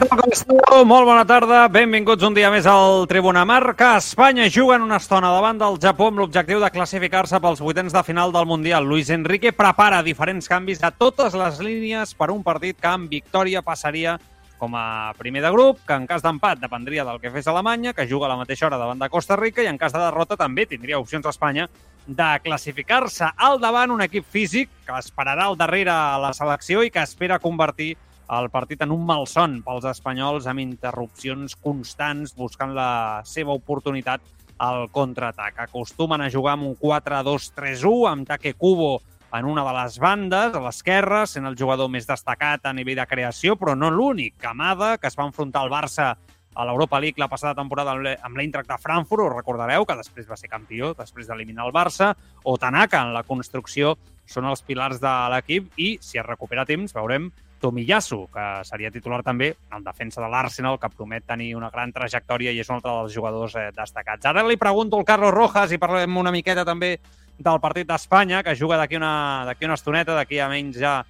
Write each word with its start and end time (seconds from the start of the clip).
Molt 0.00 1.04
bona 1.04 1.26
tarda, 1.28 1.66
benvinguts 1.68 2.24
un 2.24 2.32
dia 2.32 2.48
més 2.52 2.64
al 2.64 3.04
Tribuna 3.08 3.42
Marca. 3.44 3.98
Espanya 4.00 4.46
juga 4.48 4.78
en 4.78 4.86
una 4.86 4.96
estona 4.96 5.28
davant 5.34 5.60
del 5.60 5.76
Japó 5.82 6.08
amb 6.08 6.22
l'objectiu 6.22 6.60
de 6.62 6.70
classificar-se 6.72 7.40
pels 7.40 7.60
vuitens 7.60 7.92
de 7.92 8.02
final 8.06 8.32
del 8.32 8.48
Mundial. 8.48 8.88
Luis 8.88 9.10
Enrique 9.12 9.52
prepara 9.52 10.00
diferents 10.02 10.48
canvis 10.48 10.80
a 10.82 10.90
totes 10.90 11.36
les 11.36 11.60
línies 11.60 12.14
per 12.16 12.30
un 12.32 12.40
partit 12.42 12.80
que 12.80 12.88
amb 12.88 13.12
victòria 13.12 13.60
passaria 13.60 14.16
com 14.56 14.72
a 14.76 15.12
primer 15.18 15.44
de 15.44 15.52
grup, 15.52 15.84
que 15.84 15.96
en 15.96 16.08
cas 16.08 16.24
d'empat 16.24 16.60
dependria 16.60 17.04
del 17.04 17.20
que 17.20 17.32
fes 17.32 17.48
Alemanya, 17.48 17.92
que 17.92 18.08
juga 18.08 18.26
a 18.28 18.32
la 18.32 18.40
mateixa 18.40 18.68
hora 18.68 18.80
davant 18.80 19.00
de 19.00 19.08
Costa 19.08 19.36
Rica, 19.36 19.62
i 19.62 19.68
en 19.68 19.78
cas 19.80 19.92
de 19.92 20.00
derrota 20.00 20.36
també 20.36 20.66
tindria 20.68 21.00
opcions 21.00 21.28
a 21.28 21.32
Espanya 21.32 21.68
de 22.06 22.28
classificar-se 22.44 23.34
al 23.36 23.60
davant 23.60 23.92
un 23.92 24.04
equip 24.04 24.24
físic 24.24 24.70
que 24.86 24.96
esperarà 24.96 25.48
al 25.48 25.60
darrere 25.60 25.92
la 26.20 26.32
selecció 26.36 26.84
i 26.84 26.92
que 26.92 27.04
espera 27.04 27.38
convertir 27.38 27.96
el 28.30 28.46
partit 28.50 28.82
en 28.84 28.92
un 28.94 29.02
malson 29.06 29.56
pels 29.66 29.86
espanyols 29.90 30.46
amb 30.50 30.62
interrupcions 30.62 31.56
constants 31.58 32.36
buscant 32.38 32.76
la 32.76 33.22
seva 33.26 33.56
oportunitat 33.58 34.22
al 34.60 34.86
contraatac. 34.94 35.58
Acostumen 35.64 36.22
a 36.22 36.30
jugar 36.30 36.54
amb 36.54 36.68
un 36.68 36.76
4-2-3-1 36.78 38.06
amb 38.10 38.28
Take 38.28 38.54
Kubo 38.54 39.00
en 39.34 39.46
una 39.46 39.64
de 39.66 39.72
les 39.74 39.98
bandes, 40.02 40.54
a 40.54 40.62
l'esquerra, 40.62 41.24
sent 41.26 41.46
el 41.46 41.58
jugador 41.58 41.90
més 41.90 42.06
destacat 42.06 42.66
a 42.66 42.74
nivell 42.74 42.98
de 42.98 43.06
creació, 43.06 43.56
però 43.58 43.76
no 43.78 43.90
l'únic. 43.90 44.36
Camada, 44.42 44.96
que 44.98 45.10
es 45.10 45.18
va 45.18 45.26
enfrontar 45.26 45.64
al 45.64 45.70
Barça 45.70 46.14
a 46.54 46.64
l'Europa 46.66 46.98
League 47.00 47.22
la 47.22 47.30
passada 47.30 47.54
temporada 47.54 47.94
amb 47.94 48.36
l'Eintracht 48.36 48.68
de 48.68 48.78
Frankfurt, 48.82 49.22
us 49.26 49.36
recordareu, 49.36 49.86
que 49.86 49.98
després 49.98 50.26
va 50.30 50.38
ser 50.38 50.50
campió, 50.50 50.94
després 50.98 51.30
d'eliminar 51.30 51.66
el 51.66 51.74
Barça, 51.74 52.12
o 52.42 52.58
Tanaka 52.58 53.04
en 53.06 53.14
la 53.14 53.22
construcció 53.22 53.94
són 54.26 54.50
els 54.50 54.62
pilars 54.66 54.98
de 55.02 55.14
l'equip 55.30 55.70
i, 55.78 55.96
si 56.02 56.18
es 56.18 56.26
recupera 56.26 56.66
temps, 56.66 56.94
veurem 56.94 57.30
Tomiyasu, 57.60 58.24
que 58.32 58.46
seria 58.64 58.90
titular 58.90 59.20
també 59.22 59.52
en 59.72 59.84
defensa 59.84 60.22
de 60.22 60.28
l'Arsenal, 60.32 60.78
que 60.80 60.90
promet 60.92 61.26
tenir 61.28 61.52
una 61.58 61.70
gran 61.70 61.92
trajectòria 61.92 62.52
i 62.52 62.60
és 62.62 62.70
un 62.70 62.78
altre 62.78 62.92
dels 62.96 63.14
jugadors 63.14 63.56
eh, 63.60 63.68
destacats. 63.76 64.26
Ara 64.26 64.46
li 64.46 64.58
pregunto 64.60 64.98
al 64.98 65.06
Carlos 65.08 65.34
Rojas 65.34 65.72
i 65.72 65.78
parlem 65.78 66.16
una 66.16 66.32
miqueta 66.34 66.64
també 66.64 66.96
del 67.40 67.60
partit 67.60 67.88
d'Espanya, 67.88 68.42
que 68.44 68.56
juga 68.56 68.76
d'aquí 68.80 68.96
una, 68.96 69.46
una 69.48 69.78
estoneta, 69.78 70.16
d'aquí 70.16 70.40
a 70.40 70.48
menys 70.50 70.76
ja 70.80 71.00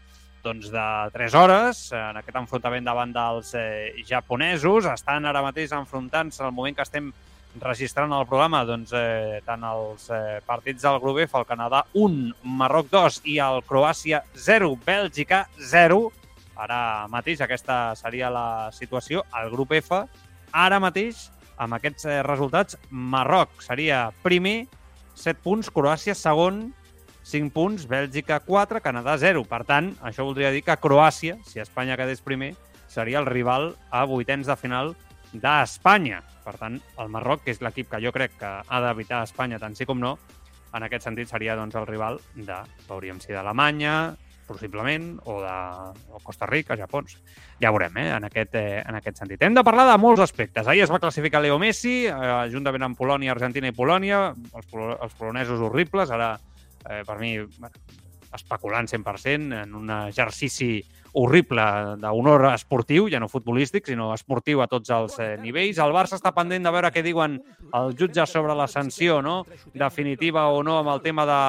doncs, 0.42 0.70
de 0.72 0.86
3 1.12 1.34
hores, 1.34 1.80
en 1.92 2.20
aquest 2.20 2.38
enfrontament 2.38 2.86
davant 2.86 3.12
dels 3.12 3.54
eh, 3.58 3.92
japonesos. 4.06 4.86
Estan 4.88 5.26
ara 5.28 5.42
mateix 5.44 5.74
enfrontant-se 5.76 6.44
al 6.44 6.54
moment 6.56 6.76
que 6.76 6.86
estem 6.86 7.10
registrant 7.60 8.12
el 8.14 8.28
programa 8.30 8.62
doncs, 8.64 8.92
eh, 8.94 9.40
tant 9.46 9.64
els 9.66 10.06
eh, 10.14 10.38
partits 10.46 10.86
del 10.86 11.00
grup 11.02 11.18
F, 11.26 11.36
el 11.38 11.48
Canadà 11.48 11.82
1, 11.98 12.30
Marroc 12.44 12.90
2 12.92 13.20
i 13.32 13.40
el 13.42 13.60
Croàcia 13.66 14.22
0, 14.38 14.76
Bèlgica 14.86 15.44
0. 15.58 16.00
Ara 16.60 17.08
mateix 17.08 17.40
aquesta 17.40 17.94
seria 17.96 18.28
la 18.32 18.70
situació. 18.76 19.24
El 19.40 19.48
grup 19.52 19.72
F, 19.78 20.02
ara 20.52 20.80
mateix, 20.82 21.28
amb 21.60 21.76
aquests 21.76 22.06
eh, 22.08 22.20
resultats, 22.26 22.76
Marroc 22.90 23.62
seria 23.64 24.10
primer, 24.24 24.66
7 25.16 25.40
punts, 25.44 25.70
Croàcia 25.72 26.14
segon, 26.16 26.70
5 27.30 27.52
punts, 27.54 27.86
Bèlgica 27.88 28.40
4, 28.44 28.80
Canadà 28.84 29.16
0. 29.20 29.44
Per 29.48 29.62
tant, 29.68 29.92
això 30.04 30.24
voldria 30.24 30.52
dir 30.52 30.64
que 30.66 30.76
Croàcia, 30.80 31.38
si 31.46 31.60
Espanya 31.60 31.98
quedés 32.00 32.24
primer, 32.24 32.54
seria 32.90 33.20
el 33.20 33.28
rival 33.28 33.74
a 33.90 34.04
vuitens 34.08 34.48
de 34.50 34.56
final 34.56 34.94
d'Espanya. 35.32 36.22
Per 36.44 36.56
tant, 36.58 36.80
el 36.98 37.12
Marroc, 37.12 37.44
que 37.44 37.54
és 37.54 37.60
l'equip 37.62 37.90
que 37.92 38.00
jo 38.02 38.12
crec 38.12 38.36
que 38.40 38.50
ha 38.66 38.80
d'evitar 38.84 39.22
Espanya 39.24 39.60
tant 39.62 39.76
sí 39.78 39.86
com 39.86 40.00
no, 40.00 40.16
en 40.74 40.86
aquest 40.86 41.06
sentit 41.06 41.30
seria 41.30 41.56
doncs, 41.58 41.76
el 41.78 41.86
rival 41.86 42.18
de, 42.34 42.56
veuríem 42.88 43.20
si 43.22 43.34
d'Alemanya, 43.34 43.94
possiblement, 44.50 45.12
o 45.30 45.38
de 45.44 45.54
o 46.10 46.18
Costa 46.22 46.48
Rica, 46.50 46.76
Japó. 46.76 47.04
Ja 47.62 47.70
veurem, 47.70 47.96
eh, 48.02 48.10
en, 48.16 48.26
aquest, 48.26 48.58
eh, 48.58 48.82
en 48.82 48.98
aquest 48.98 49.22
sentit. 49.22 49.42
Hem 49.46 49.54
de 49.54 49.64
parlar 49.66 49.86
de 49.92 49.96
molts 50.02 50.24
aspectes. 50.26 50.66
Ahir 50.66 50.82
es 50.84 50.92
va 50.92 50.98
classificar 50.98 51.42
Leo 51.42 51.58
Messi, 51.62 52.04
eh, 52.10 52.12
juntament 52.52 52.88
amb 52.88 52.98
Polònia, 52.98 53.32
Argentina 53.36 53.70
i 53.70 53.76
Polònia, 53.76 54.30
els, 54.34 54.70
els 54.74 55.18
polonesos 55.18 55.62
horribles, 55.62 56.10
ara, 56.10 56.32
eh, 56.88 57.02
per 57.06 57.18
mi, 57.22 57.36
bueno, 57.38 57.76
especulant 58.34 58.90
100%, 58.90 59.62
en 59.62 59.74
un 59.74 59.90
exercici 59.90 60.80
horrible 61.12 61.62
d'honor 61.98 62.46
esportiu, 62.52 63.08
ja 63.10 63.18
no 63.20 63.28
futbolístic, 63.30 63.88
sinó 63.90 64.12
esportiu 64.14 64.62
a 64.62 64.68
tots 64.70 64.92
els 64.94 65.16
eh, 65.18 65.32
nivells. 65.42 65.80
El 65.82 65.94
Barça 65.94 66.18
està 66.18 66.32
pendent 66.36 66.66
de 66.66 66.72
veure 66.74 66.92
què 66.94 67.02
diuen 67.02 67.38
els 67.74 67.96
jutges 67.98 68.30
sobre 68.30 68.54
la 68.54 68.68
sanció, 68.70 69.20
no? 69.22 69.42
definitiva 69.74 70.46
o 70.54 70.62
no, 70.62 70.78
amb 70.80 70.94
el 70.94 71.02
tema 71.02 71.26
de, 71.26 71.40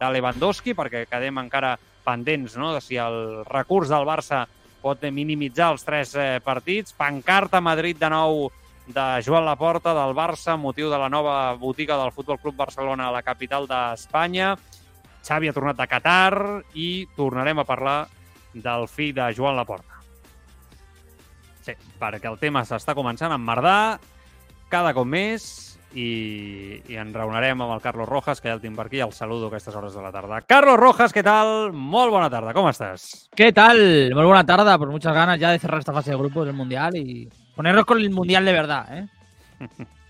de 0.00 0.12
Lewandowski, 0.16 0.76
perquè 0.76 1.06
quedem 1.08 1.40
encara 1.40 1.76
pendents 2.10 2.58
no? 2.58 2.74
de 2.74 2.82
si 2.82 2.98
el 2.98 3.44
recurs 3.46 3.90
del 3.92 4.08
Barça 4.08 4.44
pot 4.80 5.02
minimitzar 5.12 5.70
els 5.74 5.84
tres 5.86 6.14
eh, 6.16 6.40
partits. 6.44 6.96
Pancarta 6.96 7.60
a 7.60 7.64
Madrid 7.64 7.98
de 8.00 8.10
nou 8.10 8.48
de 8.90 9.06
Joan 9.22 9.44
Laporta 9.46 9.94
del 9.94 10.14
Barça, 10.16 10.56
motiu 10.58 10.90
de 10.90 10.98
la 10.98 11.10
nova 11.12 11.54
botiga 11.54 11.98
del 12.00 12.12
Futbol 12.12 12.40
Club 12.40 12.56
Barcelona 12.58 13.08
a 13.08 13.14
la 13.14 13.22
capital 13.22 13.68
d'Espanya. 13.70 14.56
Xavi 15.20 15.50
ha 15.50 15.54
tornat 15.54 15.80
a 15.80 15.86
Qatar 15.86 16.62
i 16.74 17.06
tornarem 17.16 17.60
a 17.60 17.68
parlar 17.68 18.00
del 18.54 18.88
fill 18.88 19.14
de 19.14 19.28
Joan 19.36 19.58
Laporta. 19.58 20.00
Sí, 21.60 21.76
perquè 22.00 22.30
el 22.30 22.40
tema 22.40 22.64
s'està 22.64 22.96
començant 22.96 23.30
a 23.30 23.38
emmerdar 23.38 24.00
cada 24.72 24.94
cop 24.96 25.06
més 25.06 25.69
i, 25.94 26.82
i 26.88 26.98
ens 27.00 27.14
reunarem 27.16 27.60
amb 27.60 27.74
el 27.74 27.82
Carlos 27.82 28.08
Rojas, 28.08 28.40
que 28.40 28.50
ja 28.50 28.56
el 28.56 28.62
tinc 28.62 28.76
per 28.78 28.86
aquí, 28.86 29.00
el 29.00 29.12
saludo 29.12 29.48
a 29.48 29.50
aquestes 29.50 29.74
hores 29.74 29.94
de 29.94 30.02
la 30.02 30.12
tarda. 30.14 30.40
Carlos 30.42 30.78
Rojas, 30.78 31.14
què 31.14 31.24
tal? 31.26 31.72
Molt 31.72 32.14
bona 32.14 32.30
tarda, 32.30 32.54
com 32.56 32.68
estàs? 32.70 33.28
¿Qué 33.36 33.52
tal? 33.52 33.78
Muy 34.14 34.24
buena 34.24 34.44
tarde, 34.46 34.76
por 34.78 34.90
muchas 34.90 35.14
ganas 35.14 35.38
ya 35.40 35.50
de 35.50 35.58
cerrar 35.58 35.80
esta 35.80 35.92
fase 35.92 36.10
de 36.10 36.16
grupos 36.16 36.46
del 36.46 36.54
Mundial 36.54 36.96
y 36.96 37.28
ponernos 37.56 37.84
con 37.84 37.98
el 37.98 38.10
Mundial 38.10 38.44
de 38.44 38.52
verdad, 38.52 38.86
¿eh? 38.98 39.08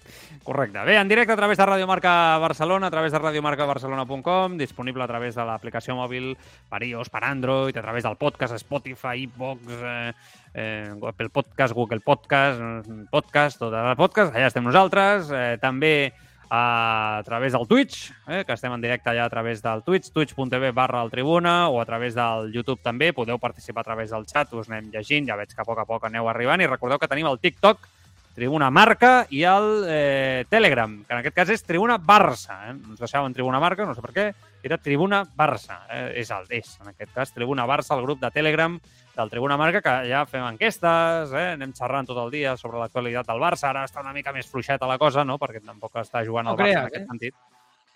Correcte. 0.43 0.79
Bé, 0.85 0.97
en 0.97 1.09
directe 1.09 1.32
a 1.32 1.37
través 1.37 1.59
de 1.59 1.67
Radio 1.67 1.87
Marca 1.87 2.38
Barcelona, 2.38 2.87
a 2.87 2.91
través 2.91 3.12
de 3.12 3.19
radiomarcabarcelona.com, 3.19 4.56
disponible 4.56 5.05
a 5.05 5.06
través 5.06 5.37
de 5.37 5.44
l'aplicació 5.44 5.94
mòbil 5.99 6.32
per 6.71 6.81
iOS, 6.87 7.11
per 7.12 7.23
Android, 7.29 7.77
a 7.77 7.85
través 7.85 8.06
del 8.09 8.17
podcast 8.17 8.56
Spotify, 8.56 9.27
iVox, 9.29 9.61
eh, 9.69 10.12
eh, 10.55 10.91
Apple 11.06 11.29
Podcast, 11.31 11.75
Google 11.75 12.00
Podcast, 12.00 12.88
Podcast, 13.11 13.61
tot 13.61 13.75
el 13.75 13.97
podcast, 13.97 14.35
allà 14.35 14.50
estem 14.50 14.67
nosaltres. 14.67 15.31
Eh, 15.31 15.56
també 15.62 16.12
a 16.50 17.23
través 17.25 17.52
del 17.52 17.69
Twitch, 17.69 18.11
eh, 18.26 18.43
que 18.44 18.52
estem 18.52 18.73
en 18.75 18.82
directe 18.82 19.11
allà 19.11 19.25
a 19.25 19.31
través 19.31 19.62
del 19.62 19.85
Twitch, 19.87 20.11
twitch.tv 20.11 20.73
barra 20.73 21.05
el 21.05 21.11
Tribuna, 21.11 21.69
o 21.69 21.81
a 21.81 21.87
través 21.87 22.14
del 22.14 22.50
YouTube 22.52 22.82
també. 22.82 23.12
Podeu 23.14 23.38
participar 23.38 23.85
a 23.85 23.91
través 23.93 24.11
del 24.11 24.26
xat, 24.26 24.52
us 24.58 24.69
anem 24.69 24.91
llegint, 24.91 25.31
ja 25.31 25.38
veig 25.38 25.55
que 25.55 25.62
a 25.62 25.64
poc 25.64 25.79
a 25.79 25.87
poc 25.87 26.11
aneu 26.11 26.29
arribant. 26.29 26.61
I 26.61 26.67
recordeu 26.67 26.99
que 26.99 27.08
tenim 27.08 27.31
el 27.31 27.38
TikTok, 27.38 27.87
Tribuna 28.35 28.70
Marca 28.70 29.26
i 29.31 29.43
el 29.44 29.85
eh, 29.87 30.44
Telegram, 30.49 30.93
que 31.05 31.12
en 31.12 31.19
aquest 31.20 31.37
cas 31.37 31.50
és 31.55 31.62
Tribuna 31.67 31.99
Barça. 31.99 32.56
Eh? 32.67 32.75
Ens 32.75 32.99
deixaven 32.99 33.35
Tribuna 33.35 33.61
Marca, 33.62 33.87
no 33.87 33.94
sé 33.94 34.03
per 34.03 34.14
què, 34.14 34.26
era 34.67 34.79
Tribuna 34.79 35.23
Barça. 35.37 35.81
Eh? 35.91 36.20
És 36.23 36.31
el 36.35 36.46
és, 36.61 36.76
en 36.82 36.93
aquest 36.94 37.14
cas, 37.14 37.35
Tribuna 37.35 37.67
Barça, 37.69 37.94
el 37.99 38.06
grup 38.06 38.23
de 38.23 38.31
Telegram 38.35 38.79
del 39.16 39.30
Tribuna 39.30 39.56
Marca, 39.56 39.80
que 39.82 39.94
ja 40.10 40.24
fem 40.26 40.44
enquestes, 40.46 41.32
eh? 41.34 41.46
anem 41.56 41.72
xerrant 41.76 42.06
tot 42.08 42.18
el 42.24 42.30
dia 42.30 42.56
sobre 42.56 42.78
l'actualitat 42.78 43.26
del 43.26 43.40
Barça. 43.42 43.70
Ara 43.70 43.84
està 43.84 44.00
una 44.04 44.12
mica 44.16 44.32
més 44.32 44.46
fluixeta 44.48 44.86
la 44.86 44.98
cosa, 44.98 45.24
no? 45.24 45.38
perquè 45.38 45.60
tampoc 45.64 45.96
està 46.00 46.24
jugant 46.26 46.46
No 46.46 46.52
el 46.54 46.58
Barça 46.58 46.64
creas, 46.64 46.82
en 46.82 46.86
aquest 46.92 47.02
eh? 47.02 47.08
sentit. 47.10 47.34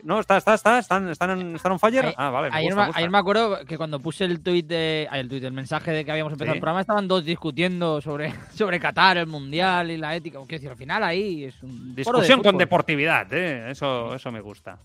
No, 0.02 0.18
está, 0.20 0.36
está, 0.36 0.52
está, 0.54 0.78
están, 0.80 1.08
están, 1.08 1.30
en, 1.30 1.54
están 1.56 1.72
on 1.72 1.78
fire. 1.78 2.00
Ayer, 2.00 2.14
ah, 2.18 2.28
vale, 2.28 2.50
me 2.50 2.56
ayer, 2.56 2.70
gusta, 2.72 2.80
me, 2.80 2.86
gusta. 2.88 2.98
ayer 2.98 3.10
me 3.10 3.18
acuerdo 3.18 3.64
que 3.64 3.76
cuando 3.78 4.00
puse 4.00 4.24
el 4.24 4.42
tuit 4.42 4.66
de, 4.66 5.08
el 5.10 5.28
tuit, 5.28 5.42
el 5.44 5.52
mensaje 5.52 5.92
de 5.92 6.04
que 6.04 6.10
habíamos 6.10 6.32
empezado 6.32 6.52
Sí. 6.52 6.58
el 6.58 6.60
programa, 6.60 6.80
estaban 6.82 7.08
dos 7.08 7.24
discutiendo 7.24 8.00
sobre, 8.02 8.34
sobre 8.54 8.78
Qatar, 8.80 9.16
el 9.16 9.26
Mundial 9.28 9.90
y 9.92 9.96
la 9.96 10.14
ética. 10.14 10.38
Quiero 10.40 10.48
decir, 10.58 10.68
al 10.70 10.76
final 10.76 11.04
ahí 11.04 11.44
es 11.44 11.62
un 11.62 11.94
foro 12.04 12.18
de 12.18 12.24
Discusión 12.24 12.42
con 12.42 12.58
deportividad, 12.58 13.32
¿eh? 13.32 13.70
Eso, 13.70 14.14
eso 14.14 14.30
me 14.30 14.40
gusta. 14.40 14.76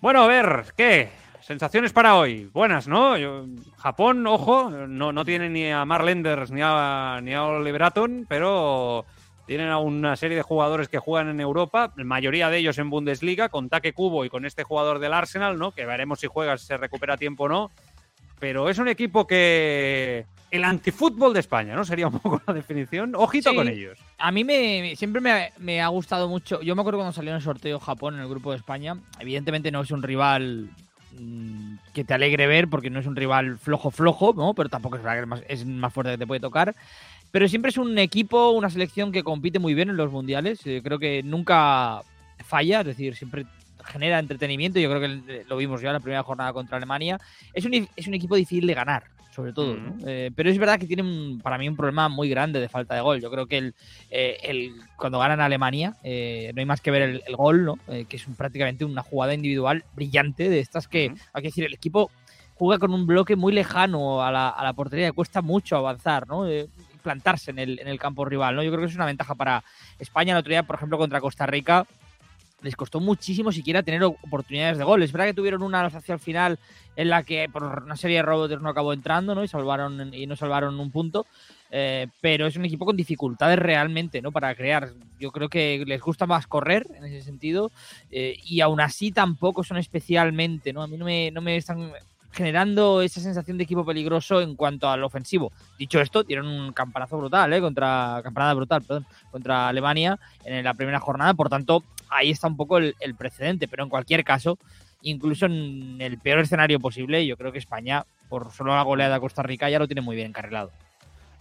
Bueno, 0.00 0.22
a 0.22 0.26
ver, 0.28 0.64
¿qué? 0.74 1.10
Sensaciones 1.42 1.92
para 1.92 2.16
hoy. 2.16 2.48
Buenas, 2.52 2.86
¿no? 2.88 3.16
Yo- 3.18 3.46
Japón, 3.76 4.26
ojo, 4.26 4.70
no, 4.70 5.12
no 5.12 5.24
tiene 5.24 5.48
ni 5.48 5.70
a 5.70 5.84
Mark 5.84 6.04
Lenders 6.04 6.50
ni 6.50 6.60
a, 6.62 7.20
ni 7.22 7.34
a 7.34 7.44
Oliver 7.44 7.82
pero 8.28 9.04
tienen 9.46 9.68
a 9.68 9.78
una 9.78 10.14
serie 10.16 10.36
de 10.36 10.42
jugadores 10.42 10.88
que 10.88 10.98
juegan 10.98 11.28
en 11.28 11.40
Europa, 11.40 11.92
la 11.96 12.04
mayoría 12.04 12.48
de 12.48 12.58
ellos 12.58 12.78
en 12.78 12.90
Bundesliga, 12.90 13.48
con 13.48 13.68
Take 13.68 13.92
Kubo 13.92 14.24
y 14.24 14.30
con 14.30 14.46
este 14.46 14.62
jugador 14.62 14.98
del 15.00 15.12
Arsenal, 15.12 15.58
¿no? 15.58 15.72
Que 15.72 15.84
veremos 15.84 16.20
si 16.20 16.28
juega, 16.28 16.56
si 16.56 16.66
se 16.66 16.76
recupera 16.76 17.14
a 17.14 17.18
tiempo 17.18 17.44
o 17.44 17.48
no. 17.48 17.70
pero 18.38 18.68
es 18.68 18.78
un 18.78 18.88
equipo 18.88 19.24
que 19.26 20.26
el 20.50 20.64
antifútbol 20.64 21.32
de 21.32 21.38
España, 21.40 21.74
¿no? 21.76 21.84
Sería 21.84 22.08
un 22.08 22.18
poco 22.18 22.42
la 22.46 22.52
definición. 22.54 23.14
Ojito 23.14 23.50
Sí. 23.50 23.56
con 23.56 23.68
ellos. 23.68 23.98
A 24.18 24.32
mí 24.32 24.42
me, 24.44 24.94
siempre 24.96 25.20
me, 25.20 25.52
me 25.58 25.80
ha 25.80 25.86
gustado 25.88 26.28
mucho. 26.28 26.60
Yo 26.60 26.74
me 26.74 26.80
acuerdo 26.82 26.98
cuando 26.98 27.12
salió 27.12 27.30
en 27.30 27.36
el 27.36 27.42
sorteo 27.42 27.78
Japón 27.78 28.14
en 28.14 28.20
el 28.20 28.28
grupo 28.28 28.50
de 28.50 28.56
España. 28.58 28.96
Evidentemente 29.20 29.70
no 29.70 29.80
es 29.80 29.90
un 29.92 30.02
rival 30.02 30.70
que 31.92 32.04
te 32.04 32.14
alegre 32.14 32.46
ver 32.46 32.68
porque 32.68 32.90
no 32.90 33.00
es 33.00 33.06
un 33.06 33.16
rival 33.16 33.58
flojo 33.58 33.90
flojo, 33.90 34.32
¿no? 34.36 34.54
Pero 34.54 34.68
tampoco 34.68 34.96
es 34.96 35.02
es 35.04 35.26
más, 35.26 35.42
es 35.48 35.66
más 35.66 35.92
fuerte 35.92 36.12
que 36.12 36.18
te 36.18 36.26
puede 36.26 36.40
tocar. 36.40 36.74
Pero 37.30 37.48
siempre 37.48 37.70
es 37.70 37.78
un 37.78 37.98
equipo, 37.98 38.50
una 38.50 38.70
selección 38.70 39.10
que 39.12 39.22
compite 39.22 39.58
muy 39.58 39.74
bien 39.74 39.90
en 39.90 39.96
los 39.96 40.12
mundiales. 40.12 40.60
Eh, 40.66 40.80
creo 40.84 40.98
que 40.98 41.22
nunca 41.22 42.02
falla, 42.44 42.80
es 42.80 42.86
decir, 42.86 43.16
siempre 43.16 43.46
genera 43.84 44.18
entretenimiento. 44.18 44.78
Yo 44.78 44.90
creo 44.90 45.00
que 45.00 45.44
lo 45.48 45.56
vimos 45.56 45.80
ya 45.80 45.88
en 45.88 45.94
la 45.94 46.00
primera 46.00 46.22
jornada 46.22 46.52
contra 46.52 46.76
Alemania. 46.76 47.18
Es 47.54 47.64
un, 47.64 47.88
es 47.96 48.06
un 48.06 48.14
equipo 48.14 48.36
difícil 48.36 48.66
de 48.66 48.74
ganar, 48.74 49.04
sobre 49.34 49.52
todo. 49.52 49.74
¿no? 49.76 49.96
Eh, 50.06 50.30
pero 50.36 50.50
es 50.50 50.58
verdad 50.58 50.78
que 50.78 50.86
tiene 50.86 51.02
un- 51.02 51.40
para 51.42 51.58
mí 51.58 51.68
un 51.68 51.76
problema 51.76 52.08
muy 52.08 52.28
grande 52.28 52.60
de 52.60 52.68
falta 52.68 52.94
de 52.94 53.00
gol. 53.00 53.20
Yo 53.20 53.30
creo 53.30 53.46
que 53.46 53.58
el, 53.58 53.74
eh, 54.10 54.36
el- 54.42 54.72
cuando 54.96 55.18
ganan 55.18 55.40
a 55.40 55.46
Alemania 55.46 55.96
eh, 56.04 56.52
no 56.54 56.60
hay 56.60 56.66
más 56.66 56.80
que 56.80 56.90
ver 56.90 57.02
el, 57.02 57.22
el 57.26 57.36
gol, 57.36 57.64
¿no? 57.64 57.78
Eh, 57.88 58.04
que 58.08 58.16
es 58.16 58.26
un- 58.26 58.36
prácticamente 58.36 58.84
una 58.84 59.02
jugada 59.02 59.34
individual 59.34 59.84
brillante 59.94 60.48
de 60.48 60.60
estas 60.60 60.86
que, 60.86 61.12
hay 61.32 61.42
que 61.42 61.48
decir, 61.48 61.64
el 61.64 61.74
equipo 61.74 62.10
juega 62.54 62.78
con 62.78 62.92
un 62.94 63.06
bloque 63.06 63.34
muy 63.34 63.52
lejano 63.52 64.22
a 64.22 64.30
la, 64.30 64.48
a 64.50 64.62
la 64.62 64.72
portería, 64.74 65.06
le 65.06 65.12
cuesta 65.12 65.42
mucho 65.42 65.76
avanzar, 65.76 66.28
¿no? 66.28 66.46
Eh, 66.46 66.68
plantarse 67.02 67.50
en 67.50 67.58
el, 67.58 67.80
en 67.80 67.88
el 67.88 67.98
campo 67.98 68.24
rival, 68.24 68.54
¿no? 68.54 68.62
Yo 68.62 68.70
creo 68.70 68.82
que 68.82 68.86
es 68.90 68.94
una 68.94 69.06
ventaja 69.06 69.34
para 69.34 69.64
España. 69.98 70.32
El 70.34 70.38
otro 70.38 70.50
día, 70.50 70.62
por 70.62 70.76
ejemplo, 70.76 70.98
contra 70.98 71.20
Costa 71.20 71.46
Rica, 71.46 71.84
les 72.62 72.76
costó 72.76 73.00
muchísimo 73.00 73.52
siquiera 73.52 73.82
tener 73.82 74.02
oportunidades 74.04 74.78
de 74.78 74.84
gol. 74.84 75.02
Es 75.02 75.12
verdad 75.12 75.26
que 75.26 75.34
tuvieron 75.34 75.62
una 75.62 75.84
hacia 75.84 76.14
el 76.14 76.20
final 76.20 76.58
en 76.96 77.08
la 77.08 77.22
que 77.22 77.48
por 77.52 77.62
una 77.62 77.96
serie 77.96 78.16
de 78.16 78.20
errores 78.20 78.60
no 78.60 78.68
acabó 78.68 78.92
entrando, 78.92 79.34
¿no? 79.34 79.44
Y 79.44 79.48
salvaron 79.48 80.14
y 80.14 80.26
no 80.26 80.36
salvaron 80.36 80.78
un 80.78 80.90
punto. 80.90 81.26
Eh, 81.70 82.06
pero 82.20 82.46
es 82.46 82.56
un 82.56 82.66
equipo 82.66 82.84
con 82.84 82.96
dificultades 82.96 83.58
realmente, 83.58 84.20
¿no? 84.20 84.30
Para 84.30 84.54
crear. 84.54 84.90
Yo 85.18 85.30
creo 85.32 85.48
que 85.48 85.82
les 85.86 86.00
gusta 86.00 86.26
más 86.26 86.46
correr 86.46 86.86
en 86.94 87.04
ese 87.04 87.22
sentido. 87.22 87.70
eh, 88.10 88.36
y 88.44 88.60
aún 88.60 88.80
así 88.80 89.10
tampoco 89.10 89.64
son 89.64 89.78
especialmente, 89.78 90.72
¿no? 90.72 90.82
A 90.82 90.86
mí 90.86 90.96
no 90.96 91.04
me, 91.04 91.30
no 91.30 91.40
me 91.40 91.56
están 91.56 91.92
generando 92.32 93.02
esa 93.02 93.20
sensación 93.20 93.58
de 93.58 93.64
equipo 93.64 93.84
peligroso 93.84 94.40
en 94.40 94.56
cuanto 94.56 94.88
al 94.88 95.04
ofensivo. 95.04 95.52
Dicho 95.78 96.00
esto, 96.00 96.24
dieron 96.24 96.46
un 96.46 96.72
campanazo 96.72 97.18
brutal, 97.18 97.52
¿eh? 97.52 97.60
Contra, 97.60 98.20
campanada 98.22 98.54
brutal, 98.54 98.82
perdón, 98.82 99.06
contra 99.30 99.68
Alemania 99.68 100.18
en 100.44 100.64
la 100.64 100.74
primera 100.74 100.98
jornada. 100.98 101.34
Por 101.34 101.48
tanto, 101.48 101.84
ahí 102.12 102.30
está 102.30 102.48
un 102.48 102.56
poco 102.56 102.78
el, 102.78 102.94
precedente. 103.16 103.68
Pero 103.68 103.84
en 103.84 103.88
cualquier 103.88 104.24
caso, 104.24 104.58
incluso 105.02 105.46
en 105.46 106.00
el 106.00 106.18
peor 106.18 106.40
escenario 106.40 106.80
posible, 106.80 107.26
yo 107.26 107.36
creo 107.36 107.52
que 107.52 107.58
España, 107.58 108.04
por 108.28 108.52
solo 108.52 108.74
la 108.74 108.82
goleada 108.82 109.16
a 109.16 109.20
Costa 109.20 109.42
Rica, 109.42 109.70
ya 109.70 109.78
lo 109.78 109.86
tiene 109.86 110.00
muy 110.00 110.16
bien 110.16 110.28
encarrilado. 110.28 110.70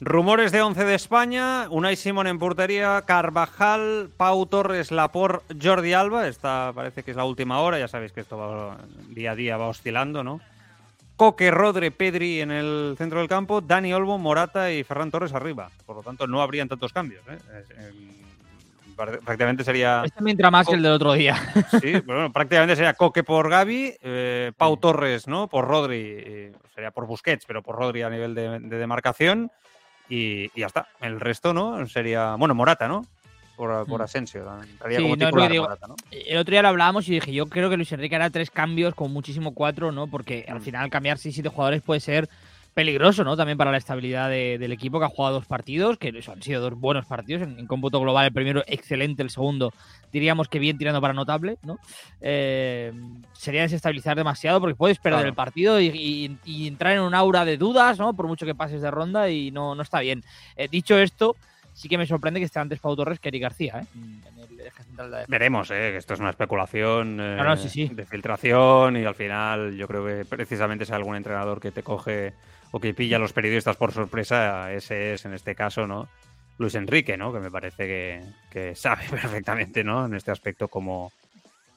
Rumores 0.03 0.51
de 0.51 0.63
11 0.63 0.83
de 0.83 0.95
España, 0.95 1.67
Unai 1.69 1.95
Simón 1.95 2.25
en 2.25 2.39
portería, 2.39 3.03
Carvajal, 3.05 4.09
Pau 4.17 4.47
Torres, 4.47 4.89
Lapor, 4.91 5.43
Jordi 5.61 5.93
Alba, 5.93 6.27
esta 6.27 6.71
parece 6.73 7.03
que 7.03 7.11
es 7.11 7.17
la 7.17 7.23
última 7.23 7.59
hora, 7.59 7.77
ya 7.77 7.87
sabéis 7.87 8.11
que 8.11 8.21
esto 8.21 8.35
va, 8.35 8.79
día 9.09 9.33
a 9.33 9.35
día 9.35 9.57
va 9.57 9.67
oscilando, 9.67 10.23
¿no? 10.23 10.41
Coque, 11.17 11.51
Rodre, 11.51 11.91
Pedri 11.91 12.41
en 12.41 12.49
el 12.49 12.95
centro 12.97 13.19
del 13.19 13.27
campo, 13.27 13.61
Dani 13.61 13.93
Olmo, 13.93 14.17
Morata 14.17 14.71
y 14.71 14.83
Ferran 14.83 15.11
Torres 15.11 15.33
arriba. 15.33 15.69
Por 15.85 15.97
lo 15.97 16.01
tanto, 16.01 16.25
no 16.25 16.41
habrían 16.41 16.67
tantos 16.67 16.93
cambios. 16.93 17.21
¿eh? 17.29 17.37
Prácticamente 19.23 19.63
sería... 19.63 20.03
Este 20.05 20.21
me 20.21 20.31
entra 20.31 20.51
más 20.51 20.67
que 20.67 20.75
el 20.75 20.83
del 20.83 20.91
otro 20.93 21.13
día. 21.13 21.35
Sí, 21.81 21.99
bueno, 22.05 22.31
prácticamente 22.31 22.75
sería 22.75 22.93
Coque 22.93 23.23
por 23.23 23.49
Gaby, 23.49 23.95
eh, 24.01 24.51
Pau 24.57 24.77
Torres, 24.77 25.27
¿no? 25.27 25.47
Por 25.47 25.67
Rodri, 25.67 26.01
eh, 26.03 26.51
sería 26.75 26.91
por 26.91 27.07
Busquets, 27.07 27.45
pero 27.45 27.61
por 27.63 27.75
Rodri 27.75 28.01
a 28.03 28.09
nivel 28.09 28.35
de, 28.35 28.59
de 28.59 28.77
demarcación. 28.77 29.51
Y, 30.09 30.45
y 30.55 30.61
ya 30.61 30.67
está. 30.67 30.87
El 30.99 31.19
resto, 31.19 31.53
¿no? 31.53 31.87
Sería. 31.87 32.35
Bueno, 32.35 32.53
Morata, 32.53 32.87
¿no? 32.87 33.05
Por, 33.55 33.85
por 33.87 33.99
Mm. 34.01 34.03
Asensio. 34.03 34.45
Sí, 34.89 34.95
como 35.01 35.15
no, 35.15 35.25
titular 35.27 35.51
digo. 35.51 35.63
Morata, 35.63 35.87
¿no? 35.87 35.95
El 36.11 36.37
otro 36.37 36.51
día 36.51 36.61
lo 36.63 36.67
hablábamos 36.69 37.07
y 37.07 37.11
dije, 37.13 37.31
yo 37.31 37.45
creo 37.45 37.69
que 37.69 37.77
Luis 37.77 37.91
Enrique 37.93 38.15
hará 38.15 38.29
tres 38.29 38.49
cambios, 38.51 38.93
con 38.95 39.13
muchísimo 39.13 39.53
cuatro, 39.53 39.91
¿no? 39.91 40.07
Porque 40.07 40.45
al 40.49 40.59
Mm. 40.59 40.63
final 40.63 40.89
cambiar 40.89 41.17
seis, 41.17 41.35
siete 41.35 41.47
jugadores 41.49 41.81
puede 41.81 41.99
ser 42.01 42.27
peligroso, 42.73 43.23
¿no? 43.23 43.35
También 43.35 43.57
para 43.57 43.69
la 43.71 43.77
estabilidad 43.77 44.29
de- 44.29 44.57
del 44.57 44.71
equipo 44.71 44.97
que 44.99 45.05
ha 45.05 45.09
jugado 45.09 45.35
dos 45.35 45.45
partidos, 45.45 45.97
que 45.97 46.09
eso 46.15 46.31
han 46.31 46.41
sido 46.41 46.61
dos 46.61 46.73
buenos 46.79 47.05
partidos 47.05 47.41
en, 47.43 47.59
en 47.59 47.67
cómputo 47.67 47.99
global. 47.99 48.25
El 48.27 48.31
primero 48.33 48.63
excelente, 48.65 49.21
el 49.23 49.29
segundo 49.29 49.73
diríamos 50.11 50.47
que 50.47 50.59
bien 50.59 50.77
tirando 50.77 51.01
para 51.01 51.13
notable, 51.13 51.57
¿no? 51.63 51.79
Eh, 52.21 52.93
sería 53.33 53.63
desestabilizar 53.63 54.15
demasiado 54.15 54.59
porque 54.59 54.75
puedes 54.75 54.99
perder 54.99 55.19
Claro. 55.19 55.29
el 55.29 55.35
partido 55.35 55.79
y, 55.81 55.87
y- 55.87 56.37
y 56.45 56.67
entrar 56.67 56.93
en 56.93 57.01
un 57.01 57.13
aura 57.15 57.43
de 57.43 57.57
dudas, 57.57 57.99
¿no? 57.99 58.13
Por 58.13 58.27
mucho 58.27 58.45
que 58.45 58.55
pases 58.55 58.81
de 58.81 58.91
ronda 58.91 59.29
y 59.29 59.51
no, 59.51 59.75
no 59.75 59.81
está 59.81 59.99
bien. 59.99 60.23
Eh, 60.55 60.67
dicho 60.71 60.97
esto, 60.97 61.35
sí 61.73 61.89
que 61.89 61.97
me 61.97 62.05
sorprende 62.07 62.39
que 62.39 62.45
esté 62.45 62.59
antes 62.59 62.79
Pau 62.79 62.95
Torres 62.95 63.19
que 63.19 63.29
Eric 63.29 63.41
García, 63.41 63.81
¿eh? 63.81 63.85
En 63.95 64.21
el 64.59 64.59
eje 64.61 64.83
central 64.83 65.07
de 65.07 65.11
la 65.11 65.17
defensa. 65.19 65.31
Veremos, 65.31 65.71
¿eh? 65.71 65.89
que 65.91 65.97
esto 65.97 66.13
es 66.13 66.19
una 66.19 66.29
especulación 66.29 67.19
eh, 67.19 67.35
No, 67.37 67.43
no, 67.43 67.57
sí, 67.57 67.67
sí. 67.69 67.87
de 67.89 68.05
filtración 68.05 68.95
y 68.97 69.03
al 69.05 69.15
final 69.15 69.75
yo 69.75 69.87
creo 69.87 70.05
que 70.05 70.23
precisamente 70.25 70.85
hay 70.87 70.95
algún 70.95 71.15
entrenador 71.15 71.59
que 71.59 71.71
te 71.71 71.83
coge 71.83 72.33
o 72.71 72.79
que 72.79 72.93
pilla 72.93 73.17
a 73.17 73.19
los 73.19 73.33
periodistas 73.33 73.77
por 73.77 73.91
sorpresa, 73.91 74.71
ese 74.73 75.13
es 75.13 75.25
en 75.25 75.33
este 75.33 75.55
caso, 75.55 75.87
¿no? 75.87 76.07
Luis 76.57 76.75
Enrique, 76.75 77.17
¿no? 77.17 77.33
Que 77.33 77.39
me 77.39 77.51
parece 77.51 77.85
que, 77.87 78.21
que 78.49 78.75
sabe 78.75 79.03
perfectamente, 79.09 79.83
¿no? 79.83 80.05
En 80.05 80.13
este 80.13 80.31
aspecto 80.31 80.67
cómo, 80.67 81.11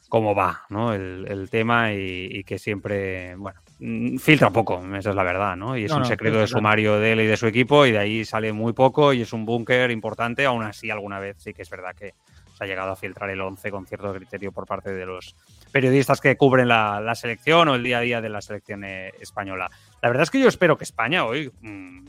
cómo 0.09 0.35
va, 0.35 0.63
¿no? 0.69 0.93
El, 0.95 1.27
el 1.29 1.51
tema 1.51 1.93
y, 1.93 2.29
y 2.31 2.45
que 2.45 2.59
siempre, 2.59 3.35
bueno, 3.37 3.61
mm, 3.81 4.19
filtra 4.19 4.51
poco, 4.51 4.83
esa 4.95 5.11
es 5.11 5.17
la 5.17 5.23
verdad, 5.25 5.57
¿no? 5.57 5.77
Y 5.77 5.85
es 5.85 5.91
No, 5.91 5.97
un 5.97 6.03
no, 6.03 6.09
secreto 6.09 6.39
de 6.39 6.47
sumario 6.47 6.99
de 6.99 7.13
él 7.13 7.21
y 7.23 7.27
de 7.27 7.37
su 7.37 7.47
equipo 7.47 7.87
y 7.87 7.93
de 7.93 7.99
ahí 7.99 8.25
sale 8.25 8.53
muy 8.53 8.73
poco 8.73 9.13
y 9.13 9.23
es 9.23 9.33
un 9.33 9.45
búnker 9.45 9.91
importante, 9.91 10.45
aún 10.45 10.63
así 10.63 10.91
alguna 10.91 11.19
vez 11.19 11.37
sí 11.39 11.55
que 11.55 11.63
es 11.63 11.71
verdad 11.71 11.95
que 11.97 12.15
se 12.57 12.63
ha 12.63 12.67
llegado 12.67 12.93
a 12.93 12.97
filtrar 12.97 13.31
el 13.31 13.41
11 13.41 13.71
con 13.71 13.87
cierto 13.87 14.15
criterio 14.15 14.53
por 14.53 14.67
parte 14.67 14.93
de 14.93 15.07
los 15.07 15.35
periodistas 15.73 16.21
que 16.21 16.37
cubren 16.37 16.69
la, 16.69 17.01
la 17.01 17.17
selección 17.17 17.67
o 17.69 17.75
el 17.75 17.83
día 17.83 17.99
a 17.99 18.03
día 18.03 18.21
de 18.21 18.29
la 18.29 18.41
selección 18.41 18.85
eh, 18.85 19.13
española. 19.21 19.69
La 20.05 20.11
verdad 20.11 20.25
es 20.25 20.31
que 20.31 20.39
yo 20.39 20.49
espero 20.49 20.77
que 20.77 20.85
España 20.85 21.25
hoy 21.25 21.51
mm, 21.63 22.05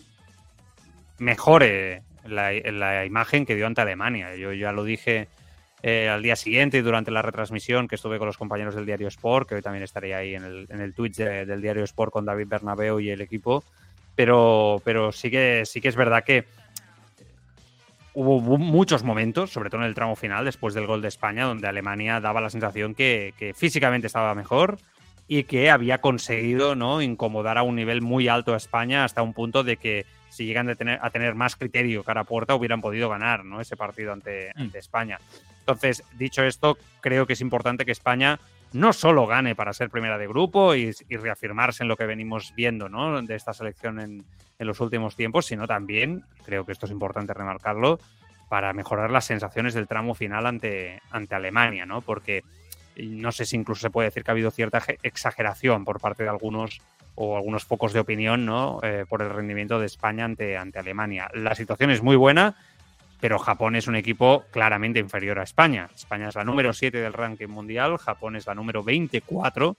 mejore 1.20 2.04
la, 2.26 2.52
la 2.52 3.06
imagen 3.06 3.46
que 3.46 3.56
dio 3.56 3.68
ante 3.68 3.80
Alemania. 3.80 4.36
Yo 4.36 4.52
ya 4.52 4.74
lo 4.74 4.84
dije 4.84 5.30
eh, 5.82 6.10
al 6.10 6.22
día 6.22 6.36
siguiente 6.36 6.78
y 6.78 6.82
durante 6.82 7.10
la 7.10 7.22
retransmisión 7.22 7.88
que 7.88 7.96
estuve 7.96 8.18
con 8.18 8.28
los 8.28 8.38
compañeros 8.38 8.76
del 8.76 8.86
Diario 8.86 9.08
Sport, 9.08 9.48
que 9.48 9.56
hoy 9.56 9.62
también 9.62 9.84
estaré 9.84 10.14
ahí 10.14 10.36
en 10.36 10.44
el, 10.44 10.68
en 10.70 10.82
el 10.82 10.94
Twitch 10.94 11.16
de- 11.16 11.46
del 11.46 11.62
Diario 11.62 11.86
Sport 11.86 12.12
con 12.12 12.26
David 12.26 12.48
Bernabeu 12.50 13.00
y 13.00 13.12
el 13.12 13.22
equipo. 13.22 13.64
Pero, 14.14 14.82
pero 14.84 15.14
sí, 15.14 15.32
que, 15.32 15.64
sí 15.66 15.80
que 15.80 15.88
es 15.88 15.96
verdad 15.96 16.26
que 16.26 16.44
hubo 18.14 18.42
muchos 18.58 19.04
momentos, 19.04 19.52
sobre 19.52 19.70
todo 19.70 19.80
en 19.84 19.88
el 19.88 19.96
tramo 19.96 20.18
final, 20.18 20.44
después 20.44 20.74
del 20.74 20.86
gol 20.86 21.02
de 21.02 21.08
España, 21.08 21.46
donde 21.46 21.70
Alemania 21.70 22.20
daba 22.20 22.42
la 22.42 22.50
sensación 22.50 22.94
que, 22.94 23.34
que 23.40 23.54
físicamente 23.54 24.08
estaba 24.08 24.36
mejor 24.36 24.80
y 25.28 25.44
que 25.46 25.70
había 25.72 26.02
conseguido 26.02 26.76
¿no? 26.76 27.02
incomodar 27.02 27.58
a 27.58 27.64
un 27.64 27.76
nivel 27.76 28.02
muy 28.02 28.28
alto 28.28 28.54
a 28.54 28.58
España 28.58 29.04
hasta 29.04 29.22
un 29.22 29.34
punto 29.34 29.64
de 29.64 29.78
que 29.78 30.06
si 30.30 30.46
llegan 30.46 30.70
a 30.70 30.76
tener, 30.76 31.00
a 31.02 31.10
tener 31.10 31.34
más 31.34 31.56
criterio 31.56 32.04
cara 32.04 32.22
a 32.22 32.26
puerta 32.26 32.56
hubieran 32.56 32.82
podido 32.82 33.10
ganar 33.10 33.46
¿no? 33.46 33.62
ese 33.62 33.78
partido 33.78 34.14
ante, 34.14 34.52
Mm. 34.56 34.62
ante 34.62 34.80
España. 34.80 35.20
Entonces, 35.60 36.04
dicho 36.18 36.44
esto, 36.44 36.78
creo 37.02 37.26
que 37.26 37.34
es 37.34 37.42
importante 37.42 37.86
que 37.86 37.92
España 37.92 38.40
no 38.74 38.94
solo 38.94 39.26
gane 39.26 39.56
para 39.56 39.74
ser 39.74 39.90
primera 39.90 40.18
de 40.18 40.28
grupo 40.28 40.76
y, 40.76 40.92
y 41.10 41.18
reafirmarse 41.18 41.84
en 41.84 41.88
lo 41.88 41.96
que 41.96 42.06
venimos 42.06 42.54
viendo 42.56 42.90
¿no? 42.90 43.22
de 43.22 43.36
esta 43.36 43.54
selección 43.54 44.00
en, 44.00 44.26
en 44.60 44.68
los 44.68 44.80
últimos 44.80 45.16
tiempos, 45.16 45.46
sino 45.46 45.66
también, 45.66 46.24
creo 46.46 46.66
que 46.66 46.72
esto 46.74 46.86
es 46.86 46.92
importante 46.92 47.34
remarcarlo, 47.34 48.00
para 48.50 48.74
mejorar 48.74 49.10
las 49.12 49.26
sensaciones 49.26 49.74
del 49.74 49.88
tramo 49.88 50.14
final 50.14 50.46
ante, 50.46 51.02
ante 51.10 51.34
Alemania, 51.36 51.86
¿no? 51.86 52.02
Porque 52.02 52.44
no 52.98 53.32
sé 53.32 53.46
si 53.46 53.56
incluso 53.56 53.82
se 53.82 53.90
puede 53.90 54.08
decir 54.10 54.24
que 54.24 54.32
ha 54.32 54.34
habido 54.34 54.52
cierta 54.52 54.82
exageración 55.04 55.86
por 55.86 56.00
parte 56.00 56.24
de 56.24 56.30
algunos 56.30 56.82
o 57.16 57.38
algunos 57.38 57.64
focos 57.64 57.94
de 57.94 58.00
opinión, 58.00 58.46
¿no? 58.46 58.80
Eh, 58.84 59.06
por 59.08 59.22
el 59.22 59.30
rendimiento 59.30 59.80
de 59.80 59.86
España 59.86 60.26
ante, 60.26 60.58
ante 60.58 60.80
Alemania. 60.80 61.30
La 61.34 61.56
situación 61.56 61.90
es 61.92 62.02
muy 62.02 62.16
buena, 62.18 62.56
pero 63.22 63.40
Japón 63.40 63.76
es 63.76 63.88
un 63.88 63.96
equipo 63.96 64.44
claramente 64.52 65.00
inferior 65.00 65.40
a 65.40 65.44
España. 65.44 65.90
España 65.96 66.30
es 66.30 66.36
la 66.36 66.44
número 66.44 66.74
7 66.74 66.98
del 66.98 67.14
ranking 67.14 67.48
mundial, 67.48 67.98
Japón 67.98 68.36
es 68.36 68.46
la 68.48 68.56
número 68.56 68.84
24. 68.84 69.78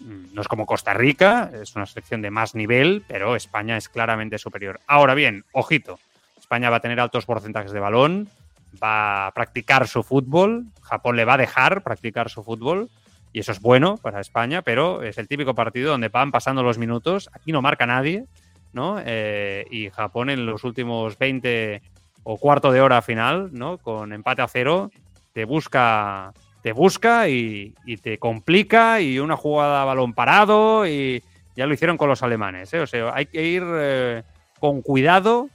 Mm, 0.00 0.34
No 0.34 0.40
es 0.40 0.48
como 0.48 0.64
Costa 0.64 0.94
Rica, 0.94 1.50
es 1.60 1.74
una 1.74 1.86
selección 1.86 2.22
de 2.22 2.30
más 2.30 2.54
nivel, 2.54 3.04
pero 3.08 3.34
España 3.36 3.76
es 3.76 3.88
claramente 3.88 4.38
superior. 4.38 4.80
Ahora 4.86 5.14
bien, 5.14 5.44
ojito, 5.52 5.98
España 6.38 6.70
va 6.70 6.76
a 6.76 6.80
tener 6.80 7.00
altos 7.00 7.26
porcentajes 7.26 7.72
de 7.72 7.80
balón, 7.80 8.28
va 8.82 9.26
a 9.26 9.32
practicar 9.32 9.88
su 9.88 10.02
fútbol, 10.02 10.66
Japón 10.82 11.16
le 11.16 11.24
va 11.24 11.34
a 11.34 11.38
dejar 11.38 11.82
practicar 11.82 12.30
su 12.30 12.42
fútbol, 12.42 12.90
y 13.32 13.40
eso 13.40 13.52
es 13.52 13.60
bueno 13.60 13.96
para 13.96 14.20
España, 14.20 14.62
pero 14.62 15.02
es 15.02 15.18
el 15.18 15.28
típico 15.28 15.54
partido 15.54 15.92
donde 15.92 16.08
van 16.08 16.32
pasando 16.32 16.62
los 16.62 16.78
minutos, 16.78 17.30
aquí 17.32 17.52
no 17.52 17.62
marca 17.62 17.86
nadie, 17.86 18.26
¿no? 18.72 19.00
Eh, 19.04 19.66
y 19.70 19.90
Japón 19.90 20.30
en 20.30 20.46
los 20.46 20.64
últimos 20.64 21.18
20 21.18 21.82
o 22.22 22.38
cuarto 22.38 22.72
de 22.72 22.80
hora 22.80 23.02
final, 23.02 23.50
¿no? 23.52 23.78
Con 23.78 24.12
empate 24.12 24.42
a 24.42 24.48
cero, 24.48 24.90
te 25.32 25.44
busca, 25.44 26.32
te 26.62 26.72
busca 26.72 27.28
y, 27.28 27.74
te 28.02 28.18
complica 28.18 29.00
y 29.00 29.18
una 29.18 29.36
jugada 29.36 29.82
a 29.82 29.84
balón 29.84 30.12
parado 30.12 30.86
y, 30.86 31.22
ya 31.56 31.66
lo 31.66 31.74
hicieron 31.74 31.96
con 31.96 32.08
los 32.08 32.22
alemanes. 32.22 32.72
¿eh? 32.72 32.80
O 32.80 32.86
sea, 32.86 33.12
hay 33.14 33.26
que 33.26 33.44
ir 33.44 33.62
eh, 33.66 34.22
con 34.60 34.82
cuidado 34.82 35.50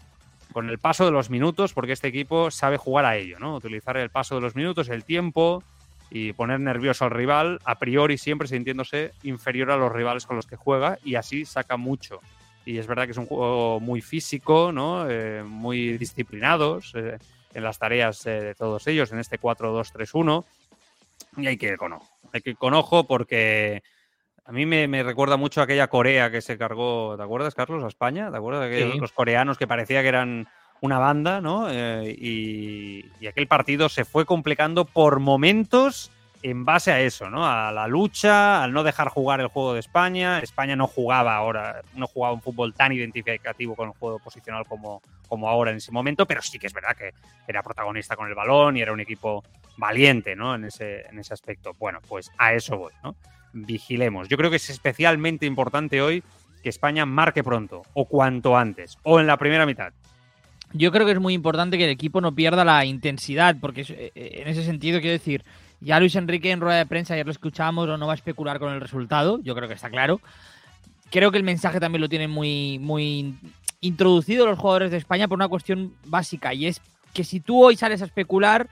con 0.55 0.69
el 0.69 0.79
paso 0.79 1.03
de 1.03 1.11
los 1.11 1.29
minutos, 1.29 1.73
porque 1.73 1.91
este 1.91 2.07
equipo 2.07 2.49
sabe 2.49 2.77
jugar 2.77 3.03
a 3.03 3.17
ello, 3.17 3.39
¿no? 3.39 3.57
Utilizar 3.57 3.97
el 3.97 4.09
paso 4.09 4.35
de 4.35 4.41
los 4.41 4.55
minutos, 4.55 4.87
el 4.87 5.03
tiempo 5.03 5.65
y 6.09 6.31
poner 6.31 6.61
nervioso 6.61 7.03
al 7.03 7.11
rival, 7.11 7.59
a 7.65 7.77
priori 7.77 8.17
siempre 8.17 8.47
sintiéndose 8.47 9.11
inferior 9.23 9.69
a 9.71 9.75
los 9.75 9.91
rivales 9.91 10.25
con 10.25 10.37
los 10.37 10.47
que 10.47 10.55
juega 10.55 10.97
y 11.03 11.15
así 11.15 11.43
saca 11.43 11.75
mucho. 11.75 12.21
Y 12.65 12.77
es 12.77 12.87
verdad 12.87 13.03
que 13.03 13.11
es 13.11 13.17
un 13.17 13.25
juego 13.25 13.81
muy 13.81 13.99
físico, 13.99 14.71
¿no? 14.71 15.09
Eh, 15.09 15.43
muy 15.43 15.97
disciplinados 15.97 16.93
eh, 16.95 17.17
en 17.53 17.61
las 17.61 17.77
tareas 17.77 18.25
eh, 18.25 18.39
de 18.39 18.55
todos 18.55 18.87
ellos, 18.87 19.11
en 19.11 19.19
este 19.19 19.37
4-2-3-1. 19.37 20.45
Y 21.35 21.47
hay 21.47 21.57
que 21.57 21.67
ir 21.67 21.75
con 21.75 21.91
ojo. 21.91 22.07
Hay 22.31 22.39
que 22.39 22.51
ir 22.51 22.57
con 22.57 22.73
ojo 22.73 23.05
porque 23.05 23.83
a 24.45 24.51
mí 24.51 24.65
me, 24.65 24.87
me, 24.87 25.03
recuerda 25.03 25.37
mucho 25.37 25.61
a 25.61 25.63
aquella 25.63 25.87
Corea 25.87 26.29
que 26.29 26.41
se 26.41 26.57
cargó, 26.57 27.15
¿te 27.17 27.23
acuerdas, 27.23 27.55
Carlos, 27.55 27.83
a 27.83 27.87
España? 27.87 28.29
¿Te 28.29 28.37
acuerdas 28.37 28.61
de 28.61 28.67
aquellos, 28.67 28.93
Sí. 28.93 28.99
los 28.99 29.11
coreanos 29.11 29.57
que 29.57 29.67
parecía 29.67 30.01
que 30.03 30.07
eran 30.07 30.47
una 30.81 30.99
banda, 30.99 31.41
¿no? 31.41 31.67
Eh, 31.69 32.15
y, 32.17 33.05
y 33.19 33.27
aquel 33.27 33.47
partido 33.47 33.89
se 33.89 34.05
fue 34.05 34.25
complicando 34.25 34.85
por 34.85 35.19
momentos 35.19 36.11
en 36.43 36.63
base 36.63 36.91
a 36.91 37.01
eso, 37.01 37.27
¿no? 37.27 37.43
A 37.47 37.71
la 37.71 37.87
lucha, 37.87 38.63
al 38.63 38.71
no 38.71 38.83
dejar 38.83 39.09
jugar 39.09 39.41
el 39.41 39.47
juego 39.47 39.73
de 39.73 39.79
España. 39.79 40.37
España 40.39 40.75
no 40.75 40.85
jugaba 40.85 41.35
ahora, 41.35 41.81
no 41.95 42.05
jugaba 42.05 42.35
un 42.35 42.41
fútbol 42.41 42.75
tan 42.75 42.91
identificativo 42.91 43.75
con 43.75 43.87
el 43.87 43.95
juego 43.95 44.19
posicional 44.19 44.63
como, 44.67 45.01
como 45.27 45.49
ahora 45.49 45.71
en 45.71 45.77
ese 45.77 45.91
momento, 45.91 46.27
pero 46.27 46.43
sí 46.43 46.59
que 46.59 46.67
es 46.67 46.73
verdad 46.73 46.95
que 46.95 47.13
era 47.47 47.63
protagonista 47.63 48.15
con 48.15 48.27
el 48.27 48.35
balón 48.35 48.77
y 48.77 48.81
era 48.81 48.93
un 48.93 48.99
equipo 48.99 49.43
valiente, 49.77 50.35
¿no? 50.35 50.53
En 50.53 50.65
ese, 50.65 51.07
en 51.07 51.17
ese 51.17 51.33
aspecto. 51.33 51.73
Bueno, 51.79 51.99
pues 52.07 52.31
a 52.37 52.53
eso 52.53 52.77
voy, 52.77 52.93
¿no? 53.03 53.15
Vigilemos. 53.55 54.27
Yo 54.27 54.35
creo 54.35 54.49
que 54.49 54.57
es 54.57 54.69
especialmente 54.69 55.45
importante 55.45 56.01
hoy 56.01 56.23
que 56.61 56.69
España 56.69 57.05
marque 57.05 57.43
pronto, 57.43 57.83
o 57.93 58.05
cuanto 58.05 58.57
antes, 58.57 58.97
o 59.03 59.19
en 59.19 59.27
la 59.27 59.37
primera 59.37 59.65
mitad. 59.65 59.93
Yo 60.73 60.91
creo 60.91 61.05
que 61.05 61.13
es 61.13 61.19
muy 61.21 61.33
importante 61.33 61.77
que 61.77 61.85
el 61.85 61.89
equipo 61.89 62.19
no 62.19 62.35
pierda 62.35 62.65
la 62.65 62.83
intensidad, 62.83 63.55
porque 63.61 63.81
es- 63.81 63.91
eh, 63.91 64.11
en 64.15 64.47
ese 64.49 64.63
sentido 64.63 64.99
quiero 64.99 65.13
decir, 65.13 65.45
ya 65.79 65.99
Luis 65.99 66.15
Enrique 66.15 66.51
en 66.51 66.59
rueda 66.59 66.79
de 66.79 66.85
prensa, 66.85 67.13
ayer 67.13 67.25
lo 67.25 67.31
escuchamos, 67.31 67.87
o 67.87 67.97
no 67.97 68.07
va 68.07 68.13
a 68.13 68.15
especular 68.15 68.59
con 68.59 68.73
el 68.73 68.81
resultado, 68.81 69.39
yo 69.41 69.55
creo 69.55 69.69
que 69.69 69.75
está 69.75 69.89
claro. 69.89 70.19
Creo 71.11 71.31
que 71.31 71.37
el 71.37 71.43
mensaje 71.43 71.79
también 71.79 72.01
lo 72.01 72.09
tienen 72.09 72.31
muy, 72.31 72.77
muy 72.79 73.35
introducido 73.79 74.45
los 74.47 74.59
jugadores 74.59 74.91
de 74.91 74.97
España 74.97 75.27
por 75.27 75.37
una 75.37 75.47
cuestión 75.47 75.93
básica, 76.05 76.53
y 76.53 76.65
es 76.65 76.81
que 77.13 77.23
si 77.23 77.39
tú 77.39 77.63
hoy 77.63 77.77
sales 77.77 78.01
a 78.01 78.05
especular, 78.05 78.67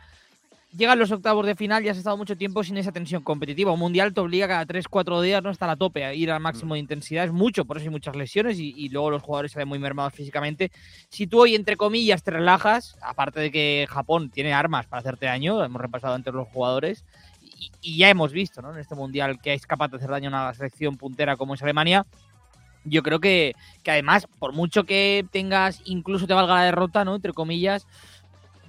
llegan 0.75 0.97
los 0.99 1.11
octavos 1.11 1.45
de 1.45 1.55
final 1.55 1.85
y 1.85 1.89
has 1.89 1.97
estado 1.97 2.17
mucho 2.17 2.35
tiempo 2.35 2.63
sin 2.63 2.77
esa 2.77 2.91
tensión 2.91 3.23
competitiva. 3.23 3.71
Un 3.71 3.79
mundial 3.79 4.13
te 4.13 4.21
obliga 4.21 4.47
cada 4.47 4.65
3-4 4.65 5.21
días 5.21 5.43
no 5.43 5.51
estar 5.51 5.69
a 5.69 5.75
tope, 5.75 6.03
a 6.03 6.13
ir 6.13 6.31
al 6.31 6.39
máximo 6.39 6.73
de 6.73 6.79
intensidad. 6.79 7.25
Es 7.25 7.31
mucho, 7.31 7.65
por 7.65 7.77
eso 7.77 7.85
hay 7.85 7.91
muchas 7.91 8.15
lesiones 8.15 8.59
y, 8.59 8.73
y 8.75 8.89
luego 8.89 9.11
los 9.11 9.21
jugadores 9.21 9.51
se 9.51 9.59
ven 9.59 9.67
muy 9.67 9.79
mermados 9.79 10.13
físicamente. 10.13 10.71
Si 11.09 11.27
tú 11.27 11.41
hoy, 11.41 11.55
entre 11.55 11.77
comillas, 11.77 12.23
te 12.23 12.31
relajas, 12.31 12.97
aparte 13.01 13.39
de 13.39 13.51
que 13.51 13.87
Japón 13.89 14.29
tiene 14.29 14.53
armas 14.53 14.87
para 14.87 15.01
hacerte 15.01 15.27
daño, 15.27 15.63
hemos 15.63 15.81
repasado 15.81 16.15
antes 16.15 16.33
los 16.33 16.47
jugadores, 16.47 17.05
y, 17.57 17.71
y 17.81 17.97
ya 17.97 18.09
hemos 18.09 18.31
visto 18.31 18.61
¿no? 18.61 18.73
en 18.73 18.79
este 18.79 18.95
mundial 18.95 19.39
que 19.41 19.53
es 19.53 19.67
capaz 19.67 19.89
de 19.89 19.97
hacer 19.97 20.09
daño 20.09 20.29
a 20.29 20.43
una 20.45 20.53
selección 20.53 20.97
puntera 20.97 21.37
como 21.37 21.53
es 21.53 21.61
Alemania. 21.61 22.05
Yo 22.85 23.01
creo 23.01 23.19
que, 23.19 23.53
que 23.81 23.91
además, 23.91 24.27
por 24.39 24.51
mucho 24.51 24.83
que 24.83 25.25
tengas, 25.31 25.81
incluso 25.85 26.27
te 26.27 26.33
valga 26.33 26.55
la 26.55 26.65
derrota, 26.65 27.05
¿no? 27.05 27.15
Entre 27.15 27.31
comillas, 27.31 27.87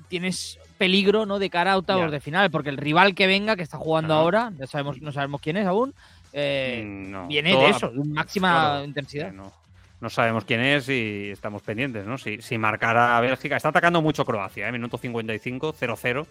tienes 0.09 0.61
peligro, 0.79 1.27
¿no? 1.27 1.39
De 1.39 1.51
cara 1.51 1.73
a 1.73 1.79
octavos 1.79 2.11
de 2.11 2.21
final, 2.21 2.51
porque 2.51 2.71
el 2.71 2.77
rival 2.77 3.15
que 3.15 3.27
venga, 3.27 3.57
que 3.57 3.63
está 3.63 3.79
jugando 3.79 4.15
ahora, 4.15 4.53
ya 4.59 4.67
sabemos, 4.67 5.01
no 5.01 5.13
sabemos 5.13 5.41
quién 5.41 5.57
es 5.57 5.67
aún, 5.67 5.95
eh, 6.33 6.83
Mm, 6.85 7.11
no. 7.11 7.27
viene 7.29 7.57
de 7.57 7.69
eso, 7.71 7.89
de 7.91 8.05
máxima 8.05 8.51
Claro, 8.53 8.85
intensidad. 8.85 9.33
No, 9.33 9.53
no 10.01 10.11
sabemos 10.11 10.45
quién 10.45 10.61
es 10.61 10.89
y 10.89 11.31
estamos 11.31 11.63
pendientes, 11.63 12.05
¿no? 12.07 12.19
Si, 12.19 12.43
si 12.43 12.59
marcara 12.59 13.17
a 13.17 13.21
Bélgica. 13.21 13.57
Está 13.57 13.69
atacando 13.71 14.03
mucho 14.03 14.25
Croacia, 14.25 14.69
¿eh? 14.69 14.73
Minuto 14.73 14.99
55, 14.99 15.73
0-0. 15.75 16.27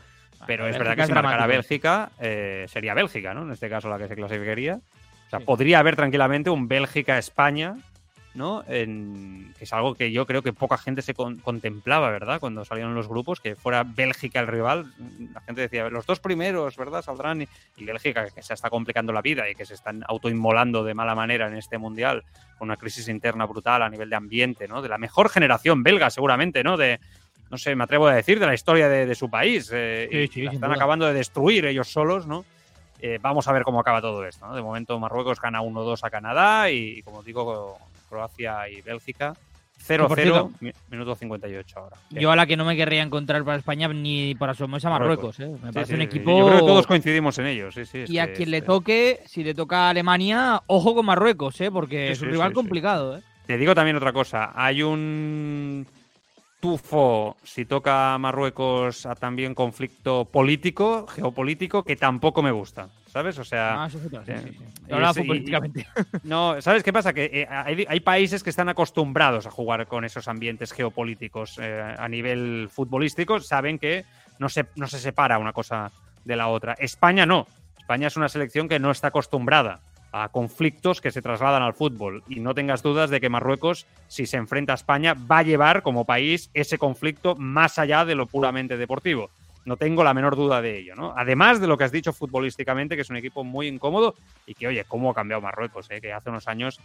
Pero 0.46 0.68
es 0.68 0.78
verdad 0.78 0.98
que 0.98 1.06
si 1.06 1.14
marcara. 1.14 1.48
Bélgica, 1.48 2.12
eh, 2.20 2.66
sería 2.68 2.94
Bélgica, 2.94 3.34
¿no? 3.34 3.44
En 3.44 3.52
este 3.52 3.70
caso 3.70 3.88
la 3.88 3.98
que 3.98 4.10
se 4.10 4.16
clasificaría. 4.16 4.76
O 4.76 5.30
sea, 5.30 5.40
Sí. 5.40 5.46
podría 5.46 5.80
haber 5.80 5.96
tranquilamente 5.96 6.50
un 6.50 6.68
Bélgica-España, 6.68 7.76
¿no? 8.36 8.64
En- 8.68 9.54
que 9.58 9.66
es 9.66 9.74
algo 9.74 9.94
que 9.96 10.12
yo 10.12 10.26
creo 10.26 10.42
que 10.42 10.54
poca 10.54 10.78
gente 10.78 11.02
se 11.02 11.14
con- 11.14 11.38
contemplaba, 11.38 12.10
¿verdad? 12.10 12.40
Cuando 12.40 12.66
salieron 12.66 12.96
los 12.96 13.08
grupos, 13.08 13.40
que 13.40 13.56
fuera 13.56 13.84
Bélgica 13.84 14.40
el 14.40 14.48
rival. 14.48 14.92
La 15.34 15.42
gente 15.42 15.62
decía, 15.62 15.88
los 15.90 16.06
dos 16.06 16.20
primeros, 16.20 16.76
¿verdad? 16.76 17.02
Saldrán. 17.04 17.44
Y, 17.44 17.48
y 17.78 17.86
Bélgica, 17.86 18.28
que 18.30 18.42
se 18.42 18.54
está 18.54 18.70
complicando 18.70 19.14
la 19.14 19.22
vida 19.22 19.50
y 19.50 19.56
que 19.56 19.66
se 19.66 19.76
están 19.76 20.04
autoinmolando 20.08 20.84
de 20.84 20.94
mala 20.94 21.14
manera 21.16 21.48
en 21.48 21.56
este 21.56 21.78
mundial, 21.78 22.24
con 22.58 22.70
una 22.70 22.78
crisis 22.78 23.08
interna 23.08 23.46
brutal 23.46 23.84
a 23.84 23.90
nivel 23.90 24.10
de 24.10 24.16
ambiente, 24.16 24.68
¿no? 24.68 24.82
De 24.82 24.90
la 24.90 24.98
mejor 24.98 25.30
generación 25.30 25.84
belga, 25.84 26.10
seguramente, 26.10 26.64
¿no? 26.64 26.76
De, 26.78 27.00
no 27.52 27.58
sé, 27.60 27.76
me 27.76 27.84
atrevo 27.84 28.08
a 28.08 28.16
decir, 28.16 28.40
de 28.40 28.48
la 28.48 28.56
historia 28.56 28.90
de, 28.90 29.06
de 29.06 29.14
su 29.16 29.30
país. 29.30 29.70
eh, 29.72 30.08
Sí, 30.12 30.18
y 30.18 30.28
sí, 30.28 30.42
la 30.42 30.52
sin 30.52 30.56
están 30.58 30.70
duda. 30.72 30.78
acabando 30.78 31.06
de 31.06 31.14
destruir 31.14 31.66
ellos 31.68 31.88
solos, 31.92 32.26
¿no? 32.26 32.46
Eh, 33.00 33.20
vamos 33.22 33.48
a 33.48 33.52
ver 33.52 33.64
cómo 33.64 33.80
acaba 33.82 34.02
todo 34.02 34.26
esto. 34.26 34.48
¿no? 34.48 34.56
De 34.56 34.62
momento 34.62 34.98
Marruecos 34.98 35.40
gana 35.42 35.62
1-2 35.62 36.00
a 36.04 36.10
Canadá 36.10 36.72
y, 36.72 37.02
como 37.04 37.22
digo, 37.22 37.78
Croacia 38.14 38.70
y 38.70 38.82
Bélgica 38.82 39.34
0-0, 39.86 40.08
por 40.08 40.18
cierto, 40.20 40.52
mi- 40.60 40.72
minuto 40.92 41.16
58 41.16 41.80
ahora. 41.80 41.98
Yo 42.12 42.32
a 42.32 42.36
la 42.36 42.46
que 42.46 42.56
no 42.56 42.64
me 42.64 42.76
querría 42.78 43.02
encontrar 43.02 43.44
para 43.44 43.58
España 43.58 43.88
ni 43.88 44.36
asomo 44.40 44.78
es 44.78 44.86
a 44.86 44.90
Marruecos. 44.92 45.40
¿eh? 45.40 45.48
Me 45.48 45.70
Sí, 45.70 45.74
parece 45.74 45.88
sí, 45.88 45.94
un 45.96 46.00
sí. 46.02 46.06
equipo. 46.06 46.38
Yo 46.40 46.46
creo 46.46 46.60
que 46.60 46.66
todos 46.66 46.86
coincidimos 46.88 47.38
en 47.40 47.48
ello, 47.48 47.72
sí, 47.72 47.86
sí. 47.86 47.98
es 48.00 48.10
Y 48.10 48.20
a 48.20 48.28
que 48.28 48.34
quien 48.34 48.52
le 48.52 48.62
toque, 48.62 49.20
si 49.26 49.44
le 49.44 49.56
toca 49.56 49.88
a 49.88 49.90
Alemania, 49.90 50.62
ojo 50.68 50.94
con 50.94 51.06
Marruecos, 51.08 51.60
¿eh? 51.60 51.72
porque 51.72 52.12
es 52.12 52.22
un 52.22 52.30
rival 52.30 52.54
complicado. 52.54 53.18
¿eh? 53.18 53.22
Te 53.48 53.58
digo 53.58 53.74
también 53.74 53.98
otra 53.98 54.14
cosa. 54.14 54.52
Hay 54.56 54.84
un 54.84 55.86
tufo, 56.62 57.36
si 57.44 57.66
toca 57.66 58.14
a 58.14 58.18
Marruecos, 58.20 59.06
a 59.08 59.16
también 59.16 59.54
conflicto 59.56 60.26
político, 60.26 61.08
geopolítico, 61.08 61.84
que 61.84 61.96
tampoco 61.96 62.42
me 62.44 62.52
gusta. 62.52 62.90
¿Sabes? 63.14 63.38
O 63.38 63.44
sea, 63.44 63.84
Ah, 63.84 63.86
eso 63.88 64.00
es 64.00 64.06
otra, 64.08 64.26
sí, 64.26 64.32
eh, 64.32 64.40
sí, 64.44 64.50
sí. 64.58 64.66
y 64.90 64.94
Hablaba 64.94 65.12
es- 65.12 65.18
y- 65.18 65.20
futbolísticamente. 65.22 65.88
No, 66.24 66.60
¿sabes 66.62 66.82
qué 66.82 66.92
pasa? 66.92 67.14
Que 67.14 67.26
eh, 67.26 67.48
hay, 67.48 67.86
hay 67.88 68.00
países 68.00 68.42
que 68.42 68.50
están 68.50 68.70
acostumbrados 68.70 69.46
a 69.46 69.52
jugar 69.52 69.86
con 69.86 70.04
esos 70.04 70.28
ambientes 70.28 70.72
geopolíticos 70.74 71.60
eh, 71.62 71.96
a 71.96 72.10
nivel 72.10 72.70
futbolístico, 72.72 73.40
saben 73.40 73.78
que 73.78 74.04
no 74.40 74.50
se, 74.50 74.66
no 74.76 74.88
se 74.88 74.98
separa 74.98 75.38
una 75.38 75.54
cosa 75.54 75.92
de 76.26 76.36
la 76.36 76.48
otra. 76.48 76.74
España 76.80 77.28
no. 77.28 77.46
España 77.78 78.08
es 78.08 78.18
una 78.18 78.30
selección 78.30 78.68
que 78.68 78.80
no 78.80 78.90
está 78.90 79.10
acostumbrada 79.10 79.82
a 80.12 80.30
conflictos 80.30 81.00
que 81.00 81.12
se 81.12 81.22
trasladan 81.22 81.62
al 81.62 81.74
fútbol. 81.76 82.24
Y 82.28 82.40
no 82.40 82.56
tengas 82.56 82.82
dudas 82.82 83.12
de 83.12 83.22
que 83.22 83.30
Marruecos, 83.30 83.86
si 84.08 84.26
se 84.26 84.38
enfrenta 84.38 84.72
a 84.74 84.76
España, 84.76 85.14
va 85.14 85.40
a 85.40 85.44
llevar 85.44 85.84
como 85.84 86.06
país 86.06 86.50
ese 86.56 86.80
conflicto 86.80 87.36
más 87.36 87.78
allá 87.78 88.06
de 88.06 88.16
lo 88.16 88.26
puramente 88.26 88.76
deportivo. 88.78 89.30
No 89.66 89.78
tengo 89.78 90.04
la 90.04 90.14
menor 90.14 90.36
duda 90.36 90.62
de 90.62 90.78
ello, 90.80 90.96
¿no? 90.96 91.14
Además 91.16 91.62
de 91.62 91.68
lo 91.68 91.78
que 91.78 91.86
has 91.86 91.92
dicho 91.92 92.12
futbolísticamente, 92.12 92.96
que 92.96 93.02
es 93.04 93.10
un 93.10 93.16
equipo 93.18 93.44
muy 93.46 93.68
incómodo 93.68 94.16
y 94.46 94.56
que, 94.56 94.68
oye, 94.68 94.84
cómo 94.86 95.12
ha 95.12 95.14
cambiado 95.16 95.42
Marruecos, 95.42 95.90
¿eh? 95.90 96.02
que 96.02 96.12
hace 96.12 96.30
unos 96.30 96.48
años 96.50 96.80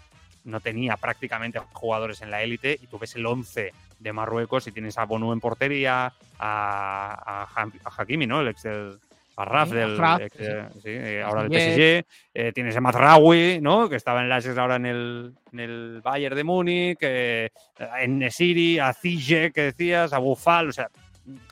no 0.45 0.61
tenía 0.61 0.97
prácticamente 0.97 1.59
jugadores 1.73 2.23
en 2.23 2.31
la 2.31 2.43
élite 2.43 2.79
y 2.81 2.87
tú 2.87 2.99
ves 2.99 3.17
el 3.17 3.27
11 3.27 3.73
de 3.99 4.13
Marruecos 4.13 4.67
y 4.69 4.73
tienes 4.73 4.97
a 4.97 5.05
Bonu 5.05 5.33
en 5.33 5.41
portería, 5.41 6.07
a, 6.07 6.13
a, 6.39 7.43
Ha- 7.55 7.73
a 7.85 8.03
Hakimi, 8.03 8.27
¿no? 8.27 8.41
El 8.41 8.49
ex 8.49 8.63
del 8.63 8.99
Arraf, 9.37 9.69
Sí, 9.71 9.75
del 9.75 10.01
ex- 10.21 10.37
sí. 10.37 10.81
sí, 10.83 10.89
eh, 10.91 11.23
ahora 11.25 11.43
del 11.45 11.51
PSG. 11.53 12.07
Eh, 12.35 12.53
tienes 12.53 12.77
a 12.77 12.81
Mazraoui, 12.81 13.59
¿no? 13.61 13.89
Que 13.89 13.97
estaba 13.97 14.25
en 14.25 14.31
Ajax 14.33 14.57
ahora 14.57 14.77
en 14.77 14.87
el, 14.87 15.33
en 15.53 15.61
el 15.61 16.01
Bayern 16.03 16.37
de 16.37 16.45
Múnich, 16.45 16.99
eh, 17.03 17.51
en 18.01 18.19
Nesiri, 18.21 18.79
a 18.79 18.93
Ziyech, 18.95 19.53
que 19.53 19.63
decías, 19.63 20.13
a 20.13 20.19
Bufal, 20.19 20.69
o 20.69 20.73
sea, 20.73 20.89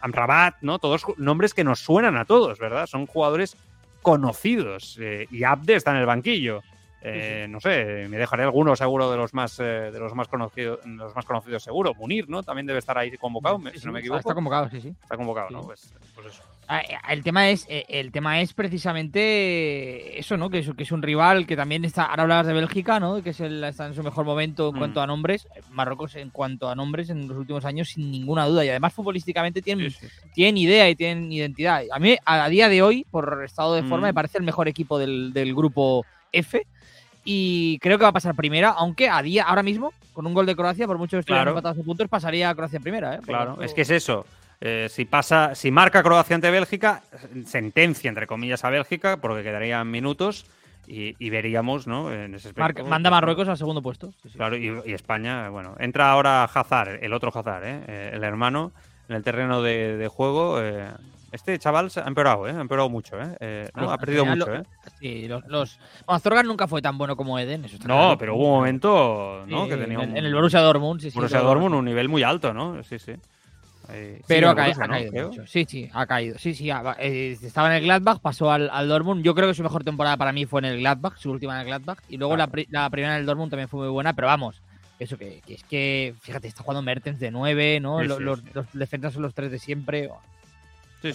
Amrabat, 0.00 0.56
¿no? 0.60 0.78
Todos 0.78 1.04
nombres 1.16 1.54
que 1.54 1.64
nos 1.64 1.80
suenan 1.80 2.16
a 2.16 2.24
todos, 2.24 2.58
¿verdad? 2.58 2.86
Son 2.86 3.06
jugadores 3.06 3.56
conocidos. 4.02 4.98
eh, 5.00 5.26
y 5.30 5.44
Abde 5.44 5.74
está 5.76 5.90
en 5.90 5.98
el 5.98 6.06
banquillo. 6.06 6.62
Eh, 7.08 7.46
No 7.48 7.60
sé, 7.60 8.06
me 8.08 8.16
dejaré 8.16 8.42
alguno 8.42 8.74
seguro 8.76 9.10
de 9.10 9.16
los 9.16 9.32
más 9.34 9.58
eh, 9.60 9.90
de 9.92 9.98
los 9.98 10.14
más 10.14 10.28
conocidos, 10.28 10.80
los 10.84 11.14
más 11.14 11.24
conocidos 11.24 11.62
seguro. 11.62 11.94
Munir, 11.94 12.28
¿no? 12.28 12.42
También 12.42 12.66
debe 12.66 12.78
estar 12.80 12.96
ahí 12.98 13.10
convocado, 13.16 13.58
Sí, 13.72 13.80
si 13.80 13.86
no 13.86 13.92
me 13.92 14.00
equivoco. 14.00 14.20
Está 14.20 14.34
convocado, 14.34 14.68
sí, 14.70 14.80
sí. 14.80 14.88
Está 15.02 15.16
convocado. 15.16 15.50
¿no? 15.50 15.62
Pues, 15.62 15.92
pues 16.14 16.26
eso. 16.28 16.42
Ah, 16.68 16.80
eh, 16.80 16.96
El 17.10 17.22
tema 17.22 17.48
es, 17.48 17.64
el 17.68 18.10
tema 18.10 18.40
es 18.40 18.52
precisamente 18.52 20.18
eso, 20.18 20.36
¿no? 20.36 20.50
Que 20.50 20.58
es, 20.60 20.70
que 20.76 20.82
es 20.82 20.92
un 20.92 21.02
rival 21.02 21.46
que 21.46 21.56
también 21.56 21.84
está. 21.84 22.04
Ahora 22.06 22.22
hablabas 22.24 22.46
de 22.46 22.52
Bélgica, 22.52 22.98
¿no? 23.00 23.22
Que 23.22 23.30
es 23.30 23.40
el, 23.40 23.62
está 23.64 23.86
en 23.86 23.94
su 23.94 24.02
mejor 24.02 24.24
momento 24.24 24.68
en 24.70 24.74
Mm. 24.74 24.78
cuanto 24.78 25.00
a 25.00 25.06
nombres. 25.06 25.46
Marruecos 25.70 26.16
en 26.16 26.30
cuanto 26.30 26.68
a 26.68 26.74
nombres 26.74 27.10
en 27.10 27.28
los 27.28 27.36
últimos 27.38 27.64
años, 27.64 27.88
sin 27.90 28.10
ninguna 28.10 28.46
duda. 28.46 28.64
Y 28.64 28.68
además 28.68 28.92
futbolísticamente 28.92 29.62
tienen, 29.62 29.92
tienen 30.34 30.56
idea 30.58 30.88
y 30.90 30.96
tienen 30.96 31.30
identidad. 31.30 31.82
A 31.92 31.98
mí, 31.98 32.16
a, 32.24 32.44
a 32.44 32.48
día 32.48 32.68
de 32.68 32.82
hoy, 32.82 33.06
por 33.10 33.42
estado 33.44 33.74
de 33.74 33.82
forma, 33.82 34.06
Mm. 34.06 34.10
me 34.10 34.14
parece 34.14 34.38
el 34.38 34.44
mejor 34.44 34.68
equipo 34.68 34.98
del, 34.98 35.32
del 35.32 35.54
grupo 35.54 36.04
F. 36.32 36.66
Y 37.28 37.78
creo 37.80 37.98
que 37.98 38.04
va 38.04 38.10
a 38.10 38.12
pasar 38.12 38.34
primera, 38.36 38.70
aunque 38.70 39.08
a 39.10 39.20
día, 39.20 39.42
ahora 39.44 39.64
mismo, 39.64 39.92
con 40.12 40.26
un 40.26 40.32
gol 40.32 40.46
de 40.46 40.54
Croacia, 40.54 40.86
por 40.86 40.96
mucho 40.96 41.16
que 41.18 41.24
Claro. 41.24 41.50
empatados 41.50 41.76
en 41.78 41.84
puntos, 41.84 42.08
pasaría 42.08 42.48
a 42.48 42.54
Croacia 42.54 42.78
primera, 42.78 43.16
¿eh? 43.16 43.20
Claro, 43.26 43.60
es 43.60 43.74
que 43.74 43.80
es 43.82 43.90
eso. 43.90 44.24
Eh, 44.60 44.86
si 44.88 45.04
pasa, 45.04 45.54
si 45.56 45.70
marca 45.72 46.02
Croacia 46.04 46.34
ante 46.36 46.50
Bélgica, 46.50 47.02
sentencia 47.44 48.08
entre 48.08 48.26
comillas 48.28 48.64
a 48.64 48.70
Bélgica, 48.70 49.16
porque 49.18 49.42
quedarían 49.42 49.90
minutos. 49.90 50.46
y, 50.88 51.16
y 51.18 51.30
veríamos, 51.30 51.88
¿no? 51.88 52.12
En 52.12 52.36
ese 52.36 52.52
Marca- 52.54 52.84
manda 52.84 53.10
Marruecos 53.10 53.48
al 53.48 53.58
segundo 53.58 53.82
puesto. 53.82 54.12
Sí, 54.22 54.28
sí. 54.30 54.36
Claro, 54.38 54.56
y, 54.56 54.70
y 54.86 54.92
España, 54.92 55.48
bueno, 55.48 55.74
entra 55.80 56.12
ahora 56.12 56.44
Hazard, 56.44 57.02
el 57.02 57.12
otro 57.12 57.32
Hazard, 57.34 57.64
¿eh? 57.64 57.80
Eh, 57.88 58.10
el 58.14 58.22
hermano, 58.22 58.70
en 59.08 59.16
el 59.16 59.24
terreno 59.24 59.62
de, 59.62 59.96
de 59.96 60.06
juego. 60.06 60.62
eh, 60.62 60.86
este 61.32 61.58
chaval 61.58 61.90
se 61.90 62.00
ha 62.00 62.04
empeorado, 62.06 62.46
¿eh? 62.48 62.52
Ha 62.52 62.60
empeorado 62.60 62.88
mucho, 62.88 63.20
¿eh? 63.20 63.36
Eh, 63.40 63.68
no, 63.74 63.82
Los- 63.82 63.92
ha 63.92 63.98
perdido 63.98 64.24
mucho, 64.24 64.46
lo- 64.46 64.54
¿eh? 64.56 64.62
Sí, 65.00 65.28
los, 65.28 65.44
los... 65.46 65.78
Bueno, 66.06 66.20
Zorgan 66.20 66.46
nunca 66.46 66.66
fue 66.66 66.80
tan 66.82 66.96
bueno 66.98 67.16
como 67.16 67.38
Eden. 67.38 67.64
Eso 67.64 67.76
está 67.76 67.88
No, 67.88 67.94
claro. 67.98 68.18
pero 68.18 68.36
hubo 68.36 68.44
un 68.48 68.54
momento, 68.56 69.44
¿no? 69.46 69.64
Sí, 69.64 69.70
que 69.70 69.76
tenía 69.76 69.98
en, 70.02 70.10
un, 70.10 70.16
en 70.16 70.24
el 70.24 70.34
Borussia 70.34 70.60
Dortmund, 70.60 71.00
sí, 71.00 71.10
sí. 71.10 71.14
Borussia 71.14 71.40
Dortmund 71.40 71.74
un 71.74 71.84
nivel 71.84 72.08
muy 72.08 72.22
alto, 72.22 72.54
¿no? 72.54 72.82
Sí, 72.84 72.98
sí. 72.98 73.12
Eh, 73.88 74.20
Pero 74.26 74.50
ha, 74.50 74.54
ca- 74.56 74.62
Borussia, 74.62 74.84
ha 74.84 74.86
¿no? 74.88 74.92
caído 74.94 75.10
Creo. 75.12 75.28
mucho. 75.28 75.46
Sí, 75.46 75.64
sí, 75.68 75.88
ha 75.92 76.06
caído. 76.06 76.38
Sí, 76.38 76.54
sí, 76.54 76.70
ha- 76.70 76.96
eh, 76.98 77.36
estaba 77.40 77.68
en 77.70 77.76
el 77.76 77.82
Gladbach, 77.84 78.18
pasó 78.20 78.50
al, 78.50 78.68
al 78.70 78.88
Dortmund. 78.88 79.22
Yo 79.24 79.34
creo 79.34 79.46
que 79.48 79.54
su 79.54 79.62
mejor 79.62 79.84
temporada 79.84 80.16
para 80.16 80.32
mí 80.32 80.44
fue 80.46 80.60
en 80.60 80.64
el 80.66 80.78
Gladbach, 80.80 81.16
su 81.18 81.30
última 81.30 81.54
en 81.54 81.60
el 81.60 81.66
Gladbach. 81.66 81.98
Y 82.08 82.16
luego 82.16 82.32
la, 82.36 82.46
Claro. 82.46 82.52
pri- 82.52 82.66
la 82.70 82.90
primera 82.90 83.14
en 83.14 83.20
el 83.20 83.26
Dortmund 83.26 83.50
también 83.50 83.68
fue 83.68 83.80
muy 83.80 83.88
buena, 83.90 84.12
pero 84.14 84.26
vamos. 84.28 84.60
Eso 84.98 85.18
que, 85.18 85.42
que 85.46 85.54
es 85.54 85.62
que, 85.64 86.14
fíjate, 86.22 86.48
está 86.48 86.62
jugando 86.62 86.82
Mertens 86.82 87.20
de 87.20 87.30
9, 87.30 87.80
¿no? 87.80 88.00
Sí, 88.00 88.06
Lo- 88.08 88.16
sí, 88.16 88.22
los, 88.24 88.38
sí. 88.40 88.46
los 88.54 88.66
defensas 88.72 89.12
son 89.12 89.22
los 89.22 89.34
tres 89.34 89.50
de 89.50 89.58
siempre. 89.58 90.08
Sí. 91.02 91.08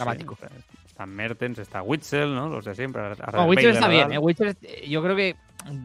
Está 0.85 1.05
Mertens, 1.05 1.59
está 1.59 1.81
Witzel, 1.81 2.33
¿no? 2.35 2.47
Los 2.50 2.65
de 2.65 2.75
siempre. 2.75 3.01
No, 3.33 3.45
Witzel 3.45 3.71
está 3.71 3.88
bien, 3.88 4.11
¿eh? 4.11 4.17
Witzel, 4.17 4.55
eh, 4.61 4.88
yo 4.88 5.01
creo 5.01 5.15
que 5.15 5.35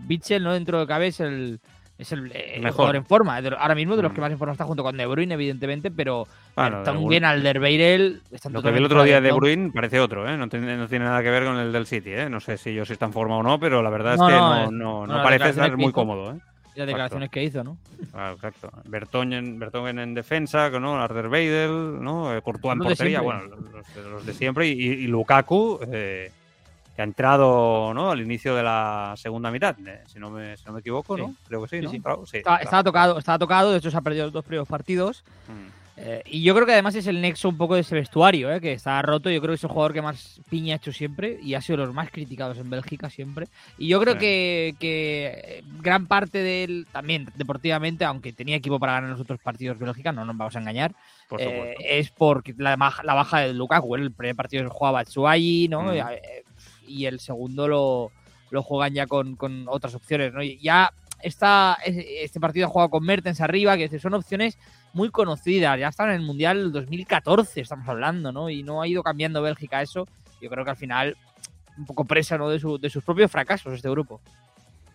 Witzel, 0.09 0.43
¿no? 0.43 0.53
Dentro 0.53 0.79
de 0.81 0.87
cabe 0.87 1.07
es 1.09 1.21
el, 1.21 1.59
es 1.99 2.13
el, 2.13 2.31
eh, 2.33 2.57
el 2.57 2.63
Mejor. 2.63 2.77
jugador 2.77 2.97
en 2.97 3.07
forma. 3.07 3.37
Ahora 3.37 3.75
mismo 3.75 3.97
de 3.97 4.03
los 4.03 4.13
que 4.13 4.21
Mm. 4.21 4.25
más 4.25 4.31
en 4.33 4.39
forma 4.39 4.53
está 4.53 4.65
junto 4.65 4.83
con 4.83 4.97
De 4.97 5.07
Bruyne, 5.07 5.33
evidentemente, 5.35 5.91
pero 5.91 6.27
Bueno, 6.55 6.81
De 6.81 6.85
también 6.85 7.25
Alderweireld 7.25 8.21
Lo 8.51 8.63
que 8.63 8.71
vi 8.71 8.79
el 8.79 8.85
otro 8.85 9.03
día 9.05 9.21
de 9.21 9.29
De. 9.29 9.33
Bruyne 9.35 9.71
parece 9.73 10.01
otro, 10.01 10.29
¿eh? 10.29 10.37
No 10.37 10.49
tiene, 10.49 10.77
no 10.77 10.87
tiene 10.89 11.07
nada 11.07 11.23
que 11.23 11.31
ver 11.31 11.45
con 11.45 11.57
el 11.59 11.73
del 11.73 11.87
City, 11.87 12.11
¿eh? 12.13 12.29
No 12.29 12.41
sé 12.41 12.59
si 12.59 12.71
ellos 12.71 12.91
están 12.91 13.09
en 13.09 13.13
forma 13.15 13.39
o 13.39 13.43
no, 13.43 13.59
pero 13.59 13.83
la 13.83 13.91
verdad 13.91 14.15
es 14.15 14.21
que 14.21 14.73
no, 14.73 15.07
parece 15.23 15.51
estar 15.51 15.77
muy 15.77 15.93
cómodo, 15.93 16.33
¿eh? 16.33 16.39
Y 16.77 16.79
las 16.81 16.87
declaraciones 16.89 17.31
que 17.31 17.43
hizo, 17.43 17.65
¿no? 17.65 17.79
Claro, 18.13 18.35
exacto. 18.35 18.71
Bertongen, 18.85 19.59
Bertongen 19.59 19.99
en 19.99 20.13
defensa, 20.15 20.69
¿no? 20.71 21.01
Arder 21.01 21.29
Weidel, 21.29 22.03
¿no? 22.05 22.37
Eh, 22.37 22.43
Courtois 22.43 22.75
en 22.75 22.79
portería, 22.81 23.21
bueno, 23.23 23.45
los, 23.47 23.95
de- 23.95 24.03
los 24.11 24.27
de 24.27 24.35
siempre. 24.35 24.69
Y, 24.69 24.73
y 24.73 25.07
Lukaku, 25.07 25.81
eh, 25.91 26.31
que 26.95 27.01
ha 27.03 27.05
entrado, 27.05 27.93
¿no? 27.95 28.11
Al 28.11 28.21
inicio 28.21 28.55
de 28.55 28.63
la 28.63 29.15
segunda 29.17 29.51
mitad, 29.51 29.75
eh, 29.87 30.03
si, 30.07 30.19
no 30.19 30.31
me, 30.31 30.57
si 30.59 30.65
no 30.67 30.73
me 30.75 30.81
equivoco, 30.81 31.17
Sí. 31.17 31.23
¿no? 31.23 31.35
Creo 31.49 31.63
que 31.63 31.69
sí, 31.69 31.77
Sí, 31.79 31.83
¿no? 31.83 31.91
sí. 31.91 32.01
Claro, 32.03 32.25
claro. 32.45 32.63
estaba 32.63 32.85
tocado, 32.85 33.19
estaba 33.19 33.39
tocado, 33.39 33.73
de 33.73 33.79
hecho 33.79 33.91
se 33.91 33.97
ha 33.97 34.03
perdido 34.03 34.25
los 34.27 34.33
dos 34.35 34.45
primeros 34.45 34.69
partidos. 34.69 35.25
Mm. 35.49 35.76
Eh, 35.99 36.23
y 36.27 36.43
yo 36.43 36.55
creo 36.55 36.67
que 36.67 36.73
además 36.73 36.95
es 36.95 37.07
el 37.07 37.23
nexo 37.23 37.49
un 37.49 37.57
poco 37.57 37.75
de 37.75 37.81
ese 37.81 37.95
vestuario, 37.95 38.53
¿eh? 38.53 38.61
que 38.61 38.73
está 38.73 39.01
roto. 39.01 39.31
Yo 39.31 39.41
creo 39.41 39.53
que 39.53 39.57
es 39.57 39.65
el 39.65 39.71
jugador 39.71 39.95
que 39.95 40.03
más 40.03 40.41
piña 40.51 40.75
ha 40.75 40.77
hecho 40.77 40.93
siempre 40.93 41.39
y 41.43 41.55
ha 41.55 41.61
sido 41.63 41.79
los 41.79 41.95
más 41.95 42.11
criticados 42.11 42.59
en 42.59 42.69
Bélgica 42.69 43.09
siempre. 43.09 43.47
Y 43.79 43.89
yo 43.89 43.99
creo 44.01 44.13
Sí. 44.15 44.21
que, 44.21 44.75
que 44.79 45.65
gran 45.81 46.07
parte 46.07 46.39
de 46.43 46.65
él, 46.65 46.87
también 46.93 47.29
deportivamente, 47.37 48.05
aunque 48.05 48.33
tenía 48.35 48.57
equipo 48.57 48.79
para 48.79 48.93
ganar 48.93 49.11
los 49.11 49.21
otros 49.21 49.41
partidos 49.41 49.79
Bélgica, 49.79 50.13
no 50.13 50.25
nos 50.27 50.37
vamos 50.37 50.55
a 50.55 50.59
engañar, 50.61 50.93
Por 51.29 51.41
eh, 51.41 51.75
es 51.81 52.11
porque 52.11 52.55
la, 52.59 52.77
baja- 52.77 53.03
la 53.03 53.15
baja 53.15 53.41
de 53.41 53.55
Lukaku. 53.55 53.95
El 53.97 54.13
primer 54.13 54.37
partido 54.37 54.65
se 54.65 54.69
jugaba 54.71 54.99
Batshuayi, 55.01 55.69
¿no? 55.69 55.83
Mm. 55.83 55.95
Y, 55.95 55.99
eh, 55.99 56.45
y 56.87 57.07
el 57.07 57.21
segundo 57.21 57.69
lo, 57.69 58.13
lo 58.51 58.63
juegan 58.63 58.93
ya 58.93 59.07
con, 59.07 59.35
con 59.37 59.65
otras 59.67 59.95
opciones, 59.95 60.33
¿no? 60.35 60.43
Ya 60.43 60.93
esta, 61.23 61.79
este 61.85 62.39
partido 62.39 62.67
ha 62.67 62.71
jugado 62.71 62.91
con 62.91 63.03
Mertens 63.03 63.41
arriba, 63.41 63.79
que 63.79 63.99
son 63.99 64.13
opciones 64.13 64.59
muy 64.97 65.11
conocidas. 65.11 65.79
Ya 65.79 65.89
están 65.89 66.09
en 66.09 66.17
el 66.17 66.23
Mundial 66.23 66.73
2014, 66.73 67.61
estamos 67.61 67.87
hablando, 67.89 68.33
¿no? 68.33 68.49
Y 68.51 68.63
no 68.63 68.81
ha 68.83 68.89
ido 68.89 69.03
cambiando 69.03 69.43
Bélgica 69.43 69.83
eso. 69.83 70.09
Yo 70.41 70.49
creo 70.51 70.65
que 70.65 70.71
al 70.71 70.77
final, 70.77 71.17
un 71.77 71.85
poco 71.87 72.05
presa, 72.05 72.39
¿no? 72.39 72.49
De, 72.49 72.59
su- 72.59 72.79
de 72.79 72.89
sus 72.91 73.05
propios 73.05 73.31
fracasos 73.31 73.73
este 73.75 73.91
grupo. 73.91 74.21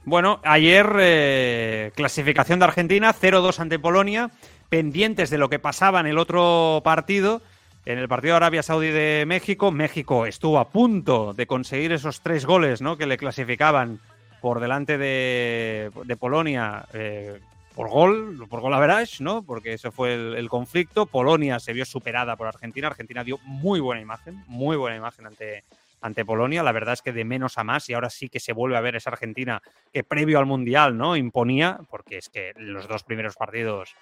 Bueno, 0.03 0.39
ayer 0.43 0.91
eh, 0.99 1.91
clasificación 1.95 2.57
de 2.59 2.65
Argentina, 2.65 3.13
0-2 3.13 3.59
ante 3.59 3.77
Polonia, 3.77 4.31
pendientes 4.69 5.29
de 5.29 5.37
lo 5.37 5.47
que 5.49 5.59
pasaba 5.59 5.99
en 5.99 6.07
el 6.07 6.17
otro 6.17 6.81
partido, 6.83 7.43
en 7.85 7.99
el 7.99 8.07
partido 8.07 8.33
de 8.33 8.37
Arabia 8.37 8.63
Saudí 8.63 8.87
de 8.89 9.25
México. 9.27 9.71
México 9.71 10.25
estuvo 10.25 10.57
a 10.57 10.69
punto 10.69 11.33
de 11.33 11.45
conseguir 11.45 11.91
esos 11.91 12.21
tres 12.21 12.47
goles 12.47 12.81
¿no? 12.81 12.97
que 12.97 13.05
le 13.05 13.17
clasificaban 13.17 13.99
por 14.41 14.59
delante 14.59 14.97
de, 14.97 15.91
de 16.05 16.15
Polonia 16.17 16.85
eh, 16.93 17.39
por 17.81 17.89
gol, 17.89 18.47
por 18.47 18.61
gol 18.61 18.75
average, 18.75 19.23
¿no? 19.23 19.41
porque 19.41 19.73
ese 19.73 19.89
fue 19.89 20.13
el, 20.13 20.49
conflicto. 20.49 21.07
Polonia 21.07 21.59
se 21.59 21.73
vio 21.73 21.83
superada 21.83 22.35
por 22.35 22.45
Argentina. 22.45 22.85
Argentina 22.85 23.23
dio 23.23 23.39
muy 23.39 23.79
buena 23.79 23.99
imagen, 23.99 24.43
muy 24.45 24.77
buena 24.77 24.97
imagen 24.97 25.25
ante, 25.25 25.63
ante 25.99 26.23
Polonia. 26.23 26.61
La 26.61 26.73
verdad 26.73 26.93
es 26.93 27.01
que 27.01 27.11
de 27.11 27.25
menos 27.25 27.57
a 27.57 27.63
más 27.63 27.89
y 27.89 27.95
ahora 27.95 28.11
sí 28.11 28.29
que 28.29 28.39
se 28.39 28.53
vuelve 28.53 28.77
a 28.77 28.81
ver 28.81 28.97
esa 28.97 29.09
Argentina 29.09 29.63
que 29.91 30.03
previo 30.03 30.37
al 30.37 30.45
Mundial 30.45 30.95
no 30.95 31.15
imponía, 31.15 31.79
porque 31.89 32.19
es 32.19 32.29
que 32.29 32.53
los 32.55 32.87
dos 32.87 33.01
primeros 33.03 33.35
partidos 33.35 33.95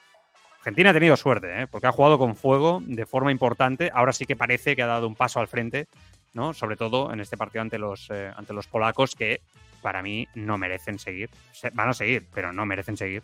Argentina 0.57 0.89
ha 0.89 0.93
tenido 0.93 1.15
suerte, 1.15 1.61
¿eh? 1.61 1.67
porque 1.67 1.87
ha 1.87 1.93
jugado 1.93 2.17
con 2.17 2.35
fuego 2.35 2.81
de 2.85 3.05
forma 3.05 3.31
importante. 3.31 3.91
Ahora 3.93 4.11
sí 4.11 4.25
que 4.25 4.35
parece 4.35 4.75
que 4.75 4.81
ha 4.83 4.87
dado 4.87 5.07
un 5.07 5.15
paso 5.15 5.39
al 5.39 5.47
frente, 5.47 5.87
¿no? 6.33 6.53
Sobre 6.53 6.75
todo 6.75 7.13
en 7.13 7.21
este 7.21 7.37
partido 7.37 7.61
ante 7.61 7.79
los, 7.79 8.09
eh, 8.09 8.29
ante 8.35 8.51
los 8.51 8.67
polacos, 8.67 9.15
que 9.15 9.39
para 9.81 10.01
mí 10.03 10.27
no 10.35 10.57
merecen 10.57 10.99
seguir. 10.99 11.29
Se- 11.53 11.69
van 11.69 11.87
a 11.87 11.93
seguir, 11.93 12.27
pero 12.33 12.51
no 12.51 12.65
merecen 12.65 12.97
seguir 12.97 13.23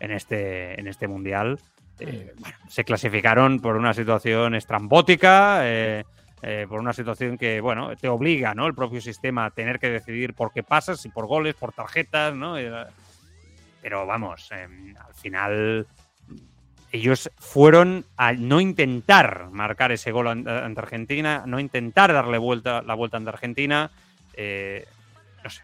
en 0.00 0.10
este, 0.10 0.78
en 0.80 0.86
este 0.88 1.08
mundial. 1.08 1.58
Eh, 2.00 2.34
bueno, 2.38 2.56
se 2.68 2.84
clasificaron 2.84 3.60
por 3.60 3.76
una 3.76 3.94
situación 3.94 4.54
estrambótica, 4.56 5.60
eh, 5.62 6.04
eh, 6.42 6.66
por 6.68 6.80
una 6.80 6.92
situación 6.92 7.38
que, 7.38 7.60
bueno, 7.60 7.94
te 7.96 8.08
obliga, 8.08 8.52
¿no? 8.54 8.66
El 8.66 8.74
propio 8.74 9.00
sistema 9.00 9.46
a 9.46 9.50
tener 9.50 9.78
que 9.78 9.88
decidir 9.90 10.34
por 10.34 10.52
qué 10.52 10.62
pasas, 10.62 11.00
si 11.00 11.08
por 11.08 11.26
goles, 11.26 11.54
por 11.54 11.72
tarjetas, 11.72 12.34
¿no? 12.34 12.56
Pero 13.80 14.06
vamos, 14.06 14.50
eh, 14.52 14.66
al 14.98 15.14
final 15.14 15.86
ellos 16.90 17.30
fueron 17.38 18.04
a 18.16 18.32
no 18.32 18.60
intentar 18.60 19.48
marcar 19.50 19.92
ese 19.92 20.10
gol 20.10 20.28
an- 20.28 20.48
ante 20.48 20.80
Argentina, 20.80 21.44
no 21.46 21.60
intentar 21.60 22.12
darle 22.12 22.38
vuelta, 22.38 22.82
la 22.82 22.94
vuelta 22.94 23.16
ante 23.18 23.30
Argentina. 23.30 23.90
No 24.36 25.50
sé, 25.50 25.62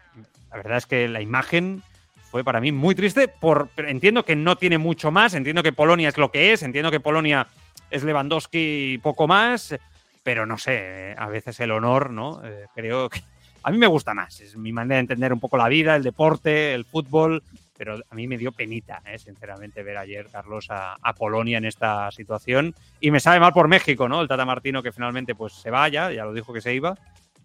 la 0.49 0.57
verdad 0.57 0.77
es 0.77 0.85
que 0.85 1.07
la 1.07 1.21
imagen 1.21 1.83
fue 2.31 2.43
para 2.45 2.61
mí 2.61 2.71
muy 2.71 2.95
triste. 2.95 3.27
Por, 3.27 3.69
entiendo 3.75 4.23
que 4.23 4.35
no 4.35 4.55
tiene 4.55 4.77
mucho 4.77 5.11
más, 5.11 5.33
entiendo 5.33 5.61
que 5.61 5.73
Polonia 5.73 6.09
es 6.09 6.17
lo 6.17 6.31
que 6.31 6.53
es, 6.53 6.63
entiendo 6.63 6.89
que 6.89 7.01
Polonia 7.01 7.45
es 7.91 8.03
Lewandowski 8.03 8.93
y 8.93 8.97
poco 8.97 9.27
más, 9.27 9.75
pero 10.23 10.45
no 10.45 10.57
sé, 10.57 11.13
a 11.17 11.27
veces 11.27 11.59
el 11.59 11.71
honor, 11.71 12.09
¿no? 12.09 12.41
Eh, 12.43 12.65
creo 12.73 13.09
que 13.09 13.21
a 13.63 13.69
mí 13.69 13.77
me 13.77 13.87
gusta 13.87 14.13
más, 14.13 14.39
es 14.39 14.55
mi 14.55 14.71
manera 14.71 14.95
de 14.95 15.01
entender 15.01 15.33
un 15.33 15.39
poco 15.41 15.57
la 15.57 15.67
vida, 15.67 15.95
el 15.95 16.03
deporte, 16.03 16.73
el 16.73 16.85
fútbol, 16.85 17.43
pero 17.77 17.99
a 18.09 18.15
mí 18.15 18.27
me 18.27 18.37
dio 18.37 18.51
penita, 18.53 19.01
¿eh? 19.05 19.19
sinceramente, 19.19 19.83
ver 19.83 19.97
ayer, 19.97 20.27
Carlos, 20.31 20.67
a, 20.69 20.95
a 21.01 21.13
Polonia 21.13 21.57
en 21.57 21.65
esta 21.65 22.09
situación. 22.11 22.73
Y 23.01 23.11
me 23.11 23.19
sabe 23.19 23.39
mal 23.39 23.51
por 23.51 23.67
México, 23.67 24.07
¿no? 24.07 24.21
El 24.21 24.27
Tata 24.27 24.45
Martino 24.45 24.81
que 24.81 24.91
finalmente 24.91 25.35
pues 25.35 25.53
se 25.53 25.69
vaya, 25.69 26.11
ya 26.11 26.23
lo 26.23 26.33
dijo 26.33 26.53
que 26.53 26.61
se 26.61 26.73
iba. 26.73 26.97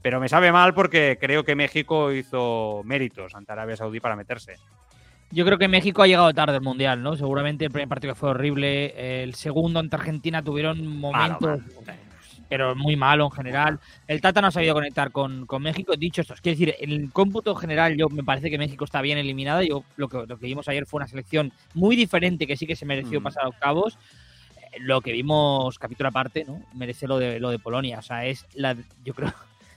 Pero 0.07 0.21
me 0.21 0.29
sabe 0.29 0.53
mal 0.53 0.73
porque 0.73 1.19
creo 1.21 1.42
que 1.42 1.57
México 1.57 2.12
hizo 2.12 2.83
méritos 2.85 3.35
ante 3.35 3.51
Arabia 3.51 3.77
Saudí 3.77 3.99
para 3.99 4.14
meterse. 4.14 4.55
Yo 5.33 5.45
creo 5.45 5.59
que 5.59 5.66
México 5.66 6.01
ha 6.01 6.07
llegado 6.07 6.33
tarde 6.33 6.55
al 6.55 6.62
Mundial, 6.62 7.03
¿no? 7.03 7.16
Seguramente 7.16 7.64
el 7.64 7.73
primer 7.73 7.88
partido 7.88 8.14
fue 8.14 8.31
horrible, 8.31 9.25
el 9.25 9.35
segundo 9.35 9.81
ante 9.81 9.97
Argentina 9.97 10.45
tuvieron 10.45 10.87
momentos, 10.87 11.59
pero 12.49 12.77
muy 12.77 12.95
malo 12.95 13.25
en 13.25 13.31
general. 13.33 13.81
El 14.07 14.21
Tata 14.21 14.40
no 14.40 14.47
ha 14.47 14.51
sabido 14.53 14.75
conectar 14.75 15.11
con, 15.11 15.45
con 15.45 15.61
México. 15.61 15.97
Dicho 15.97 16.21
esto, 16.21 16.35
es 16.35 16.40
decir, 16.40 16.77
en 16.79 16.92
el 16.92 17.11
cómputo 17.11 17.57
general 17.57 17.97
yo 17.97 18.09
me 18.09 18.23
parece 18.23 18.49
que 18.49 18.59
México 18.59 18.85
está 18.85 19.03
bien 19.03 19.19
eliminada. 19.19 19.64
Yo 19.64 19.83
lo 19.97 20.09
que, 20.09 20.19
lo 20.25 20.38
que 20.38 20.47
vimos 20.47 20.69
ayer 20.69 20.87
fue 20.87 20.99
una 20.99 21.09
selección 21.09 21.53
muy 21.75 21.97
diferente 21.97 22.47
que 22.47 22.57
sí 22.57 22.64
que 22.64 22.77
se 22.77 22.87
mereció 22.87 23.19
Mm. 23.21 23.25
pasar 23.25 23.42
a 23.47 23.49
octavos. 23.49 23.99
Lo 24.79 25.01
que 25.01 25.11
vimos 25.11 25.81
capítulo 25.81 26.11
aparte, 26.11 26.45
¿no? 26.45 26.62
Merece 26.75 27.09
lo 27.09 27.19
de 27.19 27.40
lo 27.40 27.51
de 27.51 27.59
Polonia. 27.59 27.99
O 27.99 28.03
sea, 28.03 28.25
es 28.25 28.47
la 28.55 28.77
yo 29.03 29.12
creo 29.12 29.35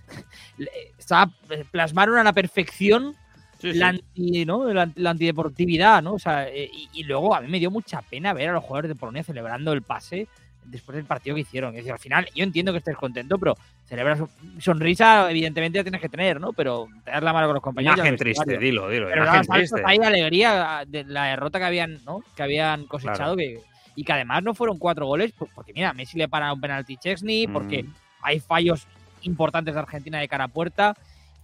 le- 0.57 0.69
está 0.97 1.29
plasmaron 1.71 2.17
a 2.17 2.23
la 2.23 2.33
perfección 2.33 3.15
la, 3.61 3.89
anti, 3.89 4.45
¿no? 4.45 4.71
la, 4.73 4.89
la 4.95 5.09
antideportividad, 5.09 6.01
¿no? 6.01 6.13
O 6.13 6.19
sea, 6.19 6.47
eh, 6.47 6.69
y, 6.71 6.89
y 6.93 7.03
luego 7.03 7.35
a 7.35 7.41
mí 7.41 7.47
me 7.49 7.59
dio 7.59 7.69
mucha 7.71 8.01
pena 8.01 8.33
ver 8.33 8.49
a 8.49 8.53
los 8.53 8.63
jugadores 8.63 8.89
de 8.89 8.95
Polonia 8.95 9.23
celebrando 9.23 9.73
el 9.73 9.81
pase 9.81 10.27
después 10.63 10.95
del 10.95 11.05
partido 11.05 11.35
que 11.35 11.41
hicieron. 11.41 11.71
Es 11.71 11.77
decir, 11.77 11.91
al 11.91 11.99
final, 11.99 12.29
yo 12.35 12.43
entiendo 12.43 12.71
que 12.71 12.77
estés 12.77 12.95
contento, 12.95 13.37
pero 13.39 13.57
celebras 13.85 14.19
sonrisa, 14.59 15.29
evidentemente 15.31 15.79
la 15.79 15.83
tienes 15.83 15.99
que 16.01 16.09
tener, 16.09 16.39
¿no? 16.39 16.53
Pero 16.53 16.87
te 17.03 17.11
das 17.11 17.23
la 17.23 17.33
mano 17.33 17.47
con 17.47 17.55
los 17.55 17.63
compañeros. 17.63 17.97
Imagen 17.97 18.17
triste, 18.17 18.57
dilo, 18.57 18.87
dilo. 18.89 19.07
Pero 19.09 19.23
imagen 19.23 19.41
triste. 19.47 19.81
de 19.81 20.05
alegría 20.05 20.83
de 20.87 21.03
la 21.05 21.25
derrota 21.25 21.59
que 21.59 21.65
habían, 21.65 21.99
¿no? 22.05 22.21
Que 22.35 22.43
habían 22.43 22.85
cosechado 22.85 23.35
que, 23.35 23.59
y 23.95 24.03
que 24.03 24.13
además 24.13 24.43
no 24.43 24.53
fueron 24.53 24.77
cuatro 24.77 25.05
goles, 25.07 25.31
por- 25.31 25.49
porque 25.53 25.73
mira, 25.73 25.91
Messi 25.93 26.17
le 26.17 26.27
para 26.29 26.53
un 26.53 26.61
penalti 26.61 26.97
Chesney, 26.97 27.47
porque 27.47 27.83
Mm. 27.83 27.93
hay 28.21 28.39
fallos 28.39 28.87
importantes 29.23 29.73
de 29.73 29.79
Argentina 29.79 30.19
de 30.19 30.27
cara 30.27 30.45
a 30.45 30.47
puerta 30.49 30.95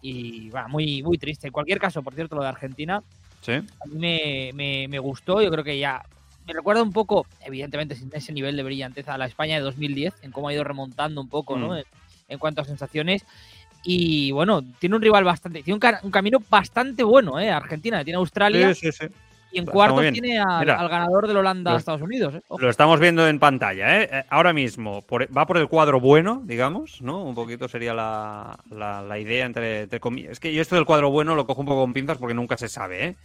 y 0.01 0.49
bueno, 0.49 0.69
muy, 0.69 1.01
muy 1.03 1.17
triste. 1.17 1.47
En 1.47 1.53
cualquier 1.53 1.79
caso, 1.79 2.03
por 2.03 2.13
cierto, 2.13 2.35
lo 2.35 2.41
de 2.43 2.49
Argentina 2.49 3.01
Sí. 3.41 3.53
a 3.53 3.85
mí 3.87 3.97
me, 3.99 4.51
me- 4.53 4.87
me 4.87 4.99
gustó. 4.99 5.41
Yo 5.41 5.51
creo 5.51 5.63
que 5.63 5.77
ya 5.77 6.03
me 6.47 6.53
recuerda 6.53 6.81
un 6.83 6.93
poco, 6.93 7.25
evidentemente, 7.43 7.95
sin 7.95 8.09
ese 8.13 8.33
nivel 8.33 8.55
de 8.55 8.63
brillantez 8.63 9.07
a 9.07 9.17
la 9.17 9.25
España 9.25 9.55
de 9.55 9.61
2010, 9.61 10.13
en 10.21 10.31
cómo 10.31 10.47
ha 10.49 10.53
ido 10.53 10.63
remontando 10.63 11.21
un 11.21 11.29
poco, 11.29 11.57
¿no? 11.57 11.69
Mm. 11.69 11.77
En, 11.77 11.83
en 12.29 12.39
cuanto 12.39 12.61
a 12.61 12.65
sensaciones. 12.65 13.23
Y 13.83 14.31
bueno, 14.31 14.63
tiene 14.79 14.95
un 14.95 15.01
rival 15.01 15.23
bastante, 15.23 15.61
tiene 15.61 15.79
un, 15.79 15.95
un 16.05 16.11
camino 16.11 16.39
bastante 16.49 17.03
bueno, 17.03 17.39
¿eh? 17.39 17.51
Argentina, 17.51 18.03
tiene 18.03 18.17
Australia 18.17 18.73
Sí, 18.73 18.91
sí, 18.91 18.97
sí. 19.07 19.13
Y 19.55 19.59
en 19.59 19.65
bien. 20.01 20.13
tiene 20.13 20.39
al, 20.39 20.65
ganador 20.89 21.27
del 21.27 21.37
Holanda-Estados 21.37 22.01
Unidos. 22.01 22.35
¿eh? 22.35 22.41
Lo 22.57 22.69
estamos 22.69 22.99
viendo 22.99 23.27
en 23.27 23.39
pantalla, 23.39 24.01
¿eh? 24.01 24.09
Eh, 24.11 24.23
Ahora 24.29 24.53
mismo 24.53 25.01
por- 25.01 25.27
va 25.35 25.45
por 25.45 25.57
el 25.57 25.67
cuadro 25.67 25.99
bueno, 25.99 26.41
digamos, 26.43 27.01
¿no? 27.01 27.23
Un 27.23 27.35
poquito 27.35 27.67
sería 27.67 27.93
la, 27.93 28.57
la- 28.69 29.01
la 29.01 29.19
idea 29.19 29.45
entre, 29.45 29.81
entre 29.83 29.99
comillas. 29.99 30.33
Es 30.33 30.39
que 30.39 30.53
yo 30.53 30.61
esto 30.61 30.75
del 30.75 30.85
cuadro 30.85 31.09
bueno 31.09 31.35
lo 31.35 31.45
cojo 31.47 31.61
un 31.61 31.67
poco 31.67 31.81
con 31.81 31.93
pinzas 31.93 32.17
porque 32.17 32.33
nunca 32.33 32.57
se 32.57 32.67
sabe, 32.67 33.05
¿eh? 33.05 33.15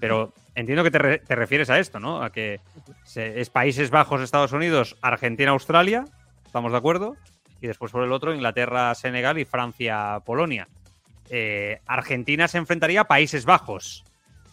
Pero 0.00 0.32
entiendo 0.54 0.84
que 0.84 0.90
te, 0.90 0.98
re- 0.98 1.18
te 1.18 1.34
refieres 1.34 1.70
a 1.70 1.78
esto, 1.78 1.98
¿no? 1.98 2.22
A 2.22 2.30
que 2.30 2.60
se- 3.04 3.40
es 3.40 3.50
Países 3.50 3.90
Bajos, 3.90 4.20
Estados 4.20 4.52
Unidos, 4.52 4.96
Argentina, 5.02 5.50
Australia, 5.50 6.04
¿estamos 6.46 6.70
de 6.72 6.78
acuerdo? 6.78 7.16
Y 7.60 7.66
después 7.66 7.90
por 7.90 8.04
el 8.04 8.12
otro, 8.12 8.32
Inglaterra, 8.34 8.94
Senegal 8.94 9.38
y 9.38 9.44
Francia, 9.44 10.20
Polonia. 10.24 10.68
Eh, 11.30 11.80
Argentina 11.86 12.46
se 12.48 12.58
enfrentaría 12.58 13.00
a 13.00 13.04
Países 13.04 13.44
Bajos. 13.44 14.04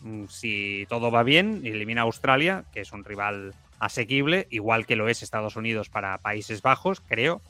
Mm, 0.06 0.26
Si 0.30 0.86
todo 0.88 1.10
va 1.10 1.24
bien, 1.24 1.62
elimina 1.66 2.02
a 2.02 2.06
Australia, 2.06 2.64
que 2.72 2.82
es 2.82 2.92
un 2.94 3.04
rival 3.04 3.54
asequible, 3.80 4.48
igual 4.52 4.86
que 4.86 4.96
lo 4.96 5.10
es 5.10 5.24
Estados 5.24 5.56
Unidos 5.56 5.90
para 5.90 6.20
Países 6.20 6.62
Bajos, 6.62 7.02
creo. 7.02 7.42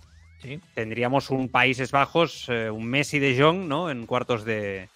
Sí. 0.41 0.60
Tendríamos 0.74 1.30
un 1.32 1.50
Países 1.50 1.91
Bajos, 1.91 2.48
eh, 2.50 2.70
un 2.70 2.88
Messi 2.88 3.20
de 3.20 3.38
Jong, 3.38 3.68
¿no? 3.68 3.91
En 3.91 4.06
cuartos 4.06 4.46
de, 4.46 4.88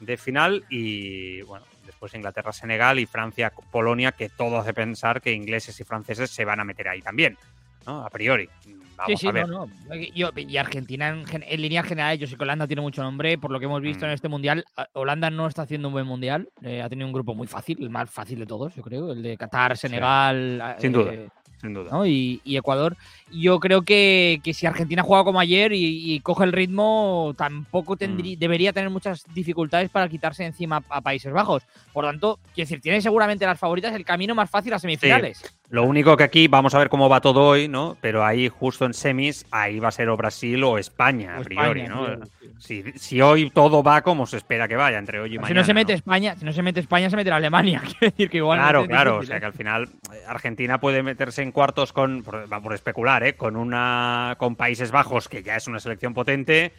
de 0.00 0.16
final 0.16 0.64
y, 0.68 1.42
bueno, 1.42 1.64
después 1.86 2.14
Inglaterra, 2.14 2.52
Senegal 2.52 2.98
y 2.98 3.06
Francia, 3.06 3.52
Polonia, 3.70 4.12
que 4.12 4.28
todo 4.28 4.58
hace 4.58 4.74
pensar 4.74 5.20
que 5.22 5.32
ingleses 5.32 5.78
y 5.78 5.84
franceses 5.84 6.30
se 6.30 6.44
van 6.44 6.60
a 6.60 6.64
meter 6.64 6.88
ahí 6.88 7.00
también, 7.00 7.38
¿no? 7.86 8.04
A 8.04 8.10
priori. 8.10 8.48
Vamos 8.96 9.10
sí, 9.10 9.16
sí, 9.16 9.26
a 9.26 9.32
ver. 9.32 9.48
no, 9.48 9.66
no. 9.66 9.94
Yo- 10.14 10.30
y 10.36 10.56
Argentina 10.56 11.08
en, 11.08 11.24
en 11.42 11.60
líneas 11.62 11.84
generales, 11.84 12.20
yo 12.20 12.26
sé 12.28 12.36
que 12.36 12.42
Holanda 12.44 12.66
tiene 12.68 12.80
mucho 12.80 13.02
nombre, 13.02 13.36
por 13.38 13.50
lo 13.50 13.58
que 13.58 13.64
hemos 13.64 13.82
visto 13.82 14.04
Mm. 14.04 14.08
en 14.08 14.14
este 14.14 14.28
mundial. 14.28 14.64
Holanda 14.92 15.30
no 15.30 15.48
está 15.48 15.62
haciendo 15.62 15.88
un 15.88 15.94
buen 15.94 16.06
mundial, 16.06 16.48
eh, 16.62 16.80
ha 16.80 16.88
tenido 16.88 17.06
un 17.08 17.12
grupo 17.12 17.34
muy 17.34 17.48
fácil, 17.48 17.78
el 17.82 17.90
más 17.90 18.08
fácil 18.08 18.38
de 18.38 18.46
todos, 18.46 18.72
yo 18.76 18.82
creo, 18.82 19.10
el 19.12 19.22
de 19.22 19.36
Qatar, 19.36 19.76
Senegal, 19.76 20.60
a- 20.60 20.78
Sin 20.80 20.92
duda. 20.92 21.12
eh, 21.12 21.28
Sin 21.60 21.72
duda. 21.74 21.90
¿no? 21.90 22.06
y, 22.06 22.40
y 22.44 22.56
Ecuador. 22.56 22.96
Yo 23.32 23.58
creo 23.58 23.82
que, 23.82 24.38
que 24.44 24.52
si 24.54 24.66
Argentina 24.66 25.02
juega 25.02 25.24
como 25.24 25.40
ayer 25.40 25.72
y, 25.72 26.14
y 26.14 26.20
coge 26.20 26.44
el 26.44 26.52
ritmo, 26.52 27.34
tampoco 27.38 27.96
tendrí- 27.96 28.36
debería 28.36 28.72
tener 28.72 28.90
muchas 28.90 29.24
dificultades 29.34 29.88
para 29.88 30.08
quitarse 30.08 30.44
encima 30.44 30.82
a 30.88 31.00
Países 31.00 31.32
Bajos. 31.32 31.62
Por 31.92 32.04
tanto, 32.04 32.38
quiero 32.54 32.66
decir, 32.68 32.80
tiene 32.80 33.00
seguramente 33.00 33.46
las 33.46 33.58
favoritas 33.58 33.92
el 33.94 34.04
camino 34.04 34.34
más 34.36 34.50
fácil 34.50 34.72
a 34.74 34.78
semifinales. 34.78 35.42
Lo 35.70 35.84
único 35.84 36.16
que 36.16 36.24
aquí 36.24 36.46
vamos 36.46 36.74
a 36.74 36.78
ver 36.78 36.88
cómo 36.88 37.08
va 37.08 37.20
todo 37.20 37.42
hoy, 37.42 37.68
¿no? 37.68 37.96
Pero 38.00 38.24
ahí 38.24 38.48
justo 38.48 38.84
en 38.84 38.94
semis, 38.94 39.44
ahí 39.50 39.80
va 39.80 39.88
a 39.88 39.92
ser 39.92 40.08
o 40.08 40.16
Brasil 40.16 40.62
o 40.62 40.78
España, 40.78 41.36
O 41.38 41.40
a 41.40 41.44
priori, 41.44 41.80
España, 41.80 42.00
¿no? 42.00 42.06
claro. 42.06 42.26
Si, 42.58 42.82
si 42.96 43.20
hoy 43.20 43.50
todo 43.50 43.82
va 43.82 44.02
como 44.02 44.26
se 44.26 44.36
espera 44.36 44.68
que 44.68 44.76
vaya, 44.76 44.98
entre 44.98 45.20
hoy 45.20 45.30
y 45.30 45.32
Si 45.32 45.38
mañana. 45.38 45.60
no 45.60 45.66
se 45.66 45.74
mete 45.74 45.92
¿no? 45.92 45.96
España, 45.96 46.36
si 46.36 46.44
no 46.44 46.52
se 46.52 46.62
mete 46.62 46.80
España, 46.80 47.10
se 47.10 47.16
meterá 47.16 47.36
Alemania. 47.36 47.80
Quiero 47.98 47.98
decir 48.12 48.30
que 48.30 48.36
igual. 48.36 48.58
Claro, 48.58 48.82
es 48.82 48.88
claro. 48.88 49.10
O 49.10 49.20
difícil, 49.20 49.28
sea 49.28 49.36
¿eh? 49.38 49.40
que 49.40 49.46
al 49.46 49.52
final 49.54 49.88
eh, 50.12 50.22
Argentina 50.28 50.78
puede 50.78 51.02
meterse 51.02 51.42
en 51.42 51.50
cuartos 51.50 51.92
con, 51.92 52.22
por, 52.22 52.50
va 52.52 52.60
por 52.60 52.74
especular, 52.74 53.24
¿eh? 53.24 53.34
Con 53.34 53.56
una, 53.56 54.36
con 54.38 54.56
Países 54.56 54.90
Bajos, 54.90 55.28
que 55.28 55.42
ya 55.42 55.56
es 55.56 55.66
una 55.66 55.80
selección 55.80 56.14
potente. 56.14 56.72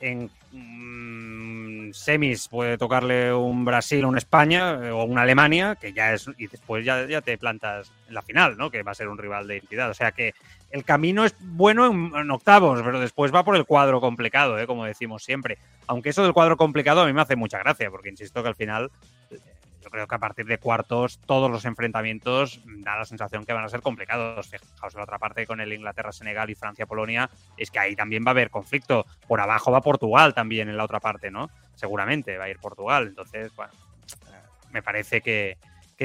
En 0.00 0.30
semis 1.94 2.48
puede 2.48 2.78
tocarle 2.78 3.32
un 3.32 3.64
Brasil, 3.64 4.04
un 4.04 4.16
España 4.16 4.78
eh, 4.82 4.90
o 4.90 5.04
una 5.04 5.22
Alemania, 5.22 5.76
que 5.76 5.92
ya 5.92 6.12
es, 6.12 6.28
y 6.38 6.46
después 6.46 6.84
ya, 6.84 7.20
te 7.22 7.38
plantas 7.38 7.92
en 8.08 8.14
la 8.14 8.22
final, 8.22 8.56
¿no? 8.56 8.70
Que 8.70 8.82
va 8.82 8.92
a 8.92 8.94
ser 8.94 9.08
un 9.08 9.18
rival 9.18 9.46
de 9.46 9.56
identidad. 9.56 9.90
O 9.90 9.94
sea 9.94 10.12
que 10.12 10.34
el 10.70 10.84
camino 10.84 11.24
es 11.24 11.34
bueno 11.40 11.86
en, 11.86 12.12
en 12.14 12.30
octavos, 12.30 12.80
pero 12.82 13.00
después 13.00 13.34
va 13.34 13.44
por 13.44 13.56
el 13.56 13.64
cuadro 13.64 14.00
complicado, 14.00 14.58
¿eh? 14.58 14.66
Como 14.66 14.84
decimos 14.84 15.24
siempre. 15.24 15.58
Aunque 15.86 16.10
eso 16.10 16.22
del 16.22 16.32
cuadro 16.32 16.56
complicado 16.56 17.02
a 17.02 17.06
mí 17.06 17.12
me 17.12 17.22
hace 17.22 17.36
mucha 17.36 17.58
gracia, 17.58 17.90
porque 17.90 18.10
insisto 18.10 18.42
que 18.42 18.48
al 18.48 18.54
final 18.54 18.90
eh, 19.30 19.38
yo 19.82 19.90
creo 19.90 20.06
que 20.06 20.14
a 20.14 20.18
partir 20.18 20.46
de 20.46 20.58
cuartos 20.58 21.18
todos 21.26 21.50
los 21.50 21.64
enfrentamientos 21.64 22.60
mm, 22.64 22.82
da 22.82 22.96
la 22.96 23.04
sensación 23.04 23.44
que 23.44 23.52
van 23.52 23.64
a 23.64 23.68
ser 23.68 23.80
complicados. 23.80 24.48
Fijaos 24.48 24.94
en 24.94 24.98
la 24.98 25.04
otra 25.04 25.18
parte 25.18 25.46
con 25.46 25.60
el 25.60 25.72
Inglaterra-Senegal 25.72 26.50
y 26.50 26.54
Francia-Polonia, 26.54 27.30
es 27.56 27.70
que 27.70 27.78
ahí 27.78 27.96
también 27.96 28.24
va 28.24 28.30
a 28.30 28.32
haber 28.32 28.50
conflicto. 28.50 29.06
Por 29.26 29.40
abajo 29.40 29.72
va 29.72 29.80
Portugal 29.80 30.34
también 30.34 30.68
en 30.68 30.76
la 30.76 30.84
otra 30.84 31.00
parte, 31.00 31.30
¿no? 31.30 31.50
Seguramente 31.80 32.36
va 32.36 32.44
a 32.44 32.48
ir 32.50 32.58
Portugal. 32.58 33.08
Entonces, 33.08 33.50
bueno, 33.56 33.72
eh, 34.28 34.36
me 34.70 34.82
parece 34.82 35.22
que, 35.22 35.56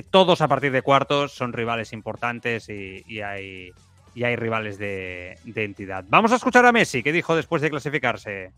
todos 0.10 0.42
a 0.42 0.48
partir 0.48 0.72
de 0.72 0.82
cuartos 0.82 1.34
son 1.34 1.54
rivales 1.54 1.94
importantes 1.94 2.70
y, 2.70 3.22
hay, 3.22 3.72
y 4.14 4.24
hay 4.24 4.36
rivales 4.36 4.78
de, 4.78 5.38
de 5.44 5.64
entidad. 5.64 6.04
Vamos 6.08 6.32
a 6.32 6.36
escuchar 6.36 6.66
a 6.66 6.72
Messi, 6.72 7.02
que 7.04 7.12
dijo 7.12 7.36
después 7.36 7.62
de 7.62 7.70
clasificarse. 7.70 8.52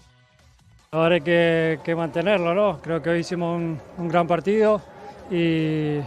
Ahora 0.92 1.16
hay 1.16 1.22
que, 1.22 1.94
mantenerlo, 1.96 2.54
¿no? 2.54 2.82
Creo 2.82 3.02
que 3.02 3.10
hoy 3.10 3.20
hicimos 3.20 3.58
un, 3.98 4.08
gran 4.08 4.26
partido 4.26 4.82
y, 5.30 6.00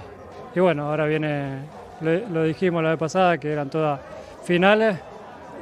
y 0.55 0.61
bueno, 0.61 0.89
ahora 0.89 1.07
viene, 1.07 1.61
lo, 2.01 2.29
lo 2.29 2.45
dijimos 2.45 2.83
la 2.83 2.91
vez 2.91 2.99
pasada, 2.99 3.39
que 3.39 3.53
eran 3.53 3.69
todas 3.69 4.01
finales 4.45 4.99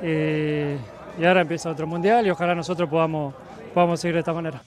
y, 0.03 0.77
y 1.21 1.25
ahora 1.27 1.41
empieza 1.41 1.71
otro 1.71 1.87
mundial 1.87 2.27
y 2.27 2.31
ojalá 2.31 2.55
nosotros 2.55 2.89
podamos, 2.89 3.35
podamos 3.75 4.01
seguir 4.01 4.15
de 4.15 4.21
esta 4.21 4.33
manera. 4.33 4.63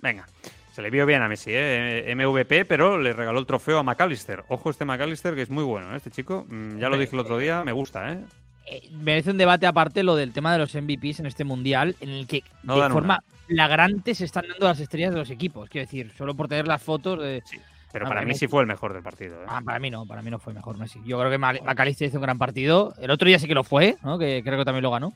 Venga, 0.00 0.26
se 0.72 0.82
le 0.82 0.90
vio 0.90 1.06
bien 1.06 1.22
a 1.22 1.28
Messi, 1.28 1.50
¿eh? 1.54 2.14
MVP, 2.14 2.64
pero 2.66 2.98
le 2.98 3.12
regaló 3.12 3.38
el 3.38 3.46
trofeo 3.46 3.78
a 3.78 3.82
McAllister. 3.82 4.44
Ojo 4.48 4.70
este 4.70 4.84
McAllister, 4.84 5.34
que 5.34 5.42
es 5.42 5.50
muy 5.50 5.64
bueno, 5.64 5.92
¿eh? 5.94 5.96
este 5.96 6.10
chico. 6.10 6.44
Mm, 6.48 6.78
ya 6.78 6.88
lo 6.88 6.98
dije 6.98 7.14
el 7.14 7.20
otro 7.20 7.38
día, 7.38 7.64
me 7.64 7.72
gusta, 7.72 8.12
¿eh? 8.12 8.24
Eh, 8.68 8.88
merece 8.92 9.30
un 9.30 9.38
debate 9.38 9.66
aparte 9.66 10.02
lo 10.02 10.16
del 10.16 10.32
tema 10.32 10.52
de 10.52 10.58
los 10.58 10.74
MVPs 10.74 11.20
en 11.20 11.26
este 11.26 11.44
mundial, 11.44 11.96
en 12.00 12.10
el 12.10 12.26
que 12.26 12.42
No 12.64 12.80
de 12.80 12.90
forma 12.90 13.22
flagrante 13.46 14.14
se 14.14 14.24
están 14.24 14.48
dando 14.48 14.66
las 14.66 14.80
estrellas 14.80 15.12
de 15.12 15.18
los 15.20 15.30
equipos. 15.30 15.68
Quiero 15.70 15.86
decir, 15.86 16.10
solo 16.10 16.34
por 16.34 16.48
tener 16.48 16.66
las 16.66 16.82
fotos 16.82 17.20
de. 17.20 17.42
Pero 17.92 18.04
Ah, 18.04 18.08
para 18.08 18.20
para 18.20 18.26
mí 18.26 18.34
sí 18.34 18.48
fue 18.48 18.60
el 18.62 18.66
mejor 18.66 18.92
del 18.92 19.02
partido. 19.02 19.40
¿eh? 19.40 19.46
Ah, 19.48 19.62
para 19.64 19.78
mí 19.78 19.88
no, 19.88 20.04
para 20.04 20.20
mí 20.20 20.30
no 20.30 20.38
fue 20.38 20.52
mejor 20.52 20.76
Messi. 20.76 21.00
Yo 21.06 21.18
creo 21.18 21.30
que 21.30 21.38
McAllister 21.38 22.08
hizo 22.08 22.18
un 22.18 22.22
gran 22.22 22.38
partido. 22.38 22.92
El 23.00 23.10
otro 23.10 23.28
día 23.28 23.38
sí 23.38 23.46
que 23.46 23.54
lo 23.54 23.64
fue, 23.64 23.96
¿no? 24.02 24.18
Que 24.18 24.42
creo 24.44 24.58
que 24.58 24.64
también 24.64 24.82
lo 24.82 24.90
ganó. 24.90 25.14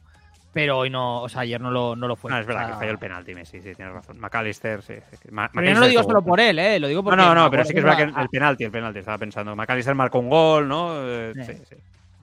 Pero 0.53 0.79
hoy 0.79 0.91
no, 0.91 1.23
o 1.23 1.29
sea, 1.29 1.43
ayer 1.43 1.61
no 1.61 1.71
lo, 1.71 1.95
no 1.95 2.09
lo 2.09 2.17
fue. 2.17 2.31
no, 2.31 2.39
es 2.39 2.45
verdad 2.47 2.65
O 2.65 2.67
sea, 2.67 2.75
que 2.75 2.79
falló 2.81 2.91
el 2.93 2.99
penalti 2.99 3.35
Messi, 3.35 3.61
sí, 3.61 3.75
tienes 3.75 3.95
razón. 3.95 4.19
McAllister, 4.19 4.83
sí. 4.83 4.95
sí, 5.11 5.17
sí. 5.23 5.29
Ma- 5.31 5.49
Pero 5.53 5.67
yo 5.69 5.75
no 5.75 5.81
lo 5.81 5.87
digo 5.87 6.03
solo 6.03 6.23
por 6.23 6.41
él, 6.41 6.59
¿eh? 6.59 6.81
Lo 6.81 6.89
digo 6.89 7.03
No, 7.03 7.05
porque. 7.05 7.17
no, 7.23 7.35
no, 7.35 7.45
me 7.45 7.51
pero 7.51 7.65
sí 7.65 7.73
que 7.73 7.79
es 7.79 7.85
verdad 7.85 7.99
que 8.13 8.21
el 8.21 8.29
penalti, 8.29 8.65
el 8.65 8.71
penalti, 8.73 8.99
estaba 8.99 9.19
pensando. 9.19 9.55
McAllister 9.55 9.95
marcó 9.95 10.19
un 10.19 10.29
gol, 10.29 10.67
¿no? 10.69 10.91
Eh, 11.07 11.33
Sí. 11.37 11.53
sí, 11.55 11.63
sí. 11.71 11.77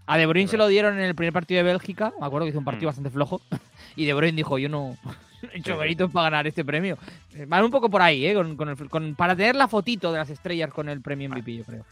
A, 0.07 0.17
De 0.17 0.25
Bruyne 0.25 0.47
se 0.49 0.57
lo 0.57 0.67
dieron 0.67 0.95
en 0.97 1.03
el 1.05 1.15
primer 1.15 1.33
partido 1.33 1.59
de 1.59 1.63
Bélgica. 1.71 2.13
Me 2.19 2.25
acuerdo 2.25 2.45
que 2.45 2.49
hizo 2.49 2.59
un 2.59 2.65
partido 2.65 2.87
Mm. 2.87 2.91
bastante 2.91 3.09
flojo. 3.11 3.41
Y 3.95 4.05
De 4.05 4.13
Bruyne 4.13 4.35
dijo: 4.35 4.57
Yo 4.57 4.67
no 4.69 4.97
he 5.53 5.59
hecho 5.59 5.71
Sí, 5.71 5.71
sí. 5.73 5.77
méritos 5.79 6.11
para 6.11 6.29
ganar 6.29 6.47
este 6.47 6.65
premio. 6.65 6.97
Eh, 7.33 7.45
Van 7.47 7.63
un 7.63 7.71
poco 7.71 7.89
por 7.89 8.01
ahí, 8.01 8.25
¿eh? 8.25 8.33
Con, 8.33 8.55
con 8.57 8.69
el- 8.69 8.89
con- 8.89 9.15
para 9.15 9.35
tener 9.37 9.55
la 9.55 9.67
fotito 9.69 10.11
de 10.11 10.17
las 10.19 10.29
estrellas 10.29 10.69
con 10.71 10.89
el 10.89 11.01
premio 11.01 11.29
MVP, 11.29 11.55
yo 11.55 11.63
creo. 11.63 11.85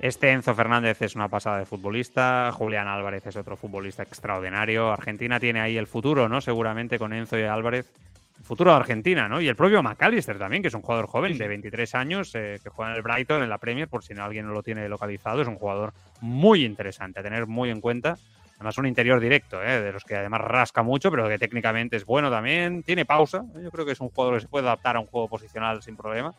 Este 0.00 0.30
Enzo 0.30 0.54
Fernández 0.54 1.02
es 1.02 1.14
una 1.14 1.28
pasada 1.28 1.58
de 1.58 1.66
futbolista, 1.66 2.50
Julián 2.54 2.88
Álvarez 2.88 3.26
es 3.26 3.36
otro 3.36 3.58
futbolista 3.58 4.02
extraordinario. 4.02 4.90
Argentina 4.90 5.38
tiene 5.38 5.60
ahí 5.60 5.76
el 5.76 5.86
futuro, 5.86 6.26
¿no? 6.26 6.40
Seguramente 6.40 6.98
con 6.98 7.12
Enzo 7.12 7.38
y 7.38 7.42
Álvarez. 7.42 7.92
El 8.38 8.44
futuro 8.46 8.70
de 8.70 8.78
Argentina, 8.78 9.28
¿no? 9.28 9.42
Y 9.42 9.48
el 9.48 9.56
propio 9.56 9.82
McAllister 9.82 10.38
también, 10.38 10.62
que 10.62 10.68
es 10.68 10.74
un 10.74 10.80
jugador 10.80 11.06
joven 11.06 11.36
de 11.36 11.46
23 11.46 11.94
años, 11.94 12.34
eh, 12.34 12.58
que 12.64 12.70
juega 12.70 12.92
en 12.92 12.96
el 12.96 13.02
Brighton, 13.02 13.42
en 13.42 13.50
la 13.50 13.58
Premier, 13.58 13.88
por 13.88 14.02
si 14.02 14.14
no 14.14 14.24
alguien 14.24 14.46
no 14.46 14.54
lo 14.54 14.62
tiene 14.62 14.88
localizado. 14.88 15.42
Es 15.42 15.48
un 15.48 15.56
jugador 15.56 15.92
muy 16.22 16.64
interesante 16.64 17.20
a 17.20 17.22
tener 17.22 17.46
muy 17.46 17.68
en 17.68 17.82
cuenta. 17.82 18.16
Además, 18.54 18.78
un 18.78 18.86
interior 18.86 19.20
directo, 19.20 19.62
¿eh? 19.62 19.82
de 19.82 19.92
los 19.92 20.04
que 20.04 20.16
además 20.16 20.40
rasca 20.40 20.82
mucho, 20.82 21.10
pero 21.10 21.28
que 21.28 21.38
técnicamente 21.38 21.96
es 21.96 22.06
bueno 22.06 22.30
también. 22.30 22.82
Tiene 22.84 23.04
pausa. 23.04 23.44
Yo 23.62 23.70
creo 23.70 23.84
que 23.84 23.92
es 23.92 24.00
un 24.00 24.08
jugador 24.08 24.36
que 24.36 24.40
se 24.40 24.48
puede 24.48 24.66
adaptar 24.66 24.96
a 24.96 25.00
un 25.00 25.06
juego 25.06 25.28
posicional 25.28 25.82
sin 25.82 25.96
problema. 25.96 26.34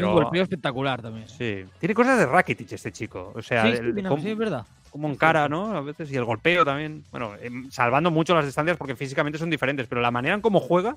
Es 0.00 0.06
un 0.08 0.14
Pero- 0.14 0.24
golpeo 0.24 0.42
espectacular 0.42 1.02
también. 1.02 1.28
Sí. 1.28 1.64
Tiene 1.78 1.94
cosas 1.94 2.18
de 2.18 2.26
Rakitic 2.26 2.72
este 2.72 2.92
chico. 2.92 3.32
O 3.34 3.42
sea, 3.42 3.62
Sí, 3.64 3.68
el- 3.68 3.94
sí, 4.20 4.28
es 4.30 4.38
verdad. 4.38 4.66
como 4.90 5.08
encara, 5.08 5.48
¿no? 5.48 5.76
A 5.76 5.80
veces, 5.80 6.10
y 6.10 6.16
el 6.16 6.24
golpeo 6.24 6.64
también. 6.64 7.04
Bueno, 7.10 7.32
em, 7.40 7.70
salvando 7.70 8.10
mucho 8.10 8.34
las 8.34 8.44
distancias 8.44 8.76
porque 8.76 8.96
físicamente 8.96 9.38
son 9.38 9.50
diferentes, 9.50 9.86
pero 9.86 10.00
la 10.00 10.10
manera 10.10 10.34
en 10.34 10.40
cómo 10.40 10.60
juega 10.60 10.96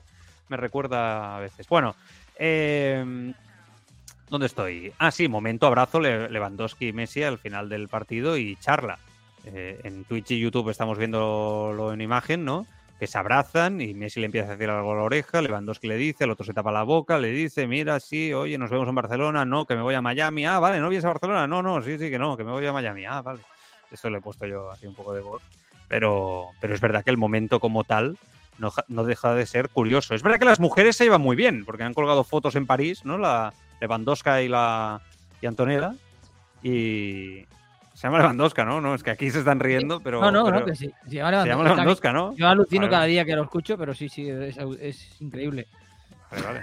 me 0.49 0.57
recuerda 0.57 1.37
a 1.37 1.39
veces. 1.39 1.67
Bueno, 1.67 1.95
eh, 2.37 3.33
¿dónde 4.29 4.47
estoy? 4.47 4.91
Ah, 4.97 5.11
sí, 5.11 5.27
momento 5.27 5.67
abrazo 5.67 5.99
Le- 5.99 6.29
Lewandowski 6.29 6.87
y 6.87 6.93
Messi 6.93 7.23
al 7.23 7.37
final 7.37 7.69
del 7.69 7.87
partido 7.87 8.37
y 8.37 8.55
charla. 8.57 8.97
Eh, 9.45 9.79
en 9.83 10.05
Twitch 10.05 10.31
y 10.31 10.39
YouTube 10.39 10.69
estamos 10.69 10.97
viéndolo 10.97 11.91
en 11.93 12.01
imagen, 12.01 12.45
¿no? 12.45 12.65
Que 13.03 13.07
se 13.07 13.17
abrazan 13.17 13.81
y 13.81 13.93
Messi 13.93 14.21
le 14.21 14.27
empieza 14.27 14.47
a 14.47 14.51
decir 14.55 14.69
algo 14.69 14.93
a 14.93 14.95
la 14.95 15.01
oreja, 15.01 15.41
Lewandowski 15.41 15.89
le 15.89 15.97
dice, 15.97 16.23
el 16.23 16.31
otro 16.31 16.45
se 16.45 16.53
tapa 16.53 16.71
la 16.71 16.83
boca, 16.83 17.19
le 17.19 17.31
dice, 17.31 17.67
mira, 17.67 17.99
sí, 17.99 18.31
oye, 18.31 18.57
nos 18.57 18.71
vemos 18.71 18.87
en 18.87 18.95
Barcelona, 18.95 19.43
no, 19.43 19.65
que 19.65 19.75
me 19.75 19.81
voy 19.81 19.93
a 19.93 20.01
Miami, 20.01 20.45
ah, 20.45 20.57
vale, 20.59 20.79
no 20.79 20.87
vienes 20.87 21.03
a 21.03 21.09
Barcelona, 21.09 21.45
no, 21.45 21.61
no, 21.61 21.81
sí, 21.81 21.97
sí, 21.99 22.09
que 22.09 22.17
no, 22.17 22.37
que 22.37 22.45
me 22.45 22.51
voy 22.53 22.65
a 22.65 22.71
Miami, 22.71 23.03
ah, 23.03 23.21
vale. 23.21 23.41
Esto 23.91 24.09
le 24.09 24.19
he 24.19 24.21
puesto 24.21 24.45
yo 24.45 24.71
así 24.71 24.87
un 24.87 24.95
poco 24.95 25.13
de 25.13 25.19
voz. 25.19 25.41
Pero, 25.89 26.47
pero 26.61 26.73
es 26.73 26.79
verdad 26.79 27.03
que 27.03 27.09
el 27.09 27.17
momento 27.17 27.59
como 27.59 27.83
tal 27.83 28.17
no, 28.57 28.71
ja- 28.71 28.85
no 28.87 29.03
deja 29.03 29.35
de 29.35 29.45
ser 29.47 29.67
curioso. 29.67 30.15
Es 30.15 30.23
verdad 30.23 30.39
que 30.39 30.45
las 30.45 30.61
mujeres 30.61 30.95
se 30.95 31.03
llevan 31.03 31.19
muy 31.19 31.35
bien, 31.35 31.65
porque 31.65 31.83
han 31.83 31.93
colgado 31.93 32.23
fotos 32.23 32.55
en 32.55 32.65
París, 32.65 33.03
¿no? 33.03 33.17
La 33.17 33.53
Lewandowska 33.81 34.41
y 34.43 34.47
la 34.47 35.01
y 35.41 35.45
Antonella. 35.45 35.93
Y 36.61 37.45
se 37.93 38.07
llama 38.07 38.17
Lewandowska, 38.19 38.65
¿no? 38.65 38.81
No, 38.81 38.95
es 38.95 39.03
que 39.03 39.11
aquí 39.11 39.29
se 39.29 39.39
están 39.39 39.59
riendo, 39.59 39.99
pero. 39.99 40.19
no, 40.19 40.31
no, 40.31 40.45
pero 40.45 40.59
no, 40.61 40.65
que 40.65 40.75
sí. 40.75 40.91
Se 41.07 41.15
llama 41.15 41.43
Lewandowski. 41.45 42.07
¿no? 42.09 42.35
Yo 42.35 42.47
alucino 42.47 42.81
Vale, 42.81 42.91
cada 42.91 43.05
día 43.05 43.25
que 43.25 43.35
lo 43.35 43.43
escucho, 43.43 43.77
pero 43.77 43.93
sí, 43.93 44.09
sí, 44.09 44.29
es, 44.29 44.57
es 44.79 45.21
increíble. 45.21 45.67
Vale, 46.31 46.43
vale. 46.43 46.61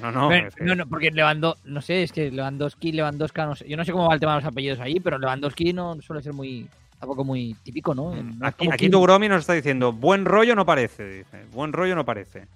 No, 0.00 0.10
no. 0.10 0.28
Pero- 0.28 0.48
es 0.48 0.54
que- 0.54 0.64
no, 0.64 0.74
no, 0.74 0.86
porque 0.86 1.10
Lewandowski, 1.10 1.68
no 1.68 1.80
sé, 1.80 2.02
es 2.02 2.12
que 2.12 2.30
Lewandowski, 2.30 2.92
Lewandowski, 2.92 3.40
no 3.42 3.54
sé, 3.54 3.68
yo 3.68 3.76
no 3.76 3.84
sé 3.84 3.92
cómo 3.92 4.08
va 4.08 4.14
el 4.14 4.20
tema 4.20 4.32
de 4.34 4.40
los 4.42 4.48
apellidos 4.50 4.80
ahí, 4.80 4.98
pero 5.00 5.18
Lewandowski 5.18 5.72
no 5.72 6.00
suele 6.02 6.22
ser 6.22 6.32
muy, 6.32 6.68
tampoco 6.98 7.24
muy 7.24 7.54
típico, 7.62 7.94
¿no? 7.94 8.10
Mm, 8.10 8.42
Aquí, 8.42 8.68
aquí 8.70 8.90
tu 8.90 9.00
Gromi 9.00 9.28
nos 9.28 9.40
está 9.40 9.52
diciendo, 9.52 9.92
buen 9.92 10.24
rollo 10.24 10.54
no 10.56 10.66
parece, 10.66 11.08
dice. 11.08 11.44
Buen 11.52 11.72
rollo 11.72 11.94
no 11.94 12.04
parece. 12.04 12.46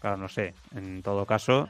Claro, 0.00 0.16
no 0.16 0.28
sé. 0.28 0.54
En 0.74 1.02
todo 1.02 1.24
caso, 1.26 1.68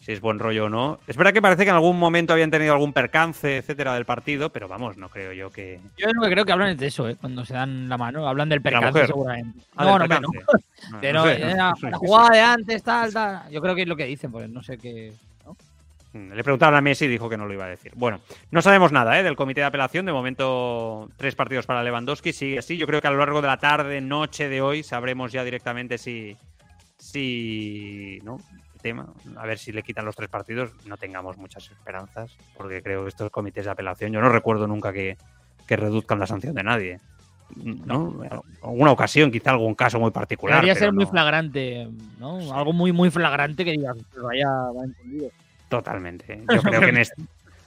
si 0.00 0.12
es 0.12 0.20
buen 0.20 0.38
rollo 0.38 0.64
o 0.64 0.68
no. 0.68 0.98
Es 1.06 1.16
verdad 1.16 1.32
que 1.32 1.42
parece 1.42 1.64
que 1.64 1.68
en 1.68 1.76
algún 1.76 1.98
momento 1.98 2.32
habían 2.32 2.50
tenido 2.50 2.72
algún 2.72 2.92
percance, 2.92 3.58
etcétera, 3.58 3.94
del 3.94 4.06
partido, 4.06 4.50
pero 4.50 4.66
vamos, 4.66 4.96
no 4.96 5.10
creo 5.10 5.32
yo 5.32 5.50
que. 5.50 5.78
Yo 5.98 6.08
lo 6.12 6.22
que 6.22 6.30
creo 6.30 6.44
que 6.44 6.52
hablan 6.52 6.70
es 6.70 6.78
de 6.78 6.86
eso, 6.86 7.08
¿eh? 7.08 7.16
Cuando 7.16 7.44
se 7.44 7.54
dan 7.54 7.88
la 7.88 7.98
mano, 7.98 8.26
hablan 8.26 8.48
del 8.48 8.62
percance 8.62 9.06
seguramente. 9.06 9.60
Ah, 9.76 9.84
no, 9.84 9.98
del 9.98 10.08
no, 10.08 10.20
no, 10.20 10.28
percance. 10.30 11.12
No, 11.12 11.24
sé, 11.24 11.32
eh, 11.34 11.54
la, 11.54 11.98
jugada 11.98 12.30
de 12.30 12.40
antes, 12.40 12.82
tal, 12.82 13.12
tal. 13.12 13.50
Yo 13.50 13.60
creo 13.60 13.74
que 13.74 13.82
es 13.82 13.88
lo 13.88 13.96
que 13.96 14.06
dicen, 14.06 14.32
pues 14.32 14.48
no 14.48 14.62
sé 14.62 14.78
qué. 14.78 15.12
Mm, 16.12 16.32
Le 16.32 16.42
preguntaron 16.42 16.74
a 16.74 16.80
Messi 16.80 17.04
y 17.04 17.08
dijo 17.08 17.28
que 17.28 17.36
no 17.36 17.46
lo 17.46 17.52
iba 17.52 17.66
a 17.66 17.68
decir. 17.68 17.92
Bueno, 17.94 18.20
no 18.50 18.62
sabemos 18.62 18.90
nada 18.92 19.18
¿eh? 19.18 19.22
del 19.22 19.36
comité 19.36 19.60
de 19.60 19.66
apelación. 19.66 20.06
De 20.06 20.12
momento, 20.12 21.08
tres 21.16 21.34
partidos 21.34 21.66
para 21.66 21.84
Lewandowski. 21.84 22.32
Sigue 22.32 22.58
así. 22.58 22.76
Yo 22.76 22.86
creo 22.86 23.00
que 23.00 23.06
a 23.06 23.12
lo 23.12 23.18
largo 23.18 23.42
de 23.42 23.48
la 23.48 23.58
tarde, 23.58 24.00
noche 24.00 24.48
de 24.48 24.62
hoy, 24.62 24.82
sabremos 24.82 25.30
ya 25.30 25.44
directamente 25.44 25.98
si. 25.98 26.36
Si. 26.98 28.18
¿No? 28.24 28.38
Tema. 28.80 29.06
A 29.36 29.46
ver 29.46 29.58
si 29.58 29.72
le 29.72 29.82
quitan 29.82 30.04
los 30.04 30.16
tres 30.16 30.28
partidos. 30.28 30.70
No 30.86 30.96
tengamos 30.96 31.36
muchas 31.36 31.70
esperanzas. 31.70 32.36
Porque 32.56 32.82
creo 32.82 33.02
que 33.02 33.08
estos 33.08 33.30
comités 33.30 33.64
de 33.64 33.70
apelación. 33.70 34.12
Yo 34.12 34.20
no 34.20 34.28
recuerdo 34.28 34.66
nunca 34.66 34.92
que, 34.92 35.16
que 35.66 35.76
reduzcan 35.76 36.18
la 36.18 36.26
sanción 36.26 36.54
de 36.54 36.62
nadie. 36.62 37.00
¿No? 37.56 38.20
Alguna 38.62 38.92
ocasión, 38.92 39.30
quizá 39.30 39.50
algún 39.50 39.74
caso 39.74 39.98
muy 39.98 40.10
particular. 40.10 40.56
Debería 40.56 40.74
ser 40.74 40.92
muy 40.92 41.06
flagrante, 41.06 41.88
¿no? 42.18 42.54
Algo 42.54 42.72
muy, 42.72 42.92
muy 42.92 43.10
flagrante 43.10 43.64
que 43.64 43.72
digas, 43.72 43.96
pero 44.12 44.26
vaya, 44.26 44.48
vaya 44.48 44.84
entendido. 44.84 45.30
Totalmente. 45.68 46.42
Yo 46.54 46.62
creo 46.62 46.80
que 46.80 46.88
en 46.88 46.98
este, 46.98 47.22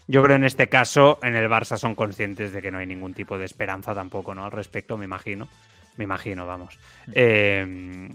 yo 0.07 0.21
creo 0.23 0.35
en 0.35 0.43
este 0.43 0.67
caso 0.67 1.19
en 1.23 1.35
el 1.35 1.49
Barça 1.49 1.77
son 1.77 1.95
conscientes 1.95 2.51
de 2.51 2.61
que 2.61 2.71
no 2.71 2.77
hay 2.77 2.85
ningún 2.85 3.13
tipo 3.13 3.37
de 3.37 3.45
esperanza 3.45 3.95
tampoco, 3.95 4.35
¿no? 4.35 4.45
Al 4.45 4.51
respecto, 4.51 4.97
me 4.97 5.05
imagino. 5.05 5.47
Me 5.95 6.03
imagino, 6.03 6.45
vamos. 6.45 6.77
Eh, 7.13 8.09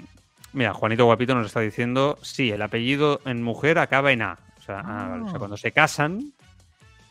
mira, 0.52 0.72
Juanito 0.74 1.04
Guapito 1.04 1.34
nos 1.34 1.46
está 1.46 1.60
diciendo, 1.60 2.18
sí, 2.22 2.50
el 2.50 2.62
apellido 2.62 3.20
en 3.24 3.42
mujer 3.42 3.78
acaba 3.78 4.12
en 4.12 4.22
A. 4.22 4.38
O 4.58 4.62
sea, 4.62 4.80
ah, 4.80 5.08
vale, 5.10 5.22
o 5.22 5.26
sea, 5.26 5.34
Ah. 5.36 5.38
cuando 5.38 5.56
se 5.56 5.72
casan. 5.72 6.32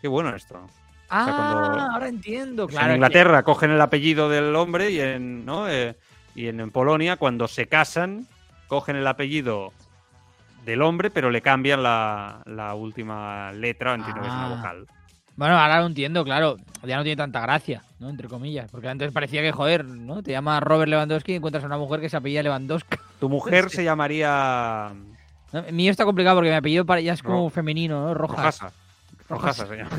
Qué 0.01 0.07
bueno 0.07 0.35
esto. 0.35 0.59
Ah, 1.09 1.25
cuando- 1.25 1.81
ahora 1.93 2.07
entiendo, 2.09 2.67
claro. 2.67 2.87
en 2.89 2.95
Inglaterra 2.95 3.43
cogen 3.43 3.71
el 3.71 3.81
apellido 3.81 4.29
del 4.29 4.55
hombre 4.55 4.91
y 4.91 4.99
en, 4.99 5.45
¿no? 5.45 5.67
Eh, 5.69 5.95
y 6.35 6.47
en, 6.47 6.59
en 6.59 6.69
Polonia, 6.71 7.15
cuando 7.17 7.47
se 7.47 7.67
casan, 7.67 8.27
cogen 8.67 8.95
el 8.97 9.07
apellido 9.07 9.71
del 10.65 10.81
hombre, 10.81 11.09
pero 11.09 11.31
le 11.31 11.41
cambian 11.41 11.81
la, 11.81 12.41
la 12.45 12.75
última 12.75 13.53
letra, 13.53 13.93
entiendo 13.95 14.21
que 14.21 14.27
es 14.27 14.33
una 14.33 14.47
Ah. 14.51 14.55
vocal. 14.57 14.87
Bueno, 15.37 15.57
ahora 15.57 15.79
lo 15.81 15.85
entiendo, 15.87 16.23
claro. 16.25 16.57
Ya 16.83 16.97
no 16.97 17.03
tiene 17.03 17.15
tanta 17.15 17.39
gracia, 17.41 17.83
¿no? 17.99 18.09
Entre 18.09 18.27
comillas. 18.27 18.69
Porque 18.71 18.89
antes 18.89 19.11
parecía 19.11 19.41
que, 19.41 19.51
joder, 19.51 19.85
¿no? 19.85 20.21
Te 20.23 20.31
llamas 20.31 20.61
Robert 20.63 20.89
Lewandowski 20.89 21.33
y 21.33 21.35
encuentras 21.35 21.63
a 21.63 21.67
una 21.67 21.77
mujer 21.77 22.01
que 22.01 22.09
se 22.09 22.17
apellida 22.17 22.41
Lewandowski. 22.43 22.97
Tu 23.19 23.29
mujer 23.29 23.69
se 23.69 23.83
llamaría. 23.83 24.93
El 25.53 25.73
mío 25.73 25.91
está 25.91 26.05
complicado 26.05 26.37
porque 26.37 26.49
mi 26.49 26.55
apellido 26.55 26.85
para- 26.85 27.01
ya 27.01 27.13
es 27.13 27.23
como 27.23 27.45
Ro- 27.45 27.49
femenino, 27.49 28.01
¿no? 28.05 28.13
Rojas. 28.13 28.59
Rojasa. 28.59 28.73
Rojasa 29.29 29.65
se 29.67 29.75
llama. 29.77 29.89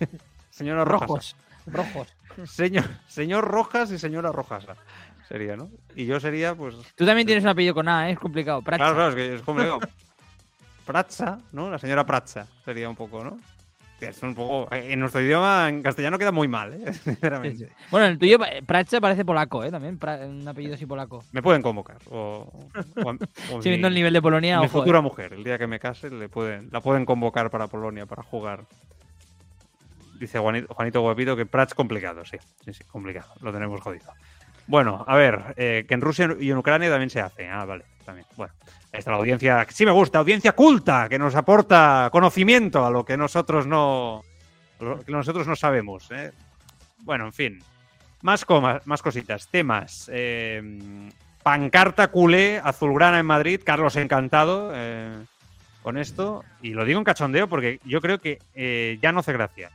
Señora 0.50 0.84
Rojasa. 0.84 1.06
Rojos. 1.06 1.36
Rojos. 1.66 2.08
Señor, 2.48 2.84
señor 3.08 3.44
Rojas 3.44 3.90
y 3.90 3.98
señora 3.98 4.30
Rojasa. 4.32 4.76
Sería, 5.28 5.56
¿no? 5.56 5.68
Y 5.94 6.06
yo 6.06 6.18
sería, 6.20 6.54
pues. 6.54 6.74
Tú 6.94 7.04
también 7.04 7.26
tienes 7.26 7.44
un 7.44 7.50
apellido 7.50 7.74
con 7.74 7.88
A, 7.88 8.08
¿eh? 8.08 8.12
Es 8.12 8.18
complicado. 8.18 8.62
Pratza. 8.62 8.78
Claro, 8.78 8.94
claro, 8.94 9.08
es 9.10 9.14
que 9.16 9.34
es 9.34 9.42
como 9.42 9.60
digo, 9.62 9.78
Pratza, 10.86 11.38
¿no? 11.52 11.70
La 11.70 11.78
señora 11.78 12.06
Pratza 12.06 12.46
sería 12.64 12.88
un 12.88 12.96
poco, 12.96 13.22
¿no? 13.22 13.38
Es 14.00 14.22
un 14.22 14.34
poco. 14.34 14.68
En 14.74 15.00
nuestro 15.00 15.20
idioma, 15.20 15.68
en 15.68 15.82
castellano, 15.82 16.18
queda 16.18 16.30
muy 16.30 16.46
mal, 16.48 16.72
¿eh? 16.74 16.92
Sí, 16.92 17.00
Sinceramente. 17.04 17.66
sí. 17.66 17.72
Bueno, 17.90 18.06
el 18.06 18.18
tuyo, 18.18 18.38
eh, 18.44 18.62
Pratza 18.64 19.00
parece 19.00 19.24
polaco, 19.24 19.64
¿eh? 19.64 19.70
También, 19.70 19.98
un 20.28 20.46
apellido 20.46 20.74
así 20.74 20.86
polaco. 20.86 21.24
Me 21.32 21.42
pueden 21.42 21.62
convocar. 21.62 21.96
O, 22.10 22.48
o, 23.02 23.10
o 23.52 23.62
Sí, 23.62 23.68
mi- 23.68 23.70
viendo 23.70 23.88
el 23.88 23.94
nivel 23.94 24.12
de 24.12 24.22
Polonia, 24.22 24.60
mi 24.60 24.66
ojo, 24.66 24.78
futura 24.78 25.00
eh. 25.00 25.02
mujer. 25.02 25.32
El 25.32 25.42
día 25.44 25.58
que 25.58 25.66
me 25.66 25.80
case, 25.80 26.10
le 26.10 26.28
pueden, 26.28 26.68
la 26.70 26.80
pueden 26.80 27.04
convocar 27.04 27.50
para 27.50 27.66
Polonia, 27.66 28.06
para 28.06 28.22
jugar. 28.22 28.64
Dice 30.20 30.38
Juanito, 30.38 30.72
Juanito 30.74 31.00
Guapito 31.00 31.36
que 31.36 31.46
Prats 31.46 31.74
complicado, 31.74 32.24
sí. 32.24 32.38
Sí, 32.64 32.72
sí, 32.72 32.84
complicado. 32.84 33.32
Lo 33.40 33.52
tenemos 33.52 33.80
jodido. 33.80 34.04
Bueno, 34.66 35.04
a 35.06 35.16
ver, 35.16 35.54
eh, 35.56 35.84
que 35.88 35.94
en 35.94 36.00
Rusia 36.00 36.28
y 36.38 36.50
en 36.50 36.58
Ucrania 36.58 36.90
también 36.90 37.08
se 37.10 37.20
hace. 37.20 37.48
Ah, 37.48 37.64
vale, 37.64 37.84
también. 38.04 38.26
Bueno, 38.36 38.52
está 38.92 39.10
la 39.10 39.18
audiencia, 39.18 39.66
sí 39.70 39.84
me 39.84 39.92
gusta, 39.92 40.18
audiencia 40.18 40.52
culta, 40.52 41.08
que 41.08 41.18
nos 41.18 41.34
aporta 41.34 42.08
conocimiento 42.10 42.84
a 42.84 42.90
lo 42.90 43.04
que 43.04 43.16
nosotros 43.16 43.66
no, 43.66 44.22
lo 44.80 45.00
que 45.00 45.12
nosotros 45.12 45.46
no 45.46 45.56
sabemos. 45.56 46.10
¿eh? 46.10 46.32
Bueno, 47.00 47.26
en 47.26 47.32
fin. 47.32 47.62
Más, 48.22 48.44
comas, 48.44 48.86
más 48.86 49.02
cositas, 49.02 49.48
temas. 49.48 50.10
Eh, 50.12 51.10
pancarta 51.42 52.08
culé, 52.08 52.60
azulgrana 52.62 53.18
en 53.18 53.26
Madrid, 53.26 53.60
Carlos 53.64 53.96
encantado 53.96 54.72
eh, 54.74 55.16
con 55.82 55.96
esto. 55.96 56.44
Y 56.60 56.74
lo 56.74 56.84
digo 56.84 56.98
en 56.98 57.04
cachondeo 57.04 57.48
porque 57.48 57.80
yo 57.84 58.00
creo 58.00 58.18
que 58.18 58.38
eh, 58.54 58.98
ya 59.00 59.12
no 59.12 59.20
hace 59.20 59.32
gracia. 59.32 59.70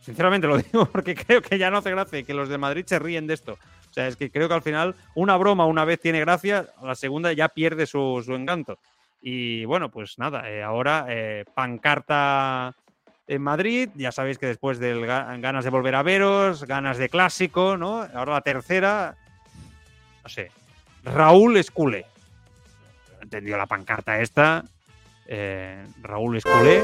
Sinceramente 0.00 0.46
lo 0.46 0.58
digo 0.62 0.86
porque 0.86 1.14
creo 1.14 1.42
que 1.42 1.58
ya 1.58 1.70
no 1.70 1.78
hace 1.78 1.90
gracia 1.90 2.18
y 2.18 2.24
que 2.24 2.34
los 2.34 2.48
de 2.48 2.58
Madrid 2.58 2.84
se 2.86 2.98
ríen 2.98 3.26
de 3.26 3.34
esto. 3.34 3.58
O 3.90 3.92
sea, 3.92 4.06
es 4.06 4.16
que 4.16 4.30
creo 4.30 4.46
que 4.48 4.54
al 4.54 4.62
final 4.62 4.94
una 5.14 5.36
broma 5.36 5.66
una 5.66 5.84
vez 5.84 6.00
tiene 6.00 6.20
gracia, 6.20 6.66
la 6.82 6.94
segunda 6.94 7.32
ya 7.32 7.48
pierde 7.48 7.86
su, 7.86 8.22
su 8.24 8.34
encanto. 8.34 8.78
Y 9.20 9.64
bueno, 9.64 9.90
pues 9.90 10.18
nada, 10.18 10.48
eh, 10.48 10.62
ahora 10.62 11.06
eh, 11.08 11.44
pancarta 11.54 12.74
en 13.26 13.42
Madrid, 13.42 13.90
ya 13.94 14.12
sabéis 14.12 14.38
que 14.38 14.46
después 14.46 14.78
del 14.78 15.04
ga- 15.06 15.40
ganas 15.40 15.64
de 15.64 15.70
volver 15.70 15.94
a 15.94 16.02
veros, 16.02 16.64
ganas 16.64 16.98
de 16.98 17.08
clásico, 17.08 17.76
¿no? 17.76 18.02
Ahora 18.14 18.32
la 18.34 18.40
tercera, 18.40 19.16
no 20.22 20.28
sé, 20.28 20.50
Raúl 21.04 21.56
Esculé. 21.56 22.06
Entendió 23.20 23.56
la 23.56 23.66
pancarta 23.66 24.20
esta. 24.20 24.64
eh, 25.26 25.86
Raúl 26.02 26.36
Esculé. 26.38 26.82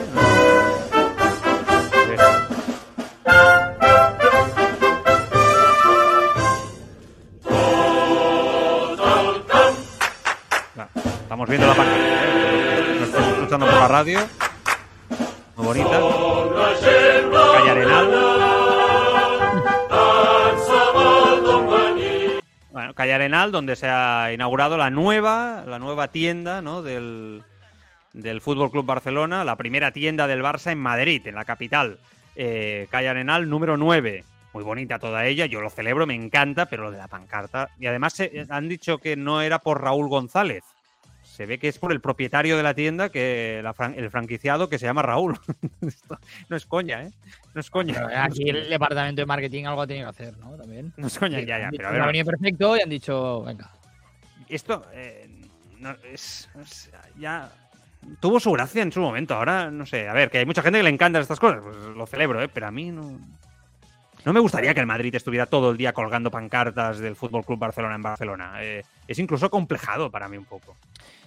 Va, 2.19 2.47
Estamos 11.37 11.51
viendo 11.51 11.67
la 11.67 11.75
pancarta. 11.75 12.01
¿eh? 12.03 12.97
Nos 12.99 13.09
estamos 13.09 13.29
escuchando 13.35 13.67
por 13.67 13.75
la 13.75 13.89
radio. 13.89 14.21
Muy 15.57 15.67
bonita. 15.67 16.01
Calle 17.53 17.71
Arenal. 17.73 18.11
Bueno, 22.71 22.95
Calle 22.95 23.13
Arenal, 23.13 23.53
donde 23.53 23.77
se 23.77 23.87
ha 23.87 24.33
inaugurado 24.33 24.79
la 24.79 24.89
nueva, 24.89 25.63
la 25.67 25.79
nueva 25.79 26.09
tienda 26.09 26.63
¿no? 26.63 26.81
del, 26.81 27.43
del 28.15 28.41
Fútbol 28.41 28.71
Club 28.71 28.87
Barcelona, 28.87 29.45
la 29.45 29.57
primera 29.57 29.91
tienda 29.93 30.27
del 30.27 30.43
Barça 30.43 30.73
en 30.73 30.79
Madrid, 30.79 31.27
en 31.27 31.35
la 31.35 31.45
capital. 31.45 31.99
Eh, 32.35 32.87
Calle 32.91 33.11
Arenal 33.11 33.51
número 33.51 33.77
9. 33.77 34.25
Muy 34.55 34.65
bonita 34.65 34.99
toda 34.99 35.27
ella, 35.27 35.45
yo 35.45 35.61
lo 35.61 35.69
celebro, 35.69 36.07
me 36.07 36.15
encanta, 36.15 36.65
pero 36.65 36.85
lo 36.85 36.91
de 36.93 36.97
la 36.97 37.09
pancarta. 37.09 37.69
Y 37.79 37.87
además 37.89 38.15
se- 38.15 38.47
han 38.49 38.71
dicho 38.71 38.97
que 38.97 39.17
no 39.17 39.43
era 39.43 39.59
por 39.59 39.83
Raúl 39.83 40.09
González. 40.09 40.65
Se 41.37 41.45
ve 41.45 41.59
que 41.59 41.69
es 41.69 41.79
por 41.79 41.93
el 41.93 42.01
propietario 42.01 42.57
de 42.57 42.63
la 42.63 42.73
tienda, 42.73 43.11
que 43.11 43.61
la 43.63 43.75
fran- 43.75 43.93
el 43.97 44.11
franquiciado 44.11 44.71
que 44.71 44.79
se 44.79 44.87
llama 44.87 45.03
Raúl. 45.03 45.39
No 46.49 46.57
es 46.57 46.65
coña, 46.65 47.03
¿eh? 47.03 47.11
No 47.55 47.61
es 47.61 47.71
coña. 47.71 47.93
Pero 47.95 48.09
aquí 48.23 48.49
el 48.49 48.71
departamento 48.71 49.21
de 49.21 49.27
marketing 49.27 49.65
algo 49.65 49.83
ha 49.83 49.87
tenido 49.87 50.07
que 50.07 50.23
hacer, 50.23 50.39
¿no? 50.39 50.53
También. 50.57 50.93
No 50.97 51.07
es 51.09 51.19
coña, 51.19 51.41
ya, 51.41 51.59
ya. 51.59 51.71
Pero 51.71 51.89
ha 51.89 52.07
venido 52.07 52.25
perfecto 52.25 52.77
y 52.77 52.81
han 52.81 52.89
dicho, 52.89 53.43
venga. 53.43 53.71
esto 54.49 54.87
eh, 54.95 55.29
no, 55.79 55.95
es, 56.11 56.49
es- 56.63 56.91
ya 57.19 57.51
tuvo 58.21 58.41
su 58.41 58.51
gracia 58.53 58.83
en 58.83 58.93
su 58.93 59.01
momento. 59.01 59.35
Ahora 59.35 59.71
no 59.71 59.85
sé, 59.85 60.09
a 60.09 60.15
ver, 60.15 60.31
que 60.31 60.39
hay 60.39 60.47
mucha 60.47 60.63
gente 60.63 60.79
que 60.79 60.85
le 60.85 60.91
encantan 60.91 61.21
estas 61.21 61.39
cosas, 61.41 61.61
pues 61.63 61.77
lo 61.77 62.07
celebro, 62.07 62.43
¿eh? 62.43 62.49
pero 62.49 62.67
a 62.67 62.71
mí 62.71 62.91
no. 62.91 63.19
No 64.25 64.33
me 64.33 64.41
gustaría 64.41 64.75
que 64.75 64.81
el 64.81 64.87
Madrid 64.87 65.15
estuviera 65.15 65.47
todo 65.47 65.71
el 65.71 65.77
día 65.77 65.93
colgando 65.93 66.33
pancartas 66.33 66.99
del 66.99 67.15
Fútbol 67.15 67.45
Club 67.45 67.61
Barcelona 67.61 67.95
en 67.95 68.03
Barcelona. 68.03 68.55
Eh, 68.61 68.83
es 69.07 69.19
incluso 69.21 69.49
complejado 69.51 70.11
para 70.11 70.29
mí 70.29 70.37
un 70.37 70.45
poco. 70.47 70.77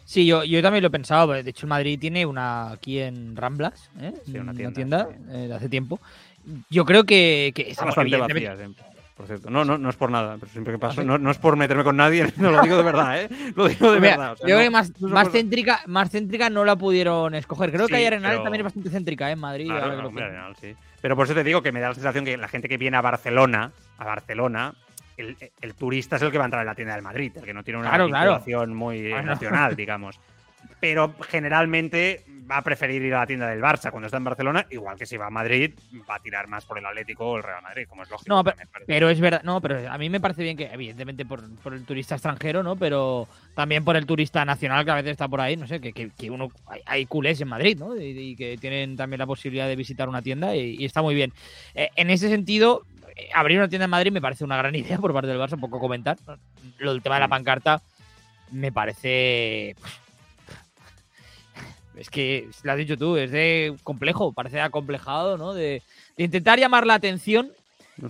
Sí, 0.09 0.25
yo, 0.25 0.43
yo 0.43 0.59
también 0.63 0.81
lo 0.81 0.87
he 0.87 0.89
pensado. 0.89 1.33
De 1.33 1.47
hecho, 1.47 1.67
el 1.67 1.69
Madrid 1.69 1.99
tiene 1.99 2.25
una 2.25 2.71
aquí 2.71 2.97
en 2.97 3.35
Ramblas, 3.35 3.91
¿eh? 4.01 4.11
Sí, 4.25 4.31
una 4.39 4.53
una 4.53 4.71
tienda, 4.73 5.07
sí. 5.07 5.15
eh, 5.29 5.47
de 5.47 5.53
hace 5.53 5.69
tiempo. 5.69 5.99
Yo 6.71 6.83
creo 6.83 7.03
que, 7.03 7.51
que 7.53 7.69
estamos 7.69 7.95
bastante 7.95 8.15
eh, 8.41 8.69
por 9.15 9.27
cierto. 9.27 9.51
No, 9.51 9.63
no, 9.63 9.77
no 9.77 9.87
es 9.87 9.95
por 9.97 10.09
nada, 10.09 10.37
pero 10.39 10.51
siempre 10.51 10.73
que 10.73 10.79
paso, 10.79 11.01
¿Ah, 11.01 11.03
no, 11.03 11.19
no 11.19 11.29
es 11.29 11.37
por 11.37 11.57
meterme 11.57 11.83
con 11.83 11.95
nadie, 11.95 12.25
no 12.37 12.49
lo 12.49 12.59
digo 12.63 12.77
de 12.77 12.81
verdad, 12.83 13.21
¿eh? 13.21 13.29
Lo 13.55 13.67
digo 13.67 13.91
de 13.91 13.99
Mira, 13.99 14.17
verdad. 14.17 14.33
o 14.33 14.37
sea, 14.37 14.47
yo 14.47 14.55
creo 14.55 14.65
que 14.65 14.69
más, 14.71 14.99
más, 14.99 15.29
céntrica, 15.29 15.81
más 15.85 16.09
céntrica 16.09 16.49
no 16.49 16.65
la 16.65 16.75
pudieron 16.75 17.35
escoger. 17.35 17.69
Creo 17.71 17.85
Sí, 17.85 17.91
que 17.91 17.97
hay 17.97 18.05
Arenal 18.05 18.31
pero- 18.31 18.43
también 18.43 18.61
es 18.61 18.63
bastante 18.63 18.89
céntrica 18.89 19.29
¿eh? 19.29 19.33
en 19.33 19.39
Madrid. 19.39 19.67
Claro. 19.67 20.09
Arenal, 20.09 20.55
sí. 20.59 20.73
Pero 21.03 21.15
por 21.15 21.25
eso 21.27 21.35
te 21.35 21.43
digo 21.43 21.61
que 21.61 21.71
me 21.71 21.81
da 21.81 21.89
la 21.89 21.93
sensación 21.93 22.25
que 22.25 22.35
la 22.35 22.47
gente 22.47 22.67
que 22.67 22.77
viene 22.77 22.97
a 22.97 23.01
Barcelona, 23.01 23.73
a 23.99 24.05
Barcelona, 24.05 24.73
el, 25.21 25.37
el 25.61 25.73
turista 25.75 26.15
es 26.15 26.21
el 26.21 26.31
que 26.31 26.37
va 26.37 26.45
a 26.45 26.47
entrar 26.47 26.61
en 26.61 26.67
la 26.67 26.75
tienda 26.75 26.93
del 26.93 27.03
Madrid, 27.03 27.31
el 27.35 27.43
que 27.43 27.53
no 27.53 27.63
tiene 27.63 27.79
una 27.79 27.89
Claro, 27.89 28.67
muy 28.67 29.09
Bueno. 29.09 29.31
emocional, 29.31 29.75
digamos. 29.75 30.19
pero 30.79 31.13
generalmente 31.27 32.23
va 32.49 32.57
a 32.57 32.61
preferir 32.63 33.01
ir 33.03 33.13
a 33.13 33.19
la 33.19 33.27
tienda 33.27 33.47
del 33.47 33.61
Barça 33.61 33.91
cuando 33.91 34.07
está 34.07 34.17
en 34.17 34.23
Barcelona, 34.23 34.65
igual 34.71 34.97
que 34.97 35.05
si 35.05 35.17
va 35.17 35.27
a 35.27 35.29
Madrid, 35.29 35.73
va 36.09 36.15
a 36.15 36.19
tirar 36.19 36.47
más 36.47 36.65
por 36.65 36.79
el 36.79 36.85
Atlético 36.85 37.25
o 37.25 37.37
el 37.37 37.43
Real 37.43 37.61
Madrid, 37.61 37.85
como 37.87 38.03
es 38.03 38.09
lógico. 38.09 38.33
No, 38.33 38.43
pero, 38.43 38.57
pero 38.87 39.09
es 39.09 39.19
verdad, 39.19 39.43
no, 39.43 39.61
pero 39.61 39.89
a 39.89 39.97
mí 39.97 40.09
me 40.09 40.19
parece 40.19 40.41
bien 40.41 40.57
que, 40.57 40.65
evidentemente, 40.65 41.25
por, 41.25 41.47
por, 41.57 41.73
el 41.73 41.85
turista 41.85 42.15
extranjero, 42.15 42.63
¿no? 42.63 42.75
Pero 42.75 43.27
también 43.53 43.83
por 43.83 43.95
el 43.95 44.05
turista 44.05 44.43
nacional 44.45 44.83
que 44.83 44.91
a 44.91 44.95
veces 44.95 45.11
está 45.11 45.27
por 45.27 45.41
ahí, 45.41 45.57
no 45.57 45.67
sé, 45.67 45.79
que, 45.79 45.93
que, 45.93 46.31
uno 46.31 46.49
hay, 46.85 47.05
culés 47.05 47.39
en 47.41 47.49
Madrid, 47.49 47.77
¿no? 47.77 47.95
Y, 47.95 48.35
que 48.35 48.57
tienen 48.57 48.95
también 48.95 49.19
la 49.19 49.27
posibilidad 49.27 49.67
de 49.67 49.75
visitar 49.75 50.09
una 50.09 50.21
tienda 50.21 50.55
y, 50.55 50.83
está 50.83 51.01
muy 51.01 51.13
bien. 51.13 51.31
Eh, 51.75 51.89
en 51.95 52.09
ese 52.09 52.29
sentido, 52.29 52.83
abrir 53.33 53.57
una 53.57 53.67
tienda 53.67 53.85
en 53.85 53.91
Madrid 53.91 54.11
me 54.11 54.21
parece 54.21 54.43
una 54.43 54.57
gran 54.57 54.75
idea 54.75 54.97
por 54.97 55.13
parte 55.13 55.27
del 55.27 55.39
Barça, 55.39 55.53
un 55.53 55.61
poco 55.61 55.79
comentar. 55.79 56.17
Lo 56.77 56.93
del 56.93 57.01
tema 57.01 57.15
de 57.15 57.21
la 57.21 57.27
mm. 57.27 57.31
pancarta 57.31 57.81
me 58.51 58.71
parece 58.71 59.75
es 61.99 62.09
que 62.09 62.47
lo 62.63 62.71
has 62.71 62.77
dicho 62.77 62.97
tú, 62.97 63.17
es 63.17 63.31
de 63.31 63.75
complejo, 63.83 64.31
parece 64.31 64.61
acomplejado, 64.61 65.37
¿no? 65.37 65.53
De, 65.53 65.81
intentar 66.17 66.57
llamar 66.57 66.85
la 66.87 66.93
atención. 66.93 67.51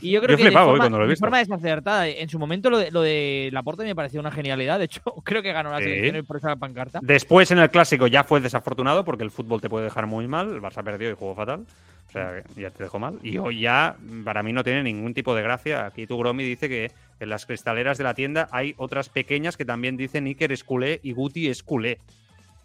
Y 0.02 0.12
yo 0.12 0.22
creo 0.22 0.38
que 0.38 0.44
de 0.44 0.52
forma, 0.52 1.40
desacertada. 1.40 2.08
En 2.08 2.30
su 2.30 2.38
momento 2.38 2.70
lo 2.70 2.78
de, 2.78 2.92
lo 2.92 3.02
de 3.02 3.50
Laporte 3.52 3.84
me 3.84 3.96
pareció 3.96 4.20
una 4.20 4.30
genialidad. 4.30 4.78
De 4.78 4.86
hecho, 4.86 5.02
creo 5.24 5.42
que 5.42 5.52
ganó 5.52 5.72
la 5.72 5.80
selección 5.80 6.24
por 6.28 6.38
esa 6.38 6.56
pancarta. 6.56 7.00
Después 7.02 7.50
en 7.50 7.58
el 7.58 7.72
clásico 7.72 8.06
ya 8.06 8.24
fue 8.24 8.40
desafortunado 8.40 9.04
porque 9.04 9.24
el 9.24 9.32
fútbol 9.32 9.62
te 9.62 9.70
puede 9.70 9.86
dejar 9.86 10.06
muy 10.06 10.28
mal. 10.28 10.54
El 10.54 10.62
Barça 10.62 10.84
perdió 10.84 11.10
y 11.10 11.16
jugó 11.16 11.34
fatal. 11.34 11.66
O 12.10 12.12
sea, 12.12 12.44
ya 12.56 12.72
te 12.72 12.84
dejó 12.84 12.98
mal. 12.98 13.20
Y 13.22 13.38
hoy 13.38 13.62
ya, 13.62 13.96
para 14.26 14.42
mí, 14.42 14.52
no 14.52 14.64
tiene 14.64 14.82
ningún 14.82 15.14
tipo 15.14 15.36
de 15.36 15.44
gracia. 15.44 15.86
Aquí 15.86 16.08
tu 16.08 16.18
Gromi 16.18 16.44
dice 16.44 16.68
que 16.68 16.92
en 17.20 17.30
las 17.30 17.46
cristaleras 17.46 18.00
de 18.00 18.04
la 18.04 18.16
tienda 18.16 18.48
hay 18.52 18.74
otras 18.78 19.10
pequeñas 19.10 19.58
que 19.58 19.66
también 19.66 19.96
dicen 19.96 20.26
Iker 20.26 20.52
es 20.52 20.64
culé 20.64 21.00
y 21.04 21.12
Guti 21.12 21.50
es 21.50 21.62
culé. 21.62 22.00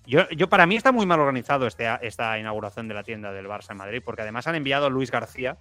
Yo, 0.07 0.29
yo, 0.31 0.49
para 0.49 0.67
mí 0.67 0.77
está 0.77 0.93
muy 0.93 1.05
mal 1.05 1.21
organizado 1.21 1.67
este, 1.67 1.87
esta 2.01 2.39
inauguración 2.39 2.89
de 2.89 2.95
la 2.95 3.03
tienda 3.03 3.33
del 3.33 3.47
Barça 3.47 3.73
en 3.73 3.79
Madrid, 3.79 4.03
porque 4.03 4.23
además 4.23 4.47
han 4.47 4.55
enviado 4.55 4.87
a 4.87 4.91
Luis 4.91 5.11
García, 5.11 5.59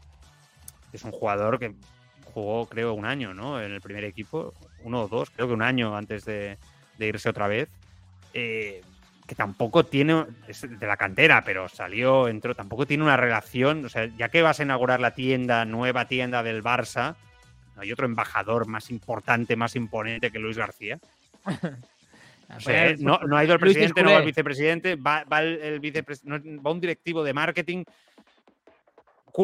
que 0.90 0.98
es 0.98 1.04
un 1.04 1.12
jugador 1.12 1.60
que 1.60 1.74
jugó, 2.34 2.66
creo, 2.68 2.94
un 2.94 3.06
año, 3.06 3.34
¿no? 3.34 3.62
En 3.62 3.74
el 3.74 3.82
primer 3.82 4.06
equipo, 4.06 4.54
uno 4.84 5.02
o 5.02 5.08
dos, 5.10 5.30
creo 5.30 5.48
que 5.48 5.54
un 5.54 5.62
año 5.62 5.96
antes 5.96 6.24
de, 6.24 6.58
irse 7.00 7.28
otra 7.28 7.48
vez. 7.48 7.70
Eh, 8.34 8.82
que 9.28 9.36
tampoco 9.36 9.86
tiene, 9.86 10.26
es 10.48 10.62
de 10.62 10.88
la 10.88 10.98
cantera, 10.98 11.44
pero 11.46 11.70
salió, 11.70 12.28
entró, 12.28 12.56
tampoco 12.56 12.86
tiene 12.86 13.04
una 13.04 13.18
relación, 13.18 13.86
o 13.86 13.90
sea, 13.90 14.06
ya 14.18 14.30
que 14.30 14.42
vas 14.42 14.60
a 14.60 14.64
inaugurar 14.64 15.00
la 15.00 15.12
tienda, 15.12 15.66
nueva 15.66 16.08
tienda 16.08 16.44
del 16.44 16.64
Barça, 16.64 17.16
no 17.76 17.82
hay 17.82 17.92
otro 17.92 18.06
embajador 18.06 18.68
más 18.68 18.92
importante, 18.92 19.56
más 19.56 19.76
imponente 19.76 20.32
que 20.32 20.40
Luis 20.40 20.58
García. 20.58 21.00
no, 23.00 23.38
ha 23.38 23.44
ido 23.44 23.54
el 23.54 23.60
presidente, 23.60 24.04
no 24.04 24.12
va 24.12 24.18
el 24.18 24.26
vicepresidente, 24.26 24.96
va, 24.96 25.24
el, 25.42 25.82
va 26.66 26.72
un 26.72 26.82
directivo 26.82 27.24
de 27.24 27.34
marketing, 27.34 27.84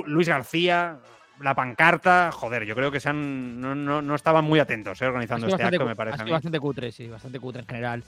Luis 0.05 0.27
García, 0.27 0.99
la 1.41 1.55
pancarta, 1.55 2.31
joder, 2.31 2.65
yo 2.65 2.75
creo 2.75 2.91
que 2.91 2.99
se 2.99 3.11
no, 3.13 4.15
estaban 4.15 4.45
muy 4.45 4.59
atentos 4.59 5.01
eh, 5.01 5.05
organizando 5.05 5.47
este 5.47 5.63
acto, 5.63 5.85
me 5.85 5.95
parece. 5.95 6.21
Ha 6.21 6.25
bastante 6.25 6.59
cutre, 6.59 6.91
sí, 6.91 7.07
bastante 7.07 7.39
cutre 7.39 7.61
en 7.61 7.67
general. 7.67 8.03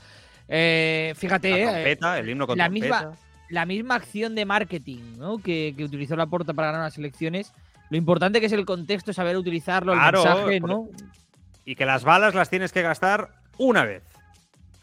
Eh, 0.47 1.13
fíjate, 1.15 1.91
eh, 1.91 1.97
el 2.17 2.29
himno 2.29 2.47
con 2.47 2.57
la 2.57 2.69
misma, 2.69 3.13
la 3.49 3.65
misma 3.65 3.95
acción 3.95 4.35
de 4.35 4.45
marketing 4.45 5.19
que, 5.43 5.75
utilizó 5.79 6.15
la 6.15 6.27
porta 6.27 6.53
para 6.53 6.71
ganar 6.71 6.85
las 6.85 6.97
elecciones. 6.97 7.53
Lo 7.89 7.97
importante 7.97 8.39
que 8.39 8.45
es 8.45 8.53
el 8.53 8.65
contexto, 8.65 9.13
saber 9.13 9.37
utilizarlo, 9.37 9.93
el 9.93 9.99
mensaje, 9.99 10.59
¿no? 10.59 10.87
Y 11.65 11.75
que 11.75 11.85
las 11.85 12.03
balas 12.03 12.33
las 12.33 12.49
tienes 12.49 12.71
que 12.71 12.81
gastar 12.81 13.29
una 13.57 13.85
vez 13.85 14.03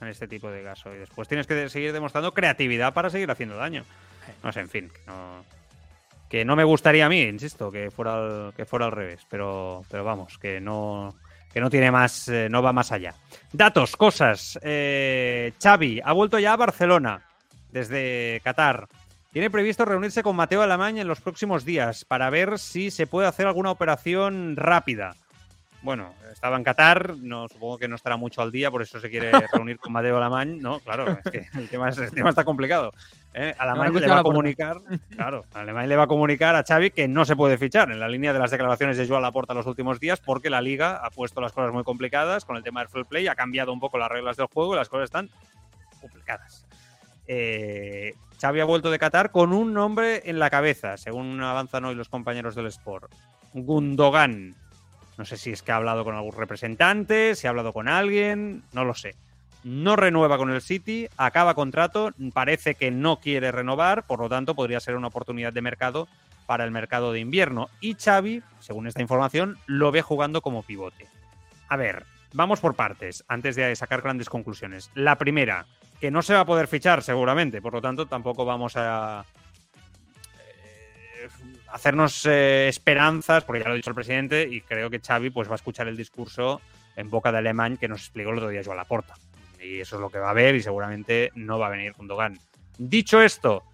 en 0.00 0.08
este 0.08 0.28
tipo 0.28 0.50
de 0.50 0.62
casos. 0.62 0.94
Y 0.94 0.98
después 0.98 1.26
tienes 1.28 1.46
que 1.46 1.68
seguir 1.68 1.92
demostrando 1.92 2.32
creatividad 2.32 2.92
para 2.92 3.10
seguir 3.10 3.30
haciendo 3.30 3.56
daño. 3.56 3.84
No 4.42 4.52
sé, 4.52 4.60
en 4.60 4.68
fin, 4.68 4.90
que 6.28 6.44
no, 6.44 6.56
me 6.56 6.64
gustaría 6.64 7.06
a 7.06 7.08
mí, 7.08 7.22
insisto, 7.22 7.72
que 7.72 7.90
fuera 7.90 8.14
al, 8.14 8.52
que 8.54 8.66
fuera 8.66 8.86
al 8.86 8.92
revés, 8.92 9.26
pero, 9.30 9.84
pero 9.90 10.04
vamos, 10.04 10.38
que 10.38 10.60
no, 10.60 11.14
que 11.58 11.62
no 11.62 11.70
tiene 11.70 11.90
más, 11.90 12.28
eh, 12.28 12.46
no 12.48 12.62
va 12.62 12.72
más 12.72 12.92
allá. 12.92 13.14
Datos, 13.52 13.96
cosas. 13.96 14.60
Eh, 14.62 15.52
Xavi 15.60 16.00
ha 16.04 16.12
vuelto 16.12 16.38
ya 16.38 16.52
a 16.52 16.56
Barcelona 16.56 17.22
desde 17.72 18.40
Qatar. 18.44 18.86
Tiene 19.32 19.50
previsto 19.50 19.84
reunirse 19.84 20.22
con 20.22 20.36
Mateo 20.36 20.62
Alemán 20.62 20.98
en 20.98 21.08
los 21.08 21.20
próximos 21.20 21.64
días 21.64 22.04
para 22.04 22.30
ver 22.30 22.60
si 22.60 22.92
se 22.92 23.08
puede 23.08 23.26
hacer 23.26 23.48
alguna 23.48 23.72
operación 23.72 24.54
rápida 24.54 25.16
bueno, 25.82 26.12
estaba 26.32 26.56
en 26.56 26.64
Qatar, 26.64 27.16
no, 27.18 27.46
supongo 27.48 27.78
que 27.78 27.88
no 27.88 27.94
estará 27.94 28.16
mucho 28.16 28.42
al 28.42 28.50
día, 28.50 28.70
por 28.70 28.82
eso 28.82 28.98
se 28.98 29.08
quiere 29.08 29.30
reunir 29.52 29.78
con 29.78 29.92
Madeo 29.92 30.16
Alamán. 30.16 30.58
No, 30.58 30.80
claro, 30.80 31.18
es 31.24 31.30
que 31.30 31.46
el 31.58 31.68
tema, 31.68 31.88
está 31.88 32.44
complicado. 32.44 32.92
¿eh? 33.34 33.54
Alamán 33.58 33.94
le 33.94 34.08
va 34.08 34.18
a 34.18 34.22
comunicar, 34.22 34.80
claro, 35.16 35.44
Alemán 35.54 35.88
le 35.88 35.96
va 35.96 36.04
a 36.04 36.06
comunicar 36.08 36.56
a 36.56 36.64
Xavi 36.64 36.90
que 36.90 37.06
no 37.06 37.24
se 37.24 37.36
puede 37.36 37.58
fichar 37.58 37.90
en 37.92 38.00
la 38.00 38.08
línea 38.08 38.32
de 38.32 38.38
las 38.38 38.50
declaraciones 38.50 38.96
de 38.96 39.06
Joan 39.06 39.22
Laporta 39.22 39.54
los 39.54 39.66
últimos 39.66 40.00
días, 40.00 40.20
porque 40.20 40.50
la 40.50 40.60
Liga 40.60 41.00
ha 41.02 41.10
puesto 41.10 41.40
las 41.40 41.52
cosas 41.52 41.72
muy 41.72 41.84
complicadas 41.84 42.44
con 42.44 42.56
el 42.56 42.64
tema 42.64 42.80
del 42.80 42.88
full 42.88 43.04
play, 43.08 43.28
ha 43.28 43.34
cambiado 43.34 43.72
un 43.72 43.80
poco 43.80 43.98
las 43.98 44.10
reglas 44.10 44.36
del 44.36 44.46
juego 44.46 44.74
y 44.74 44.78
las 44.78 44.88
cosas 44.88 45.04
están 45.04 45.30
complicadas. 46.00 46.66
Eh, 47.28 48.14
Xavi 48.40 48.60
ha 48.60 48.64
vuelto 48.64 48.90
de 48.90 48.98
Qatar 48.98 49.30
con 49.30 49.52
un 49.52 49.72
nombre 49.72 50.22
en 50.24 50.38
la 50.38 50.50
cabeza, 50.50 50.96
según 50.96 51.40
avanzan 51.42 51.84
hoy 51.84 51.94
los 51.94 52.08
compañeros 52.08 52.54
del 52.54 52.66
Sport. 52.66 53.12
Gundogan, 53.52 54.56
no 55.18 55.24
sé 55.24 55.36
si 55.36 55.50
es 55.50 55.62
que 55.62 55.72
ha 55.72 55.76
hablado 55.76 56.04
con 56.04 56.14
algún 56.14 56.32
representante, 56.32 57.34
si 57.34 57.46
ha 57.46 57.50
hablado 57.50 57.72
con 57.72 57.88
alguien, 57.88 58.62
no 58.72 58.84
lo 58.84 58.94
sé. 58.94 59.16
No 59.64 59.96
renueva 59.96 60.38
con 60.38 60.50
el 60.50 60.62
City, 60.62 61.08
acaba 61.16 61.54
contrato, 61.54 62.12
parece 62.32 62.76
que 62.76 62.92
no 62.92 63.18
quiere 63.18 63.50
renovar, 63.50 64.04
por 64.04 64.20
lo 64.20 64.28
tanto 64.28 64.54
podría 64.54 64.78
ser 64.78 64.94
una 64.94 65.08
oportunidad 65.08 65.52
de 65.52 65.60
mercado 65.60 66.08
para 66.46 66.64
el 66.64 66.70
mercado 66.70 67.12
de 67.12 67.18
invierno. 67.18 67.68
Y 67.80 67.94
Xavi, 67.94 68.42
según 68.60 68.86
esta 68.86 69.02
información, 69.02 69.58
lo 69.66 69.90
ve 69.90 70.02
jugando 70.02 70.40
como 70.40 70.62
pivote. 70.62 71.08
A 71.68 71.76
ver, 71.76 72.04
vamos 72.32 72.60
por 72.60 72.76
partes, 72.76 73.24
antes 73.26 73.56
de 73.56 73.74
sacar 73.74 74.02
grandes 74.02 74.30
conclusiones. 74.30 74.88
La 74.94 75.18
primera, 75.18 75.66
que 76.00 76.12
no 76.12 76.22
se 76.22 76.34
va 76.34 76.40
a 76.40 76.46
poder 76.46 76.68
fichar 76.68 77.02
seguramente, 77.02 77.60
por 77.60 77.72
lo 77.72 77.82
tanto 77.82 78.06
tampoco 78.06 78.44
vamos 78.44 78.76
a, 78.76 79.24
hacernos 81.72 82.26
eh, 82.26 82.68
esperanzas, 82.68 83.44
porque 83.44 83.60
ya 83.60 83.68
lo 83.68 83.72
ha 83.72 83.76
dicho 83.76 83.90
el 83.90 83.96
presidente, 83.96 84.48
y 84.50 84.60
creo 84.60 84.90
que 84.90 85.00
Xavi 85.00 85.30
pues, 85.30 85.48
va 85.48 85.52
a 85.52 85.56
escuchar 85.56 85.88
el 85.88 85.96
discurso 85.96 86.60
en 86.96 87.10
boca 87.10 87.30
de 87.30 87.38
Alemán 87.38 87.76
que 87.76 87.88
nos 87.88 88.00
explicó 88.00 88.30
el 88.30 88.38
otro 88.38 88.48
día 88.48 88.62
Joan 88.64 88.76
Laporta. 88.76 89.14
Y 89.60 89.80
eso 89.80 89.96
es 89.96 90.00
lo 90.00 90.10
que 90.10 90.18
va 90.18 90.30
a 90.30 90.34
ver 90.34 90.54
y 90.54 90.62
seguramente 90.62 91.30
no 91.34 91.58
va 91.58 91.66
a 91.66 91.70
venir 91.70 91.92
Gundogan. 91.92 92.38
Dicho 92.78 93.20
esto, 93.22 93.64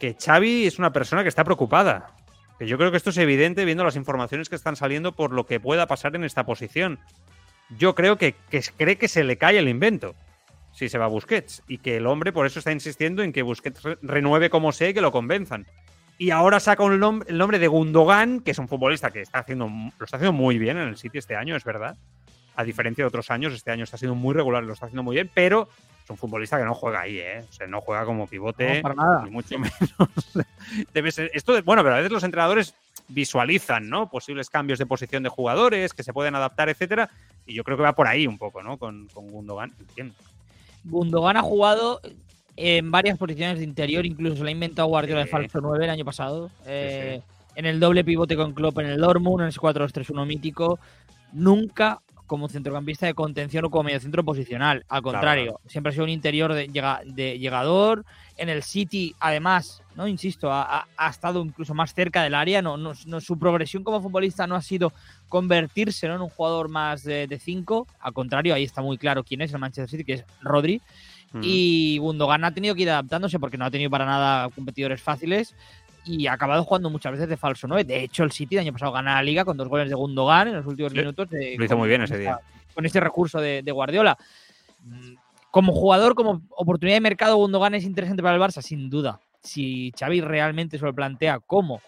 que 0.00 0.16
Xavi 0.18 0.66
es 0.66 0.78
una 0.78 0.92
persona 0.92 1.22
que 1.22 1.28
está 1.28 1.44
preocupada. 1.44 2.14
Que 2.58 2.66
yo 2.66 2.78
creo 2.78 2.90
que 2.90 2.96
esto 2.96 3.10
es 3.10 3.18
evidente 3.18 3.64
viendo 3.64 3.84
las 3.84 3.96
informaciones 3.96 4.48
que 4.48 4.56
están 4.56 4.76
saliendo 4.76 5.12
por 5.12 5.32
lo 5.32 5.46
que 5.46 5.60
pueda 5.60 5.86
pasar 5.86 6.16
en 6.16 6.24
esta 6.24 6.44
posición. 6.44 6.98
Yo 7.78 7.94
creo 7.94 8.16
que, 8.16 8.34
que 8.50 8.62
cree 8.76 8.96
que 8.96 9.08
se 9.08 9.24
le 9.24 9.36
cae 9.36 9.58
el 9.58 9.68
invento 9.68 10.14
si 10.72 10.88
se 10.88 10.98
va 10.98 11.04
a 11.04 11.08
Busquets 11.08 11.62
y 11.68 11.78
que 11.78 11.96
el 11.96 12.06
hombre 12.06 12.32
por 12.32 12.46
eso 12.46 12.58
está 12.58 12.72
insistiendo 12.72 13.22
en 13.22 13.32
que 13.32 13.42
Busquets 13.42 13.82
renueve 14.00 14.48
como 14.48 14.72
sea 14.72 14.88
y 14.88 14.94
que 14.94 15.00
lo 15.02 15.12
convenzan 15.12 15.66
y 16.18 16.30
ahora 16.30 16.60
saca 16.60 16.82
un 16.82 16.92
el 17.26 17.38
nombre 17.38 17.58
de 17.58 17.68
Gundogan, 17.68 18.40
que 18.40 18.52
es 18.52 18.58
un 18.58 18.68
futbolista 18.68 19.10
que 19.10 19.22
está 19.22 19.40
haciendo, 19.40 19.66
lo 19.66 20.04
está 20.04 20.16
haciendo 20.16 20.32
muy 20.32 20.58
bien 20.58 20.76
en 20.78 20.88
el 20.88 20.96
City 20.96 21.18
este 21.18 21.36
año, 21.36 21.56
es 21.56 21.64
verdad. 21.64 21.96
A 22.54 22.64
diferencia 22.64 23.02
de 23.02 23.08
otros 23.08 23.30
años, 23.30 23.52
este 23.54 23.70
año 23.70 23.84
está 23.84 23.96
siendo 23.96 24.14
muy 24.14 24.34
regular, 24.34 24.62
lo 24.62 24.74
está 24.74 24.86
haciendo 24.86 25.02
muy 25.02 25.16
bien, 25.16 25.30
pero 25.32 25.68
es 26.04 26.10
un 26.10 26.16
futbolista 26.16 26.58
que 26.58 26.64
no 26.64 26.74
juega 26.74 27.00
ahí, 27.00 27.18
¿eh? 27.18 27.44
O 27.48 27.52
sea, 27.52 27.66
no 27.66 27.80
juega 27.80 28.04
como 28.04 28.26
pivote, 28.26 28.82
ni 29.24 29.30
mucho 29.30 29.58
menos. 29.58 30.38
Debe 30.92 31.10
ser, 31.12 31.30
esto, 31.34 31.60
bueno, 31.62 31.82
pero 31.82 31.94
a 31.94 31.98
veces 31.98 32.12
los 32.12 32.24
entrenadores 32.24 32.74
visualizan, 33.08 33.88
¿no? 33.88 34.10
Posibles 34.10 34.50
cambios 34.50 34.78
de 34.78 34.86
posición 34.86 35.22
de 35.22 35.28
jugadores 35.28 35.94
que 35.94 36.02
se 36.02 36.12
pueden 36.12 36.34
adaptar, 36.34 36.68
etcétera. 36.68 37.08
Y 37.46 37.54
yo 37.54 37.64
creo 37.64 37.76
que 37.76 37.82
va 37.82 37.94
por 37.94 38.06
ahí 38.06 38.26
un 38.26 38.38
poco, 38.38 38.62
¿no? 38.62 38.76
Con, 38.76 39.08
con 39.08 39.28
Gundogan, 39.28 39.72
entiendo. 39.80 40.14
Gundogan 40.84 41.36
ha 41.36 41.42
jugado 41.42 42.00
en 42.56 42.90
varias 42.90 43.18
posiciones 43.18 43.58
de 43.58 43.64
interior, 43.64 44.04
incluso 44.04 44.42
la 44.44 44.48
ha 44.48 44.52
inventado 44.52 44.88
Guardiola 44.88 45.20
de 45.20 45.26
falso 45.26 45.60
9 45.60 45.84
el 45.84 45.90
año 45.90 46.04
pasado. 46.04 46.50
Eh, 46.66 47.20
en 47.54 47.66
el 47.66 47.80
doble 47.80 48.04
pivote 48.04 48.36
con 48.36 48.52
Klopp 48.52 48.78
en 48.78 48.86
el 48.86 49.00
Dortmund, 49.00 49.42
en 49.42 49.48
ese 49.48 49.60
4-2-3-1 49.60 50.26
mítico. 50.26 50.78
Nunca 51.32 52.00
como 52.26 52.48
centrocampista 52.48 53.04
de 53.04 53.12
contención 53.12 53.66
o 53.66 53.70
como 53.70 53.84
medio 53.84 54.00
centro 54.00 54.24
posicional. 54.24 54.86
Al 54.88 55.02
contrario, 55.02 55.60
siempre 55.66 55.90
ha 55.90 55.92
sido 55.92 56.04
un 56.04 56.10
interior 56.10 56.54
de, 56.54 57.38
llegador. 57.38 58.06
En 58.38 58.48
el 58.48 58.62
City, 58.62 59.14
además, 59.20 59.82
no 59.96 60.08
insisto, 60.08 60.50
ha, 60.50 60.86
estado 61.10 61.44
incluso 61.44 61.74
más 61.74 61.92
cerca 61.92 62.22
del 62.22 62.34
área. 62.34 62.62
No, 62.62 62.78
no, 62.78 63.20
su 63.20 63.38
progresión 63.38 63.84
como 63.84 64.00
futbolista 64.00 64.46
no 64.46 64.54
ha 64.54 64.62
sido 64.62 64.94
convertirse 65.28 66.06
en 66.06 66.22
un 66.22 66.30
jugador 66.30 66.70
más 66.70 67.02
de 67.02 67.38
5. 67.38 67.86
Al 68.00 68.12
contrario, 68.14 68.54
ahí 68.54 68.64
está 68.64 68.80
muy 68.80 68.96
claro 68.96 69.24
quién 69.24 69.42
es 69.42 69.52
el 69.52 69.58
Manchester 69.58 69.90
City, 69.90 70.04
que 70.04 70.14
es 70.14 70.24
Rodri. 70.40 70.80
Y 71.40 71.98
Gundogan 71.98 72.44
ha 72.44 72.52
tenido 72.52 72.74
que 72.74 72.82
ir 72.82 72.90
adaptándose 72.90 73.38
porque 73.38 73.56
no 73.56 73.64
ha 73.64 73.70
tenido 73.70 73.90
para 73.90 74.04
nada 74.04 74.50
competidores 74.50 75.00
fáciles 75.00 75.54
y 76.04 76.26
ha 76.26 76.32
acabado 76.32 76.64
jugando 76.64 76.90
muchas 76.90 77.12
veces 77.12 77.28
de 77.28 77.36
falso 77.36 77.66
9. 77.68 77.84
De 77.84 78.02
hecho, 78.02 78.24
el 78.24 78.32
City 78.32 78.56
el 78.56 78.62
año 78.62 78.72
pasado 78.72 78.92
gana 78.92 79.14
la 79.14 79.22
liga 79.22 79.44
con 79.44 79.56
dos 79.56 79.68
goles 79.68 79.88
de 79.88 79.94
Gundogan 79.94 80.48
en 80.48 80.56
los 80.56 80.66
últimos 80.66 80.92
minutos. 80.92 81.28
lo 81.30 81.64
hizo 81.64 81.76
muy 81.76 81.88
bien 81.88 82.02
ese 82.02 82.18
día. 82.18 82.38
Con 82.74 82.86
este 82.86 83.00
recurso 83.00 83.40
de, 83.40 83.62
Guardiola. 83.62 84.18
Como 85.50 85.72
jugador, 85.72 86.14
como 86.14 86.42
oportunidad 86.50 86.96
de 86.96 87.02
mercado, 87.02 87.36
Gundogan 87.36 87.74
es 87.74 87.84
interesante 87.84 88.22
para 88.22 88.34
el 88.34 88.40
Barça, 88.40 88.62
sin 88.62 88.90
duda. 88.90 89.20
Si 89.40 89.92
Xavi 89.98 90.20
realmente 90.20 90.78
se 90.78 90.84
lo 90.84 90.94
plantea 90.94 91.40
como 91.40 91.80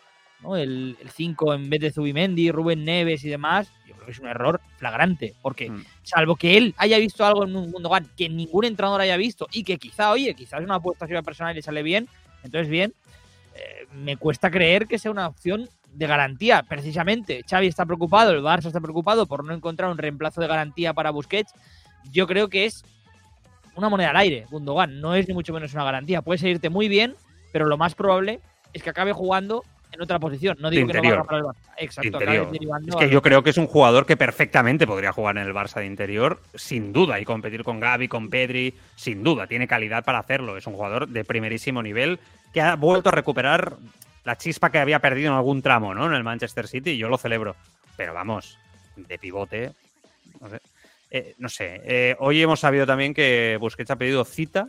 ¿no? 0.45 0.57
el 0.57 0.97
5 1.13 1.55
en 1.55 1.71
vez 1.71 1.81
de 1.81 1.91
Zubimendi, 1.91 2.51
Rubén 2.53 2.85
Neves 2.85 3.25
y 3.25 3.29
demás, 3.29 3.73
yo 3.87 3.95
creo 3.95 4.07
que 4.07 4.13
es 4.13 4.19
un 4.21 4.29
error 4.29 4.61
flagrante. 4.77 5.35
Porque, 5.43 5.71
Mm. 5.71 5.85
salvo 6.03 6.37
que 6.37 6.57
él 6.57 6.75
haya 6.77 6.99
visto 6.99 7.25
algo 7.27 7.45
en 7.45 7.57
un 7.57 7.73
Gundogan 7.73 8.09
que 8.17 8.29
ningún 8.29 8.65
entrenador 8.67 9.01
haya 9.01 9.17
visto 9.17 9.49
y 9.51 9.65
que 9.65 9.79
quizá, 9.79 10.11
oye, 10.13 10.35
quizás 10.35 10.61
es 10.61 10.67
una 10.67 10.77
apuesta 10.77 11.07
suya 11.07 11.23
personal 11.23 11.53
y 11.53 11.57
le 11.57 11.63
sale 11.63 11.83
bien, 11.83 12.09
entonces 12.45 12.69
bien, 12.69 12.95
eh, 13.57 13.87
me 13.93 14.17
cuesta 14.17 14.51
creer 14.51 14.87
que 14.87 14.99
sea 14.99 15.11
una 15.11 15.27
opción 15.27 15.69
de 15.93 16.07
garantía. 16.07 16.63
Precisamente, 16.63 17.45
Xavi 17.49 17.69
está 17.69 17.87
preocupado, 17.87 18.33
el 18.33 18.43
Barça 18.43 18.67
está 18.67 18.81
preocupado 18.81 19.27
por 19.27 19.45
no 19.45 19.55
encontrar 19.55 19.91
un 19.91 19.97
reemplazo 19.99 20.41
de 20.41 20.49
garantía 20.49 20.93
para 20.93 21.11
Busquets. 21.11 21.53
Yo 22.11 22.27
creo 22.27 22.49
que 22.49 22.67
es 22.67 22.85
una 23.77 23.89
moneda 23.89 24.11
al 24.11 24.17
aire, 24.17 24.47
Gundogan. 24.51 25.01
No 25.01 25.15
es 25.15 25.27
ni 25.29 25.35
mucho 25.35 25.53
menos 25.53 25.73
una 25.73 25.85
garantía. 25.85 26.21
Puede 26.21 26.39
salirte 26.39 26.69
muy 26.69 26.89
bien, 26.89 27.15
pero 27.53 27.65
lo 27.67 27.79
más 27.79 27.95
probable 27.95 28.41
es 28.73 28.83
que 28.83 28.91
acabe 28.91 29.13
jugando 29.13 29.63
en 29.95 30.03
otra 30.03 30.19
posición. 30.19 30.57
No 30.61 30.71
digo 30.71 30.87
que 30.87 30.93
no 30.93 30.99
interior. 30.99 31.19
valga 31.19 31.25
para 31.27 31.39
el 31.39 31.45
Barça. 31.45 31.75
Exacto, 31.79 32.21
Es 32.87 32.97
que 32.97 33.11
yo 33.11 33.23
creo 33.23 33.43
que 33.43 33.51
es 33.51 33.57
un 33.57 33.67
jugador 33.67 34.07
que 34.07 34.17
perfectamente 34.17 34.87
podría 34.87 35.13
jugar 35.13 35.39
en 35.39 35.47
el 35.47 35.55
Barça 35.55 35.81
de 35.81 35.87
interior, 35.87 36.41
sin 36.55 36.93
duda, 36.93 37.21
y 37.21 37.25
competir 37.25 37.65
con 37.65 37.81
Gaby, 37.81 38.09
con 38.09 38.29
Pedri, 38.29 38.75
sin 38.97 39.23
duda. 39.23 39.47
Tiene 39.47 39.67
calidad 39.67 40.05
para 40.05 40.19
hacerlo. 40.19 40.57
Es 40.57 40.67
un 40.67 40.75
jugador 40.75 41.09
de 41.09 41.25
primerísimo 41.25 41.83
nivel 41.83 42.19
que 42.53 42.61
ha 42.61 42.77
vuelto 42.77 43.09
a 43.09 43.13
recuperar 43.13 43.77
la 44.25 44.37
chispa 44.37 44.71
que 44.71 44.79
había 44.79 44.99
perdido 44.99 45.31
en 45.31 45.37
algún 45.37 45.63
tramo, 45.63 45.95
¿no? 45.95 46.07
En 46.07 46.15
el 46.15 46.25
Manchester 46.25 46.67
City, 46.69 46.91
y 46.91 46.99
yo 46.99 47.09
lo 47.09 47.19
celebro. 47.19 47.57
Pero 47.97 48.15
vamos, 48.15 48.59
de 48.97 49.19
pivote, 49.19 49.73
no 50.41 50.49
sé. 50.49 50.61
Eh, 51.11 51.35
no 51.39 51.49
sé. 51.49 51.81
Eh, 51.85 52.17
hoy 52.19 52.43
hemos 52.43 52.59
sabido 52.59 52.87
también 52.87 53.15
que 53.15 53.57
Busquets 53.61 53.91
ha 53.91 53.97
pedido 53.97 54.25
cita 54.25 54.67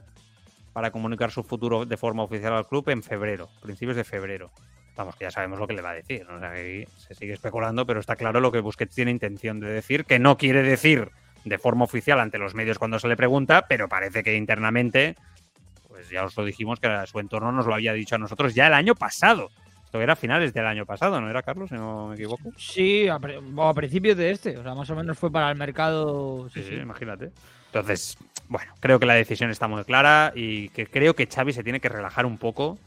para 0.73 0.91
comunicar 0.91 1.31
su 1.31 1.41
futuro 1.41 1.85
de 1.85 1.97
forma 1.97 2.21
oficial 2.21 2.53
al 2.53 2.67
club 2.67 2.89
en 2.89 3.01
febrero, 3.01 3.49
principios 3.61 3.95
de 3.95 4.03
febrero. 4.03 4.51
Vamos, 4.95 5.15
que 5.15 5.25
ya 5.25 5.31
sabemos 5.31 5.59
lo 5.59 5.67
que 5.67 5.73
le 5.73 5.81
va 5.81 5.91
a 5.91 5.95
decir. 5.95 6.25
¿no? 6.27 6.37
O 6.37 6.39
sea, 6.39 6.53
que 6.53 6.87
se 6.97 7.15
sigue 7.15 7.33
especulando, 7.33 7.85
pero 7.85 7.99
está 7.99 8.15
claro 8.15 8.39
lo 8.39 8.51
que 8.51 8.59
Busquets 8.59 8.95
tiene 8.95 9.11
intención 9.11 9.59
de 9.59 9.67
decir, 9.67 10.05
que 10.05 10.19
no 10.19 10.37
quiere 10.37 10.63
decir 10.63 11.11
de 11.43 11.57
forma 11.57 11.85
oficial 11.85 12.19
ante 12.19 12.37
los 12.37 12.55
medios 12.55 12.79
cuando 12.79 12.99
se 12.99 13.07
le 13.07 13.15
pregunta, 13.15 13.65
pero 13.67 13.87
parece 13.87 14.23
que 14.23 14.35
internamente, 14.35 15.15
pues 15.87 16.09
ya 16.09 16.25
os 16.25 16.35
lo 16.35 16.43
dijimos, 16.43 16.79
que 16.79 16.89
su 17.05 17.19
entorno 17.19 17.51
nos 17.51 17.67
lo 17.67 17.73
había 17.73 17.93
dicho 17.93 18.15
a 18.15 18.17
nosotros 18.17 18.55
ya 18.55 18.67
el 18.67 18.73
año 18.73 18.95
pasado. 18.95 19.51
Esto 19.83 20.01
era 20.01 20.13
a 20.13 20.15
finales 20.15 20.53
del 20.53 20.65
año 20.65 20.85
pasado, 20.85 21.21
¿no 21.21 21.29
era, 21.29 21.43
Carlos? 21.43 21.69
Si 21.69 21.75
no 21.75 22.07
me 22.07 22.15
equivoco. 22.15 22.51
Sí, 22.57 23.07
a, 23.07 23.15
a 23.15 23.73
principios 23.73 24.17
de 24.17 24.31
este. 24.31 24.57
O 24.57 24.63
sea, 24.63 24.73
más 24.73 24.89
o 24.89 24.95
menos 24.95 25.17
fue 25.17 25.31
para 25.31 25.51
el 25.51 25.57
mercado. 25.57 26.49
Sí, 26.49 26.63
sí, 26.63 26.75
imagínate. 26.75 27.31
Entonces, 27.67 28.17
bueno, 28.47 28.73
creo 28.79 28.99
que 28.99 29.05
la 29.05 29.13
decisión 29.13 29.51
está 29.51 29.67
muy 29.67 29.83
clara 29.83 30.31
y 30.35 30.69
que 30.69 30.87
creo 30.87 31.13
que 31.13 31.27
Xavi 31.27 31.53
se 31.53 31.63
tiene 31.63 31.79
que 31.79 31.89
relajar 31.89 32.25
un 32.25 32.37
poco 32.37 32.79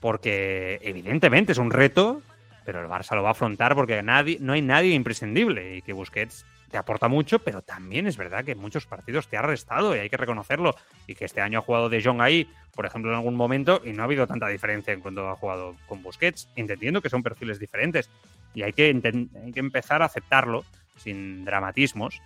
porque 0.00 0.78
evidentemente 0.82 1.52
es 1.52 1.58
un 1.58 1.70
reto, 1.70 2.22
pero 2.64 2.80
el 2.80 2.88
Barça 2.88 3.14
lo 3.14 3.22
va 3.22 3.28
a 3.28 3.32
afrontar 3.32 3.74
porque 3.74 4.02
nadie, 4.02 4.38
no 4.40 4.54
hay 4.54 4.62
nadie 4.62 4.94
imprescindible 4.94 5.76
y 5.76 5.82
que 5.82 5.92
Busquets 5.92 6.44
te 6.70 6.78
aporta 6.78 7.08
mucho, 7.08 7.40
pero 7.40 7.62
también 7.62 8.06
es 8.06 8.16
verdad 8.16 8.44
que 8.44 8.52
en 8.52 8.58
muchos 8.58 8.86
partidos 8.86 9.26
te 9.26 9.36
ha 9.36 9.42
restado 9.42 9.94
y 9.94 9.98
hay 9.98 10.08
que 10.08 10.16
reconocerlo. 10.16 10.76
Y 11.06 11.16
que 11.16 11.24
este 11.24 11.40
año 11.40 11.58
ha 11.58 11.62
jugado 11.62 11.88
De 11.88 12.02
Jong 12.02 12.20
ahí, 12.20 12.48
por 12.72 12.86
ejemplo, 12.86 13.10
en 13.10 13.16
algún 13.16 13.34
momento 13.34 13.82
y 13.84 13.90
no 13.90 14.02
ha 14.02 14.04
habido 14.04 14.26
tanta 14.26 14.46
diferencia 14.46 14.92
en 14.92 15.00
cuanto 15.00 15.28
ha 15.28 15.36
jugado 15.36 15.76
con 15.86 16.02
Busquets, 16.02 16.48
entendiendo 16.54 17.02
que 17.02 17.10
son 17.10 17.22
perfiles 17.22 17.58
diferentes. 17.58 18.08
Y 18.54 18.62
hay 18.62 18.72
que, 18.72 18.84
hay 18.84 19.52
que 19.52 19.60
empezar 19.60 20.02
a 20.02 20.06
aceptarlo 20.06 20.64
sin 20.96 21.44
dramatismos. 21.44 22.20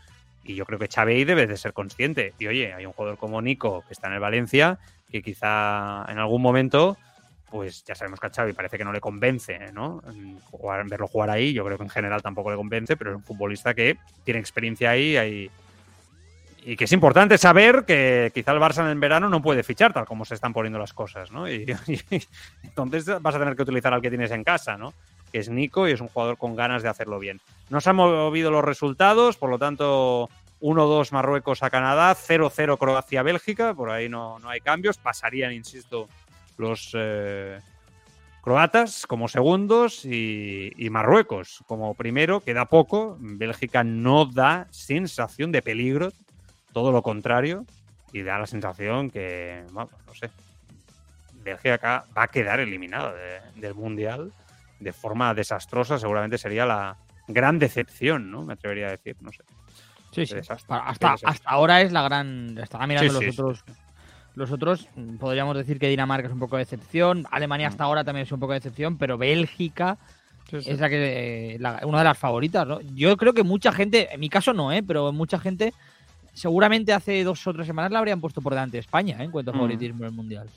Y 0.45 0.55
yo 0.55 0.67
creo 0.67 0.79
que 0.79 0.89
Xavi 0.89 1.25
debe 1.25 1.47
de 1.47 1.57
ser 1.57 1.73
consciente. 1.73 2.35
Y 2.39 2.47
oye, 2.47 2.75
hay 2.75 2.85
un 2.85 2.93
jugador 2.93 3.17
como 3.17 3.41
Nico 3.41 3.83
que 3.87 3.95
está 3.95 4.09
en 4.09 4.15
el 4.15 4.21
Valencia, 4.21 4.79
que 5.11 5.23
quizá 5.23 6.05
en 6.09 6.19
algún 6.19 6.43
momento, 6.43 6.99
pues 7.51 7.85
ya 7.85 7.95
sabemos 7.95 8.19
que 8.21 8.27
a 8.27 8.31
Xavi 8.31 8.53
parece 8.53 8.79
que 8.79 8.85
no 8.85 8.93
le 8.93 9.01
convence, 9.01 9.73
¿no? 9.73 10.03
Jugar- 10.51 10.89
verlo 10.89 11.07
jugar 11.07 11.31
ahí, 11.31 11.53
yo 11.53 11.65
creo 11.65 11.77
que 11.79 11.85
en 11.85 11.91
general 11.91 12.23
tampoco 12.23 12.51
le 12.51 12.57
convence, 12.57 12.97
pero 12.97 13.11
es 13.11 13.17
un 13.17 13.23
futbolista 13.23 13.75
que 13.75 13.97
tiene 14.25 14.41
experiencia 14.41 14.91
ahí, 14.91 15.17
ahí 15.17 15.51
y 16.67 16.77
que 16.77 16.85
es 16.85 16.93
importante 16.93 17.37
saber 17.37 17.85
que 17.87 18.33
quizá 18.35 18.53
el 18.53 18.59
Barça 18.59 18.91
en 18.91 18.99
verano 18.99 19.29
no 19.29 19.43
puede 19.43 19.63
fichar 19.63 19.93
tal 19.93 20.07
como 20.07 20.25
se 20.25 20.35
están 20.35 20.55
poniendo 20.55 20.79
las 20.79 20.95
cosas, 20.95 21.31
¿no? 21.31 21.47
Y 21.49 21.67
entonces 22.63 23.07
vas 23.21 23.35
a 23.35 23.39
tener 23.39 23.55
que 23.55 23.63
utilizar 23.63 23.93
al 23.93 24.01
que 24.01 24.09
tienes 24.09 24.31
en 24.31 24.45
casa, 24.45 24.79
¿no? 24.79 24.95
Que 25.31 25.39
es 25.41 25.49
Nico 25.51 25.87
y 25.87 25.93
es 25.93 26.01
un 26.01 26.09
jugador 26.09 26.39
con 26.39 26.57
ganas 26.57 26.83
de 26.83 26.89
hacerlo 26.89 27.19
bien. 27.19 27.41
No 27.69 27.81
se 27.83 27.91
han 27.91 27.97
movido 27.97 28.51
los 28.51 28.65
resultados, 28.65 29.37
por 29.37 29.51
lo 29.51 29.59
tanto 29.59 30.31
1-2 30.61 31.13
Marruecos 31.13 31.63
a 31.63 31.69
Canadá, 31.69 32.15
0-0 32.15 32.79
Croacia-Bélgica, 32.79 33.75
por 33.75 33.91
ahí 33.91 34.09
no, 34.09 34.39
no 34.39 34.49
hay 34.49 34.61
cambios, 34.61 34.97
pasarían, 34.97 35.53
insisto, 35.53 36.09
los 36.57 36.91
eh, 36.95 37.59
croatas 38.43 39.07
como 39.07 39.29
segundos 39.29 40.05
y, 40.05 40.71
y 40.77 40.91
Marruecos 40.91 41.63
como 41.67 41.95
primero, 41.95 42.41
queda 42.41 42.67
poco, 42.67 43.17
Bélgica 43.21 43.83
no 43.85 44.27
da 44.27 44.67
sensación 44.71 45.51
de 45.53 45.63
peligro, 45.63 46.13
todo 46.73 46.93
lo 46.93 47.03
contrario, 47.03 47.65
y 48.13 48.23
da 48.23 48.39
la 48.39 48.47
sensación 48.47 49.11
que, 49.11 49.65
vamos, 49.73 49.93
no 50.07 50.15
sé, 50.15 50.31
Bélgica 51.43 52.05
va 52.17 52.23
a 52.25 52.29
quedar 52.29 52.61
eliminada 52.61 53.13
de- 53.13 53.41
del 53.61 53.75
Mundial 53.75 54.33
de 54.81 54.93
forma 54.93 55.35
desastrosa, 55.35 55.99
seguramente 55.99 56.39
sería 56.39 56.65
la 56.67 56.97
gran 57.29 57.59
decepción, 57.59 58.31
¿no? 58.31 58.43
Me 58.45 58.53
atrevería 58.55 58.89
a 58.89 58.91
decir, 58.93 59.17
no 59.21 59.33
sé. 59.33 59.43
Sí, 60.11 60.27
sí. 60.27 60.37
Hasta, 60.49 60.79
hasta 61.25 61.49
ahora 61.51 61.81
es 61.83 61.91
la 61.93 62.03
gran. 62.03 62.57
Estaba 62.59 62.87
mirando 62.87 63.13
Sí, 63.13 63.15
los 63.27 63.35
sí, 63.35 63.41
otros. 63.41 63.65
Los 64.35 64.51
otros, 64.51 64.89
mm, 64.97 65.17
podríamos 65.17 65.57
decir 65.57 65.79
que 65.79 65.89
Dinamarca 65.89 66.27
es 66.27 66.33
un 66.33 66.41
poco 66.41 66.57
de 66.57 66.63
excepción. 66.63 67.25
Alemania 67.31 67.69
hasta 67.69 67.85
ahora 67.85 68.03
también 68.05 68.25
es 68.27 68.33
un 68.33 68.41
poco 68.41 68.53
de 68.53 68.59
excepción, 68.59 68.99
pero 68.99 69.17
Bélgica 69.17 69.97
es 70.53 70.79
la 70.81 70.89
que. 70.89 71.55
eh, 71.55 71.59
la- 71.59 71.81
una 71.85 71.99
de 71.99 72.05
las 72.05 72.19
favoritas, 72.19 72.67
¿no? 72.67 72.81
Yo 72.95 73.17
creo 73.17 73.33
que 73.33 73.43
mucha 73.45 73.71
gente, 73.73 74.09
en 74.13 74.21
mi 74.21 74.29
caso 74.29 74.53
no, 74.53 74.73
¿eh? 74.73 74.83
Pero 74.83 75.13
mucha 75.13 75.39
gente, 75.39 75.73
seguramente 76.33 76.93
hace 76.93 77.23
dos 77.25 77.47
o 77.47 77.53
tres 77.55 77.67
semanas 77.67 77.93
la 77.93 77.99
habrían 78.01 78.21
puesto 78.21 78.41
por 78.43 78.53
delante 78.55 78.77
de 78.77 78.81
España, 78.81 79.17
¿eh? 79.21 79.25
En 79.25 79.31
cuanto 79.31 79.51
a 79.53 79.55
Mm. 79.55 79.57
favoritismo 79.57 79.99
en 80.01 80.07
el 80.07 80.13
mundial. 80.13 80.49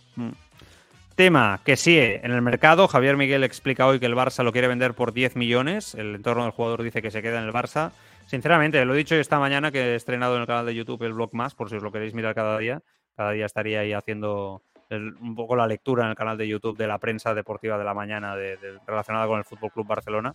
Tema 1.15 1.59
que 1.63 1.75
sigue 1.77 2.23
en 2.23 2.31
el 2.31 2.43
mercado. 2.43 2.87
Javier 2.87 3.17
Miguel 3.17 3.43
explica 3.43 3.87
hoy 3.87 3.99
que 3.99 4.05
el 4.05 4.13
Barça 4.15 4.43
lo 4.43 4.51
quiere 4.51 4.67
vender 4.67 4.93
por 4.93 5.13
10 5.13 5.35
millones. 5.35 5.95
El 5.95 6.13
entorno 6.13 6.43
del 6.43 6.51
jugador 6.51 6.83
dice 6.83 7.01
que 7.01 7.09
se 7.09 7.23
queda 7.23 7.39
en 7.39 7.45
el 7.47 7.53
Barça. 7.53 7.89
Sinceramente, 8.27 8.83
lo 8.85 8.93
he 8.93 8.97
dicho 8.97 9.15
esta 9.15 9.39
mañana 9.39 9.71
que 9.71 9.79
he 9.79 9.95
estrenado 9.95 10.35
en 10.35 10.41
el 10.41 10.47
canal 10.47 10.65
de 10.67 10.75
YouTube 10.75 11.01
el 11.03 11.13
blog 11.13 11.33
más, 11.33 11.55
por 11.55 11.69
si 11.69 11.75
os 11.77 11.81
lo 11.83 11.91
queréis 11.91 12.13
mirar 12.13 12.35
cada 12.35 12.59
día. 12.59 12.81
Cada 13.17 13.31
día 13.31 13.45
estaría 13.47 13.79
ahí 13.81 13.91
haciendo 13.93 14.61
el- 14.89 15.15
un 15.15 15.35
poco 15.35 15.55
la 15.55 15.67
lectura 15.67 16.03
en 16.05 16.11
el 16.11 16.15
canal 16.15 16.37
de 16.37 16.47
YouTube 16.47 16.77
de 16.77 16.87
la 16.87 16.99
prensa 16.99 17.33
deportiva 17.33 17.77
de 17.77 17.83
la 17.83 17.93
mañana 17.93 18.35
de- 18.37 18.55
de- 18.57 18.77
relacionada 18.87 19.27
con 19.27 19.39
el 19.39 19.43
Fútbol 19.43 19.71
Club 19.71 19.87
Barcelona. 19.87 20.31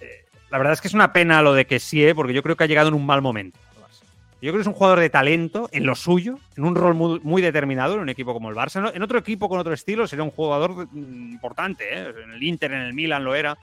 Eh, 0.00 0.24
la 0.50 0.58
verdad 0.58 0.72
es 0.74 0.80
que 0.80 0.88
es 0.88 0.94
una 0.94 1.12
pena 1.12 1.42
lo 1.42 1.52
de 1.52 1.66
que 1.66 1.78
sí, 1.80 2.02
¿eh? 2.06 2.14
porque 2.14 2.32
yo 2.32 2.42
creo 2.42 2.56
que 2.56 2.64
ha 2.64 2.68
llegado 2.68 2.88
en 2.88 2.94
un 2.94 3.04
mal 3.04 3.20
momento. 3.20 3.58
Yo 4.40 4.50
creo 4.50 4.54
que 4.56 4.60
es 4.62 4.66
un 4.66 4.74
jugador 4.74 5.00
de 5.00 5.08
talento 5.08 5.70
en 5.72 5.86
lo 5.86 5.94
suyo, 5.94 6.38
en 6.56 6.64
un 6.64 6.74
rol 6.74 6.94
muy, 6.94 7.18
muy 7.20 7.40
determinado 7.40 7.94
en 7.94 8.00
un 8.00 8.08
equipo 8.10 8.34
como 8.34 8.50
el 8.50 8.54
Barça. 8.56 8.78
En- 8.90 8.94
En 8.96 9.02
otro 9.02 9.18
equipo 9.18 9.48
con 9.48 9.58
otro 9.58 9.72
estilo 9.72 10.06
sería 10.06 10.22
un 10.22 10.30
jugador 10.30 10.86
mm, 10.92 11.32
importante. 11.32 11.84
¿eh? 11.90 12.12
En 12.24 12.30
el 12.32 12.42
Inter, 12.42 12.72
en 12.72 12.82
el 12.82 12.92
Milan 12.92 13.24
lo 13.24 13.34
era. 13.34 13.56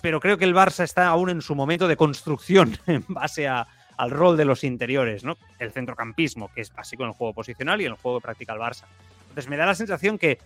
Pero 0.00 0.18
creo 0.18 0.38
que 0.38 0.44
el 0.46 0.54
Barça 0.54 0.82
está 0.82 1.06
aún 1.08 1.28
en 1.30 1.42
su 1.42 1.54
momento 1.54 1.86
de 1.88 1.96
construcción 1.96 2.76
en 2.86 3.04
base 3.08 3.46
a- 3.46 3.66
al 3.96 4.10
rol 4.10 4.36
de 4.36 4.44
los 4.44 4.64
interiores, 4.64 5.24
¿no? 5.24 5.36
El 5.58 5.72
centrocampismo, 5.72 6.50
que 6.54 6.60
es 6.60 6.72
básico 6.72 7.02
en 7.02 7.10
el 7.10 7.14
juego 7.14 7.32
posicional 7.32 7.80
y 7.80 7.86
en 7.86 7.92
el 7.92 7.98
juego 7.98 8.18
que 8.20 8.24
practica 8.24 8.52
el 8.52 8.60
Barça. 8.60 8.84
Entonces 9.22 9.48
me 9.48 9.56
da 9.56 9.66
la 9.66 9.74
sensación 9.74 10.18
que 10.18 10.38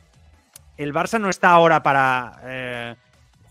el 0.77 0.93
Barça 0.93 1.21
no 1.21 1.31
está 1.31 1.51
ahora 1.51 1.83
para 1.83 2.41
eh, 2.45 2.95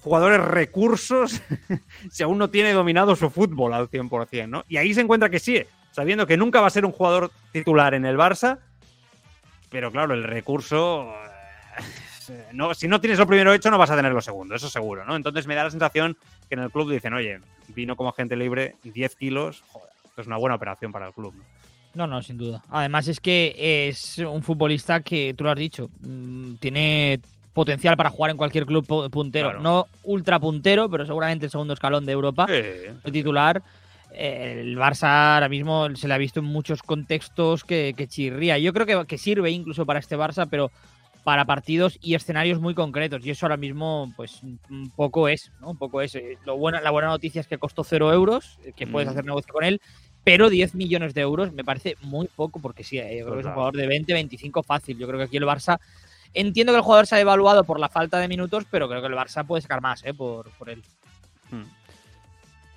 jugadores 0.02 0.41
recursos 0.41 1.41
si 2.12 2.24
aún 2.24 2.38
no 2.38 2.50
tiene 2.50 2.74
dominado 2.74 3.16
su 3.16 3.30
fútbol 3.30 3.74
al 3.74 3.89
100%, 3.89 4.48
¿no? 4.48 4.64
Y 4.68 4.78
ahí 4.78 4.93
se 4.93 5.02
encuentra 5.02 5.30
que 5.30 5.39
sí, 5.39 5.64
sabiendo 5.91 6.28
que 6.28 6.38
nunca 6.38 6.62
va 6.62 6.68
a 6.68 6.72
ser 6.72 6.86
un 6.86 6.91
jugador 6.91 7.32
titular 7.52 7.93
en 7.93 8.06
el 8.06 8.18
Barça, 8.18 8.60
pero 9.70 9.91
claro, 9.91 10.14
el 10.14 10.24
recurso... 10.24 11.12
eh, 11.80 11.82
No, 12.54 12.74
si 12.74 12.88
no 12.88 13.00
tienes 13.00 13.20
lo 13.20 13.28
primero 13.28 13.54
hecho, 13.54 13.70
no 13.70 13.78
vas 13.78 13.91
a 13.91 13.96
tener 13.96 14.12
lo 14.12 14.22
segundo, 14.22 14.56
eso 14.56 14.70
seguro, 14.70 15.06
¿no? 15.06 15.16
Entonces 15.16 15.46
me 15.48 15.56
da 15.56 15.64
la 15.64 15.70
sensación 15.70 16.18
que 16.48 16.56
en 16.56 16.62
el 16.62 16.72
club 16.72 16.91
dicen, 16.91 17.14
oye, 17.14 17.39
vino 17.70 17.96
como 17.96 18.10
agente 18.10 18.36
libre 18.36 18.76
10 18.84 19.16
kilos, 19.16 19.64
joder, 19.72 19.89
esto 20.06 20.22
es 20.22 20.28
una 20.28 20.38
buena 20.38 20.56
operación 20.56 20.91
para 20.91 21.08
el 21.08 21.14
club, 21.14 21.34
¿no? 21.36 21.43
No, 21.96 22.08
no, 22.08 22.22
sin 22.22 22.38
duda. 22.38 22.62
Además 22.70 23.08
es 23.08 23.20
que 23.22 23.88
es 23.88 24.18
un 24.18 24.43
futbolista 24.43 25.00
que, 25.00 25.34
tú 25.34 25.46
lo 25.46 25.52
has 25.52 25.58
dicho, 25.58 25.89
mm, 26.02 26.56
tiene 26.56 27.20
potencial 27.54 27.96
para 27.96 28.10
jugar 28.10 28.32
en 28.32 28.38
cualquier 28.38 28.66
club 28.66 28.86
pu- 28.86 29.10
puntero. 29.10 29.48
Claro. 29.52 29.64
No 29.64 29.88
ultra 30.04 30.38
puntero, 30.39 30.89
pero 30.89 31.06
seguramente 31.06 31.46
el 31.46 31.52
segundo 31.52 31.74
escalón 31.74 32.06
de 32.06 32.12
Europa. 32.12 32.48
El 32.50 33.12
titular, 33.14 33.64
el 34.14 34.78
Barça 34.78 35.36
ahora 35.36 35.48
mismo 35.48 35.93
se 35.96 36.08
le 36.10 36.14
ha 36.14 36.18
visto 36.18 36.41
en 36.41 36.46
muchos 36.48 36.84
contextos 36.84 37.64
que, 37.64 37.93
que 37.96 38.08
chirría. 38.08 38.58
Yo 38.58 38.74
creo 38.74 38.86
que, 38.86 39.06
que 39.08 39.18
sirve 39.18 39.52
incluso 39.52 39.86
para 39.86 40.00
este 40.00 40.18
Barça, 40.18 40.48
pero 40.50 40.72
para 41.26 41.43
partidos 41.43 41.97
y 42.01 42.13
escenarios 42.15 42.59
muy 42.61 42.73
concretos. 42.76 43.26
Y 43.26 43.32
eso 43.32 43.45
ahora 43.47 43.57
mismo, 43.57 44.13
pues, 44.15 44.41
un 44.43 44.91
poco 44.95 45.28
es, 45.28 45.51
¿no? 45.59 45.71
Un 45.71 45.78
poco 45.78 46.01
es. 46.01 46.15
Eh, 46.15 46.38
Lo 46.45 46.55
bueno, 46.55 46.80
la 46.80 46.91
buena 46.91 47.09
noticia 47.09 47.41
es 47.41 47.47
que 47.47 47.57
costó 47.57 47.84
cero 47.84 48.13
euros, 48.13 48.57
eh, 48.63 48.71
que 48.73 48.86
puedes 48.88 49.07
Mm. 49.07 49.11
hacer 49.11 49.26
negocio 49.26 49.51
con 49.53 49.63
él. 49.65 49.82
pero 50.23 50.49
10 50.49 50.73
millones 50.73 51.13
de 51.13 51.21
euros 51.21 51.53
me 51.53 51.63
parece 51.63 51.95
muy 52.01 52.28
poco, 52.28 52.59
porque 52.59 52.84
sí, 52.84 52.97
eh, 52.97 53.17
yo 53.19 53.26
creo 53.26 53.36
que 53.36 53.41
es 53.41 53.45
un 53.45 53.53
jugador 53.53 53.76
de 53.76 53.86
20, 53.86 54.11
25 54.11 54.63
fácil. 54.63 54.97
Yo 54.97 55.05
creo 55.05 55.19
que 55.19 55.26
aquí 55.26 55.38
el 55.38 55.43
Barça. 55.43 55.78
Entiendo 56.34 56.73
que 56.73 56.78
el 56.78 56.84
jugador 56.84 57.05
se 57.05 57.15
ha 57.15 57.19
evaluado 57.19 57.63
por 57.63 57.80
la 57.80 57.89
falta 57.89 58.17
de 58.17 58.28
minutos, 58.28 58.65
pero 58.71 58.89
creo 58.89 59.01
que 59.01 59.07
el 59.07 59.13
Barça 59.13 59.45
puede 59.45 59.61
sacar 59.61 59.82
más 59.82 60.03
eh, 60.03 60.15
por, 60.15 60.49
por 60.57 60.69
él. 60.71 60.82
Hmm. 61.51 61.63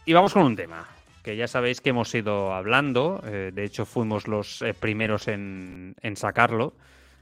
Y 0.04 0.12
vamos 0.12 0.34
con 0.34 0.42
un 0.42 0.56
tema 0.56 0.86
que 1.22 1.36
ya 1.36 1.48
sabéis 1.48 1.80
que 1.80 1.88
hemos 1.90 2.14
ido 2.14 2.52
hablando. 2.52 3.22
eh, 3.24 3.50
de 3.54 3.64
hecho, 3.64 3.86
fuimos 3.86 4.28
los 4.28 4.62
primeros 4.80 5.26
en, 5.28 5.94
en 6.02 6.16
sacarlo. 6.16 6.74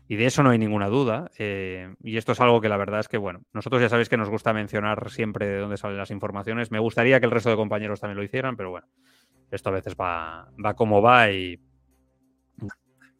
Y 0.09 0.17
de 0.17 0.27
eso 0.27 0.43
no 0.43 0.51
hay 0.51 0.59
ninguna 0.59 0.87
duda. 0.89 1.31
eh, 1.39 1.95
y 2.03 2.17
esto 2.17 2.33
es 2.33 2.41
algo 2.41 2.61
que 2.61 2.69
la 2.69 2.77
verdad 2.77 3.01
es 3.01 3.09
que, 3.09 3.19
bueno, 3.19 3.41
nosotros 3.53 3.83
ya 3.83 3.89
sabéis 3.89 4.09
que 4.09 4.17
nos 4.17 4.29
gusta 4.31 4.53
mencionar 4.53 5.11
siempre 5.11 5.47
de 5.47 5.59
dónde 5.59 5.77
salen 5.77 5.97
las 5.99 6.11
informaciones. 6.11 6.71
Me 6.71 6.79
gustaría 6.79 7.19
que 7.21 7.27
el 7.27 7.33
resto 7.33 7.51
de 7.51 7.57
compañeros 7.57 8.01
también 8.01 8.17
lo 8.19 8.23
hicieran, 8.25 8.57
pero 8.57 8.71
bueno, 8.71 8.87
esto 9.51 9.69
a 9.71 9.73
veces 9.73 9.97
va, 9.97 10.49
va 10.65 10.75
como 10.75 11.03
va 11.03 11.31
y 11.31 11.61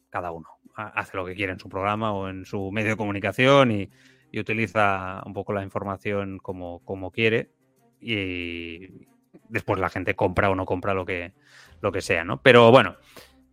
cada 0.09 0.31
uno 0.31 0.47
ha- 0.75 0.87
hace 0.99 1.17
lo 1.17 1.25
que 1.25 1.35
quiere 1.35 1.53
en 1.53 1.59
su 1.59 1.69
programa 1.69 2.13
o 2.13 2.29
en 2.29 2.45
su 2.45 2.71
medio 2.71 2.91
de 2.91 2.97
comunicación 2.97 3.71
y, 3.71 3.89
y 4.31 4.39
utiliza 4.39 5.21
un 5.25 5.33
poco 5.33 5.53
la 5.53 5.63
información 5.63 6.37
como, 6.39 6.79
como 6.85 7.11
quiere. 7.11 7.51
Y 7.99 9.07
después 9.49 9.79
la 9.79 9.89
gente 9.89 10.15
compra 10.15 10.49
o 10.49 10.55
no 10.55 10.65
compra 10.65 10.93
lo 10.93 11.05
que, 11.05 11.33
lo 11.81 11.91
que 11.91 12.01
sea, 12.01 12.23
¿no? 12.23 12.41
Pero 12.41 12.71
bueno, 12.71 12.95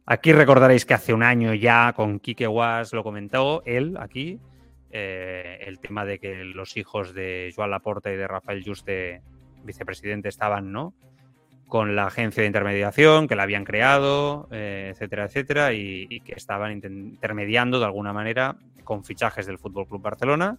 Aquí 0.06 0.34
recordaréis 0.34 0.84
que 0.84 0.92
hace 0.92 1.14
un 1.14 1.22
año 1.22 1.54
ya 1.54 1.94
con 1.94 2.20
Quique 2.20 2.46
Was 2.46 2.92
lo 2.92 3.02
comentó, 3.02 3.62
él 3.64 3.96
aquí, 3.98 4.38
eh, 4.90 5.58
el 5.62 5.78
tema 5.78 6.04
de 6.04 6.18
que 6.18 6.44
los 6.44 6.76
hijos 6.76 7.14
de 7.14 7.52
Joan 7.56 7.70
Laporta 7.70 8.12
y 8.12 8.16
de 8.16 8.28
Rafael 8.28 8.62
Juste, 8.62 9.22
vicepresidente, 9.64 10.28
estaban, 10.28 10.72
¿no? 10.72 10.92
Con 11.68 11.96
la 11.96 12.08
agencia 12.08 12.42
de 12.42 12.48
intermediación 12.48 13.26
que 13.26 13.34
la 13.34 13.44
habían 13.44 13.64
creado, 13.64 14.46
eh, 14.52 14.90
etcétera, 14.92 15.24
etcétera, 15.24 15.72
y, 15.72 16.20
que 16.20 16.34
estaban 16.34 16.72
intermediando 16.72 17.78
de 17.78 17.86
alguna 17.86 18.12
manera 18.12 18.56
con 18.84 19.04
fichajes 19.04 19.46
del 19.46 19.58
Fútbol 19.58 19.88
Club 19.88 20.02
Barcelona, 20.02 20.58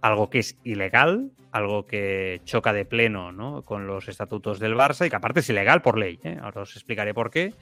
algo 0.00 0.30
que 0.30 0.38
es 0.38 0.56
ilegal, 0.62 1.32
algo 1.50 1.84
que 1.84 2.40
choca 2.44 2.72
de 2.72 2.84
pleno 2.84 3.32
¿no? 3.32 3.62
con 3.62 3.88
los 3.88 4.08
estatutos 4.08 4.60
del 4.60 4.76
Barça 4.76 5.04
y 5.04 5.10
que 5.10 5.16
aparte 5.16 5.40
es 5.40 5.50
ilegal 5.50 5.82
por 5.82 5.98
ley. 5.98 6.20
¿eh? 6.22 6.38
Ahora 6.40 6.62
os 6.62 6.76
explicaré 6.76 7.12
por 7.12 7.30
qué 7.30 7.52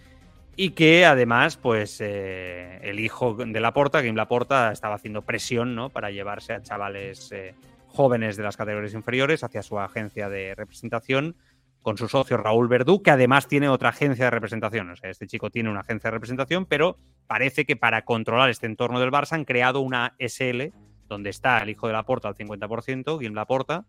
y 0.57 0.71
que 0.71 1.05
además, 1.05 1.57
pues 1.57 2.01
eh, 2.01 2.79
el 2.83 3.01
hijo 3.01 3.35
de 3.35 3.61
Laporta, 3.61 4.03
Kim 4.03 4.15
Laporta, 4.15 4.73
estaba 4.73 4.97
haciendo 4.97 5.23
presión 5.23 5.75
¿no? 5.75 5.91
para 5.91 6.11
llevarse 6.11 6.53
a 6.53 6.63
chavales 6.63 7.33
eh, 7.33 7.55
jóvenes 7.89 8.37
de 8.37 8.43
las 8.43 8.57
categorías 8.57 8.95
inferiores 8.95 9.45
hacia 9.45 9.63
su 9.63 9.79
agencia 9.79 10.29
de 10.29 10.55
representación 10.55 11.37
con 11.83 11.99
su 11.99 12.09
socio 12.09 12.39
Raúl 12.39 12.67
Verdú, 12.67 13.03
que 13.03 13.11
además 13.11 13.47
tiene 13.47 13.69
otra 13.69 13.91
agencia 13.91 14.25
de 14.25 14.31
representación. 14.31 14.89
O 14.91 14.97
sea, 14.97 15.11
este 15.11 15.27
chico 15.27 15.51
tiene 15.51 15.71
una 15.71 15.81
agencia 15.81 16.09
de 16.09 16.13
representación, 16.13 16.65
pero 16.65 16.99
parece 17.27 17.67
que 17.67 17.77
para 17.77 18.07
controlar 18.07 18.49
este 18.49 18.67
entorno 18.67 19.01
del 19.01 19.11
Barça 19.11 19.33
han 19.33 19.45
creado 19.45 19.81
una 19.81 20.15
SL 20.19 20.73
donde 21.09 21.31
está 21.31 21.59
el 21.59 21.69
hijo 21.69 21.87
de 21.87 21.93
Laporta 21.93 22.29
al 22.29 22.37
50%, 22.37 23.21
Kim 23.21 23.35
Laporta, 23.35 23.85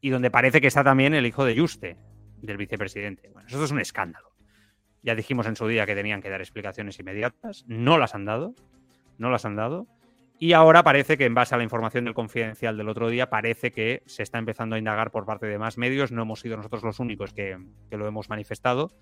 y 0.00 0.10
donde 0.10 0.30
parece 0.30 0.60
que 0.60 0.66
está 0.66 0.82
también 0.82 1.14
el 1.14 1.24
hijo 1.24 1.44
de 1.44 1.58
Juste, 1.58 1.96
del 2.42 2.56
vicepresidente. 2.56 3.30
Bueno, 3.32 3.48
eso 3.48 3.64
es 3.64 3.70
un 3.70 3.80
escándalo. 3.80 4.27
Ya 5.02 5.14
dijimos 5.14 5.46
en 5.46 5.56
su 5.56 5.66
día 5.66 5.86
que 5.86 5.94
tenían 5.94 6.20
que 6.20 6.30
dar 6.30 6.40
explicaciones 6.40 6.98
inmediatas. 6.98 7.64
No 7.68 7.98
las 7.98 8.14
han 8.14 8.24
dado. 8.24 8.54
No 9.18 9.30
las 9.30 9.44
han 9.44 9.56
dado. 9.56 9.86
Y 10.38 10.52
ahora 10.52 10.84
parece 10.84 11.18
que 11.18 11.24
en 11.24 11.34
base 11.34 11.54
a 11.54 11.58
la 11.58 11.64
información 11.64 12.04
del 12.04 12.14
confidencial 12.14 12.76
del 12.76 12.88
otro 12.88 13.08
día, 13.08 13.28
parece 13.28 13.72
que 13.72 14.02
se 14.06 14.22
está 14.22 14.38
empezando 14.38 14.76
a 14.76 14.78
indagar 14.78 15.10
por 15.10 15.26
parte 15.26 15.46
de 15.46 15.58
más 15.58 15.78
medios. 15.78 16.12
No 16.12 16.22
hemos 16.22 16.40
sido 16.40 16.56
nosotros 16.56 16.84
los 16.84 17.00
únicos 17.00 17.32
que, 17.32 17.58
que 17.90 17.96
lo 17.96 18.06
hemos 18.06 18.28
manifestado. 18.28 18.92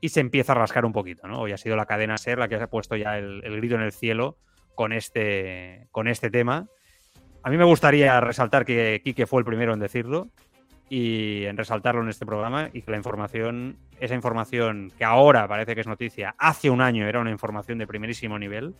Y 0.00 0.08
se 0.08 0.20
empieza 0.20 0.52
a 0.52 0.56
rascar 0.56 0.84
un 0.84 0.92
poquito, 0.92 1.28
¿no? 1.28 1.40
Hoy 1.40 1.52
ha 1.52 1.58
sido 1.58 1.76
la 1.76 1.86
cadena 1.86 2.18
SER 2.18 2.38
la 2.38 2.48
que 2.48 2.56
ha 2.56 2.70
puesto 2.70 2.96
ya 2.96 3.18
el, 3.18 3.42
el 3.44 3.56
grito 3.56 3.74
en 3.76 3.82
el 3.82 3.92
cielo 3.92 4.38
con 4.74 4.92
este, 4.92 5.88
con 5.92 6.08
este 6.08 6.30
tema. 6.30 6.66
A 7.42 7.50
mí 7.50 7.56
me 7.56 7.64
gustaría 7.64 8.20
resaltar 8.20 8.64
que 8.64 9.00
Quique 9.04 9.26
fue 9.26 9.40
el 9.40 9.44
primero 9.44 9.72
en 9.72 9.80
decirlo 9.80 10.30
y 10.90 11.44
en 11.44 11.56
resaltarlo 11.56 12.02
en 12.02 12.08
este 12.08 12.26
programa 12.26 12.68
y 12.72 12.82
que 12.82 12.90
la 12.90 12.96
información, 12.96 13.78
esa 14.00 14.16
información 14.16 14.92
que 14.98 15.04
ahora 15.04 15.46
parece 15.46 15.76
que 15.76 15.82
es 15.82 15.86
noticia, 15.86 16.34
hace 16.36 16.68
un 16.68 16.80
año 16.80 17.06
era 17.06 17.20
una 17.20 17.30
información 17.30 17.78
de 17.78 17.86
primerísimo 17.86 18.38
nivel 18.40 18.74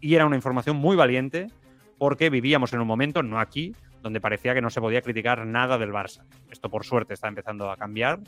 y 0.00 0.14
era 0.14 0.24
una 0.24 0.36
información 0.36 0.78
muy 0.78 0.96
valiente 0.96 1.48
porque 1.98 2.30
vivíamos 2.30 2.72
en 2.72 2.80
un 2.80 2.86
momento, 2.86 3.22
no 3.22 3.38
aquí, 3.38 3.76
donde 4.02 4.18
parecía 4.18 4.54
que 4.54 4.62
no 4.62 4.70
se 4.70 4.80
podía 4.80 5.02
criticar 5.02 5.46
nada 5.46 5.76
del 5.76 5.92
Barça. 5.92 6.24
Esto 6.50 6.70
por 6.70 6.84
suerte 6.84 7.12
está 7.12 7.28
empezando 7.28 7.70
a 7.70 7.76
cambiar 7.76 8.20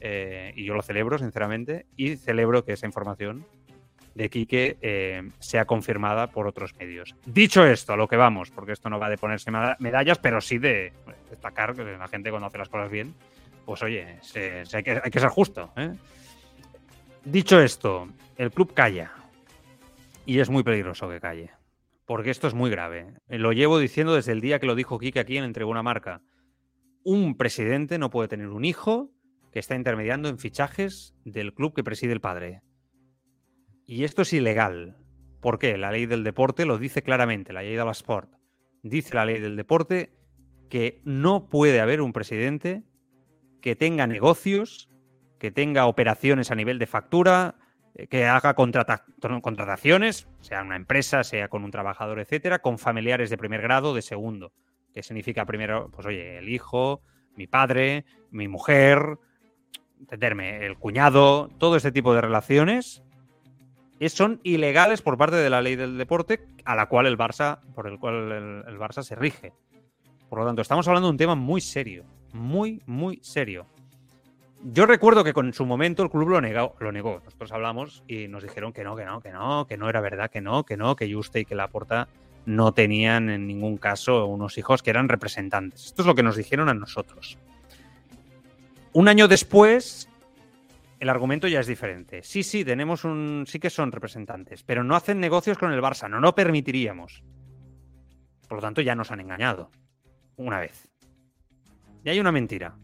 eh, 0.00 0.52
y 0.54 0.64
yo 0.66 0.74
lo 0.74 0.82
celebro 0.82 1.18
sinceramente 1.18 1.86
y 1.96 2.16
celebro 2.16 2.64
que 2.66 2.74
esa 2.74 2.84
información 2.84 3.46
de 4.14 4.28
Quique 4.28 4.76
eh, 4.82 5.22
sea 5.38 5.64
confirmada 5.64 6.28
por 6.30 6.46
otros 6.46 6.74
medios. 6.78 7.14
Dicho 7.26 7.64
esto, 7.64 7.92
a 7.92 7.96
lo 7.96 8.08
que 8.08 8.16
vamos, 8.16 8.50
porque 8.50 8.72
esto 8.72 8.90
no 8.90 8.98
va 8.98 9.08
de 9.08 9.18
ponerse 9.18 9.50
meda- 9.50 9.76
medallas, 9.78 10.18
pero 10.18 10.40
sí 10.40 10.58
de 10.58 10.92
destacar 11.30 11.74
que 11.74 11.84
la 11.84 12.08
gente 12.08 12.30
cuando 12.30 12.48
hace 12.48 12.58
las 12.58 12.68
cosas 12.68 12.90
bien, 12.90 13.14
pues 13.64 13.82
oye, 13.82 14.18
hay, 14.72 14.82
que, 14.82 15.20
ser 15.20 15.28
justo. 15.28 15.70
¿eh? 15.76 15.94
Dicho 17.24 17.60
esto, 17.60 18.08
el 18.36 18.50
club 18.50 18.74
calla. 18.74 19.12
Y 20.26 20.40
es 20.40 20.50
muy 20.50 20.62
peligroso 20.62 21.08
que 21.08 21.20
calle. 21.20 21.50
Porque 22.06 22.30
esto 22.30 22.48
es 22.48 22.54
muy 22.54 22.70
grave. 22.70 23.14
Lo 23.28 23.52
llevo 23.52 23.78
diciendo 23.78 24.14
desde 24.14 24.32
el 24.32 24.40
día 24.40 24.58
que 24.58 24.66
lo 24.66 24.74
dijo 24.74 24.98
Quique 24.98 25.20
aquí 25.20 25.36
en 25.36 25.44
Entregó 25.44 25.70
una 25.70 25.82
Marca. 25.82 26.20
Un 27.04 27.36
presidente 27.36 27.98
no 27.98 28.10
puede 28.10 28.28
tener 28.28 28.48
un 28.48 28.64
hijo 28.64 29.10
que 29.52 29.58
está 29.60 29.74
intermediando 29.76 30.28
en 30.28 30.38
fichajes 30.38 31.14
del 31.24 31.54
club 31.54 31.74
que 31.74 31.84
preside 31.84 32.12
el 32.12 32.20
padre. 32.20 32.62
Y 33.90 34.04
esto 34.04 34.22
es 34.22 34.32
ilegal. 34.32 34.96
¿Por 35.40 35.58
qué? 35.58 35.76
La 35.76 35.90
ley 35.90 36.06
del 36.06 36.22
deporte 36.22 36.64
lo 36.64 36.78
dice 36.78 37.02
claramente, 37.02 37.52
la 37.52 37.62
ley 37.62 37.74
de 37.74 37.84
la 37.84 37.90
sport. 37.90 38.30
Dice 38.84 39.16
la 39.16 39.24
ley 39.24 39.40
del 39.40 39.56
deporte 39.56 40.12
que 40.68 41.00
no 41.02 41.48
puede 41.48 41.80
haber 41.80 42.00
un 42.00 42.12
presidente 42.12 42.84
que 43.60 43.74
tenga 43.74 44.06
negocios, 44.06 44.88
que 45.40 45.50
tenga 45.50 45.86
operaciones 45.86 46.52
a 46.52 46.54
nivel 46.54 46.78
de 46.78 46.86
factura, 46.86 47.56
eh, 47.96 48.06
que 48.06 48.26
haga 48.26 48.54
contrata- 48.54 49.04
contrataciones, 49.42 50.28
sea 50.40 50.62
una 50.62 50.76
empresa, 50.76 51.24
sea 51.24 51.48
con 51.48 51.64
un 51.64 51.72
trabajador, 51.72 52.20
etcétera, 52.20 52.60
con 52.60 52.78
familiares 52.78 53.28
de 53.28 53.38
primer 53.38 53.60
grado, 53.60 53.92
de 53.92 54.02
segundo. 54.02 54.52
Que 54.94 55.02
significa 55.02 55.44
primero, 55.46 55.90
pues 55.90 56.06
oye, 56.06 56.38
el 56.38 56.48
hijo, 56.48 57.02
mi 57.34 57.48
padre, 57.48 58.04
mi 58.30 58.46
mujer, 58.46 59.18
entenderme, 59.98 60.64
el 60.64 60.78
cuñado, 60.78 61.48
todo 61.58 61.74
este 61.74 61.90
tipo 61.90 62.14
de 62.14 62.20
relaciones 62.20 63.02
es- 63.08 63.09
son 64.08 64.40
ilegales 64.42 65.02
por 65.02 65.18
parte 65.18 65.36
de 65.36 65.50
la 65.50 65.60
ley 65.60 65.76
del 65.76 65.98
deporte 65.98 66.40
a 66.64 66.74
la 66.74 66.86
cual 66.86 67.06
el 67.06 67.18
Barça, 67.18 67.60
por 67.74 67.86
el 67.86 67.98
cual 67.98 68.64
el, 68.66 68.78
Barça 68.78 69.02
se 69.02 69.14
rige. 69.14 69.52
Por 70.28 70.38
lo 70.38 70.46
tanto, 70.46 70.62
estamos 70.62 70.88
hablando 70.88 71.08
de 71.08 71.12
un 71.12 71.18
tema 71.18 71.34
muy 71.34 71.60
serio, 71.60 72.04
muy, 72.32 72.82
muy 72.86 73.18
serio. 73.22 73.66
Yo 74.62 74.86
recuerdo 74.86 75.24
que 75.24 75.32
con 75.32 75.52
su 75.52 75.64
momento 75.64 76.02
el 76.02 76.10
club 76.10 76.28
lo 76.28 76.40
negó, 76.40 76.76
lo 76.80 76.92
negó. 76.92 77.20
Nosotros 77.24 77.52
hablamos 77.52 78.02
y 78.06 78.28
nos 78.28 78.42
dijeron 78.42 78.72
que 78.72 78.84
no, 78.84 78.94
que 78.94 79.04
no, 79.04 79.20
que 79.20 79.30
no, 79.30 79.66
que 79.66 79.76
no 79.76 79.88
era 79.88 80.00
verdad, 80.00 80.30
que 80.30 80.40
no, 80.40 80.64
que 80.64 80.76
no, 80.76 80.96
que 80.96 81.12
Juste 81.12 81.40
y 81.40 81.44
que 81.44 81.54
Laporta 81.54 82.08
no 82.46 82.72
tenían 82.72 83.30
en 83.30 83.46
ningún 83.46 83.78
caso 83.78 84.26
unos 84.26 84.58
hijos 84.58 84.82
que 84.82 84.90
eran 84.90 85.08
representantes. 85.08 85.86
Esto 85.86 86.02
es 86.02 86.06
lo 86.06 86.14
que 86.14 86.22
nos 86.22 86.36
dijeron 86.36 86.68
a 86.68 86.74
nosotros. 86.74 87.38
Un 88.92 89.08
año 89.08 89.28
después, 89.28 90.09
el 91.00 91.08
argumento 91.08 91.48
ya 91.48 91.60
es 91.60 91.66
diferente. 91.66 92.22
Sí, 92.22 92.42
sí, 92.42 92.62
tenemos 92.62 93.04
un. 93.04 93.44
Sí 93.46 93.58
que 93.58 93.70
son 93.70 93.90
representantes, 93.90 94.62
pero 94.62 94.84
no 94.84 94.94
hacen 94.94 95.18
negocios 95.18 95.56
con 95.56 95.72
el 95.72 95.80
Barça, 95.80 96.10
no 96.10 96.20
lo 96.20 96.34
permitiríamos. 96.34 97.24
Por 98.46 98.58
lo 98.58 98.62
tanto, 98.62 98.82
ya 98.82 98.94
nos 98.94 99.10
han 99.10 99.20
engañado. 99.20 99.70
Una 100.36 100.60
vez. 100.60 100.88
Y 102.04 102.10
hay 102.10 102.20
una 102.20 102.30
mentira. 102.30 102.76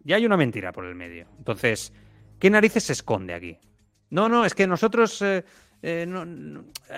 Ya 0.00 0.16
hay 0.16 0.26
una 0.26 0.36
mentira 0.36 0.72
por 0.72 0.84
el 0.86 0.96
medio. 0.96 1.28
Entonces, 1.38 1.92
¿qué 2.40 2.50
narices 2.50 2.82
se 2.82 2.92
esconde 2.92 3.34
aquí? 3.34 3.58
No, 4.10 4.28
no, 4.28 4.44
es 4.44 4.54
que 4.56 4.66
nosotros 4.66 5.22
eh, 5.22 5.44
eh, 5.82 6.06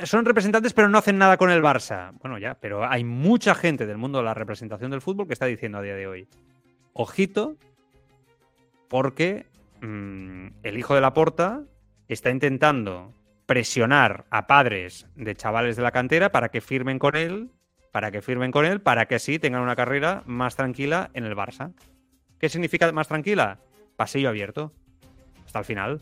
son 0.05 0.25
representantes, 0.25 0.73
pero 0.73 0.89
no 0.89 0.97
hacen 0.97 1.19
nada 1.19 1.37
con 1.37 1.51
el 1.51 1.63
Barça. 1.63 2.13
Bueno, 2.23 2.39
ya, 2.39 2.55
pero 2.55 2.89
hay 2.89 3.05
mucha 3.05 3.55
gente 3.55 3.85
del 3.85 3.99
mundo 3.99 4.19
de 4.19 4.25
la 4.25 4.35
representación 4.35 4.91
del 4.91 5.03
fútbol 5.03 5.27
que 5.27 5.35
está 5.35 5.45
diciendo 5.45 5.77
a 5.77 5.83
día 5.83 5.95
de 5.95 6.07
hoy: 6.07 6.29
ojito, 6.95 7.59
porque 8.89 9.47
mm, 9.81 10.49
el 10.63 10.79
hijo 10.79 10.95
de 10.95 11.01
la 11.01 11.15
porta 11.15 11.63
está 12.09 12.31
intentando 12.31 13.13
presionar 13.47 14.25
a 14.31 14.47
padres 14.47 15.07
de 15.17 15.35
chavales 15.35 15.77
de 15.77 15.83
la 15.83 15.93
cantera 15.93 16.33
para 16.33 16.49
que 16.49 16.61
firmen 16.61 16.99
con 16.99 17.17
él, 17.17 17.51
para 17.93 18.11
que 18.11 18.23
firmen 18.23 18.51
con 18.51 18.65
él, 18.65 18.81
para 18.81 19.07
que 19.07 19.17
así 19.17 19.39
tengan 19.39 19.63
una 19.63 19.77
carrera 19.77 20.23
más 20.27 20.57
tranquila 20.57 21.11
en 21.15 21.25
el 21.25 21.37
Barça. 21.37 21.73
¿Qué 22.39 22.49
significa 22.49 22.91
más 22.93 23.09
tranquila? 23.09 23.59
Pasillo 23.97 24.29
abierto. 24.29 24.73
Hasta 25.47 25.61
el 25.61 25.65
final. 25.65 26.01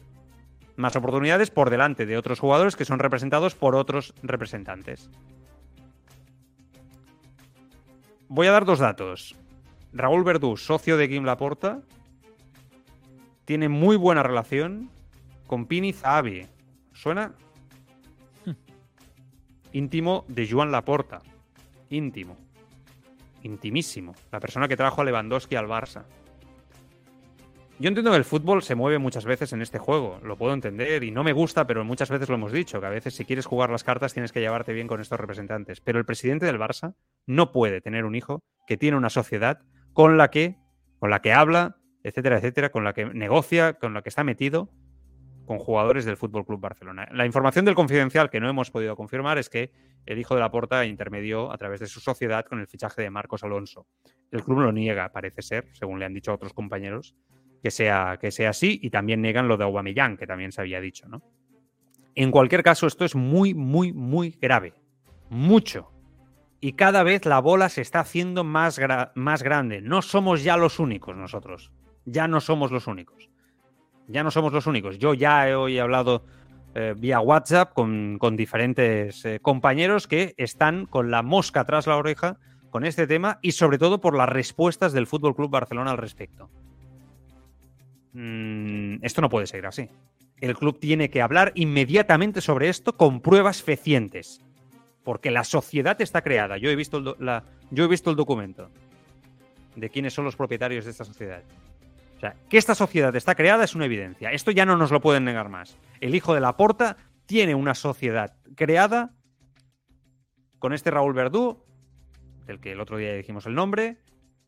Más 0.76 0.96
oportunidades 0.96 1.50
por 1.50 1.70
delante 1.70 2.06
de 2.06 2.16
otros 2.16 2.40
jugadores 2.40 2.76
que 2.76 2.84
son 2.84 2.98
representados 2.98 3.54
por 3.54 3.74
otros 3.74 4.14
representantes. 4.22 5.10
Voy 8.28 8.46
a 8.46 8.52
dar 8.52 8.64
dos 8.64 8.78
datos. 8.78 9.36
Raúl 9.92 10.24
Verdú, 10.24 10.56
socio 10.56 10.96
de 10.96 11.08
Kim 11.08 11.24
Laporta, 11.24 11.82
tiene 13.44 13.68
muy 13.68 13.96
buena 13.96 14.22
relación 14.22 14.90
con 15.46 15.66
Pini 15.66 15.92
Zahavi. 15.92 16.46
¿Suena? 16.92 17.34
Íntimo 19.72 20.24
de 20.28 20.48
Joan 20.48 20.72
Laporta. 20.72 21.20
Íntimo. 21.90 22.36
Intimísimo. 23.42 24.14
La 24.30 24.40
persona 24.40 24.68
que 24.68 24.76
trajo 24.76 25.00
a 25.00 25.04
Lewandowski 25.04 25.56
al 25.56 25.66
Barça. 25.66 26.04
Yo 27.78 27.88
entiendo 27.88 28.12
que 28.12 28.16
el 28.16 28.24
fútbol 28.24 28.62
se 28.62 28.76
mueve 28.76 28.98
muchas 28.98 29.24
veces 29.24 29.52
en 29.52 29.60
este 29.60 29.80
juego, 29.80 30.20
lo 30.22 30.36
puedo 30.36 30.54
entender 30.54 31.02
y 31.02 31.10
no 31.10 31.24
me 31.24 31.32
gusta, 31.32 31.66
pero 31.66 31.84
muchas 31.84 32.10
veces 32.10 32.28
lo 32.28 32.36
hemos 32.36 32.52
dicho, 32.52 32.80
que 32.80 32.86
a 32.86 32.90
veces 32.90 33.14
si 33.14 33.24
quieres 33.24 33.46
jugar 33.46 33.70
las 33.70 33.82
cartas 33.82 34.12
tienes 34.12 34.30
que 34.30 34.38
llevarte 34.38 34.72
bien 34.72 34.86
con 34.86 35.00
estos 35.00 35.18
representantes. 35.18 35.80
Pero 35.80 35.98
el 35.98 36.04
presidente 36.04 36.46
del 36.46 36.60
Barça 36.60 36.94
no 37.26 37.50
puede 37.50 37.80
tener 37.80 38.04
un 38.04 38.14
hijo 38.14 38.44
que 38.68 38.76
tiene 38.76 38.96
una 38.96 39.10
sociedad 39.10 39.62
con 39.92 40.16
la 40.16 40.30
que, 40.30 40.56
con 41.00 41.10
la 41.10 41.22
que 41.22 41.32
habla, 41.32 41.81
etcétera, 42.02 42.38
etcétera, 42.38 42.70
con 42.70 42.84
la 42.84 42.92
que 42.92 43.06
negocia, 43.06 43.74
con 43.74 43.94
la 43.94 44.02
que 44.02 44.08
está 44.08 44.24
metido 44.24 44.70
con 45.46 45.58
jugadores 45.58 46.04
del 46.04 46.16
Fútbol 46.16 46.44
Club 46.46 46.60
Barcelona. 46.60 47.08
La 47.12 47.26
información 47.26 47.64
del 47.64 47.74
confidencial 47.74 48.30
que 48.30 48.40
no 48.40 48.48
hemos 48.48 48.70
podido 48.70 48.96
confirmar 48.96 49.38
es 49.38 49.48
que 49.48 49.72
el 50.06 50.18
hijo 50.18 50.34
de 50.34 50.40
la 50.40 50.50
Porta 50.50 50.84
intermedió 50.84 51.52
a 51.52 51.58
través 51.58 51.80
de 51.80 51.86
su 51.86 52.00
sociedad 52.00 52.44
con 52.44 52.60
el 52.60 52.66
fichaje 52.66 53.02
de 53.02 53.10
Marcos 53.10 53.42
Alonso. 53.42 53.86
El 54.30 54.42
club 54.42 54.60
lo 54.60 54.72
niega, 54.72 55.10
parece 55.10 55.42
ser, 55.42 55.68
según 55.72 55.98
le 55.98 56.04
han 56.04 56.14
dicho 56.14 56.32
otros 56.32 56.52
compañeros, 56.52 57.14
que 57.62 57.70
sea, 57.70 58.18
que 58.20 58.30
sea 58.30 58.50
así 58.50 58.78
y 58.82 58.90
también 58.90 59.20
negan 59.20 59.48
lo 59.48 59.56
de 59.56 59.64
Aubameyang, 59.64 60.16
que 60.16 60.26
también 60.26 60.52
se 60.52 60.60
había 60.60 60.80
dicho, 60.80 61.08
¿no? 61.08 61.22
En 62.14 62.30
cualquier 62.30 62.62
caso, 62.62 62.86
esto 62.86 63.04
es 63.04 63.14
muy, 63.14 63.54
muy, 63.54 63.92
muy 63.92 64.30
grave. 64.30 64.74
Mucho. 65.30 65.92
Y 66.60 66.74
cada 66.74 67.02
vez 67.02 67.24
la 67.24 67.40
bola 67.40 67.70
se 67.70 67.80
está 67.80 68.00
haciendo 68.00 68.44
más, 68.44 68.78
más 69.14 69.42
grande. 69.42 69.80
No 69.80 70.02
somos 70.02 70.44
ya 70.44 70.58
los 70.58 70.78
únicos 70.78 71.16
nosotros. 71.16 71.72
Ya 72.04 72.28
no 72.28 72.40
somos 72.40 72.70
los 72.70 72.86
únicos. 72.86 73.30
Ya 74.08 74.22
no 74.22 74.30
somos 74.30 74.52
los 74.52 74.66
únicos. 74.66 74.98
Yo 74.98 75.14
ya 75.14 75.48
he 75.48 75.80
hablado 75.80 76.24
eh, 76.74 76.94
vía 76.96 77.20
WhatsApp 77.20 77.72
con, 77.72 78.18
con 78.18 78.36
diferentes 78.36 79.24
eh, 79.24 79.40
compañeros 79.40 80.06
que 80.06 80.34
están 80.36 80.86
con 80.86 81.10
la 81.10 81.22
mosca 81.22 81.64
tras 81.64 81.86
la 81.86 81.96
oreja 81.96 82.38
con 82.70 82.84
este 82.84 83.06
tema 83.06 83.38
y 83.42 83.52
sobre 83.52 83.78
todo 83.78 84.00
por 84.00 84.16
las 84.16 84.28
respuestas 84.28 84.92
del 84.94 85.06
Fútbol 85.06 85.36
Club 85.36 85.50
Barcelona 85.50 85.90
al 85.90 85.98
respecto. 85.98 86.48
Mm, 88.14 88.96
esto 89.02 89.20
no 89.20 89.28
puede 89.28 89.46
ser 89.46 89.66
así. 89.66 89.88
El 90.38 90.56
club 90.56 90.78
tiene 90.80 91.10
que 91.10 91.22
hablar 91.22 91.52
inmediatamente 91.54 92.40
sobre 92.40 92.68
esto 92.68 92.96
con 92.96 93.20
pruebas 93.20 93.62
fecientes. 93.62 94.40
Porque 95.04 95.30
la 95.30 95.44
sociedad 95.44 96.00
está 96.00 96.22
creada. 96.22 96.56
Yo 96.56 96.70
he 96.70 96.76
visto 96.76 97.16
la, 97.18 97.44
yo 97.70 97.84
he 97.84 97.88
visto 97.88 98.10
el 98.10 98.16
documento 98.16 98.70
de 99.76 99.90
quiénes 99.90 100.14
son 100.14 100.24
los 100.24 100.36
propietarios 100.36 100.84
de 100.84 100.92
esta 100.92 101.04
sociedad. 101.04 101.42
Sea, 102.22 102.36
que 102.48 102.56
esta 102.56 102.76
sociedad 102.76 103.16
está 103.16 103.34
creada 103.34 103.64
es 103.64 103.74
una 103.74 103.86
evidencia. 103.86 104.30
Esto 104.30 104.52
ya 104.52 104.64
no 104.64 104.76
nos 104.76 104.92
lo 104.92 105.00
pueden 105.00 105.24
negar 105.24 105.48
más. 105.48 105.76
El 106.00 106.14
hijo 106.14 106.34
de 106.34 106.40
la 106.40 106.56
Porta 106.56 106.96
tiene 107.26 107.56
una 107.56 107.74
sociedad 107.74 108.36
creada 108.54 109.12
con 110.60 110.72
este 110.72 110.92
Raúl 110.92 111.14
Verdú, 111.14 111.64
del 112.46 112.60
que 112.60 112.70
el 112.70 112.80
otro 112.80 112.96
día 112.96 113.12
dijimos 113.12 113.46
el 113.46 113.56
nombre, 113.56 113.98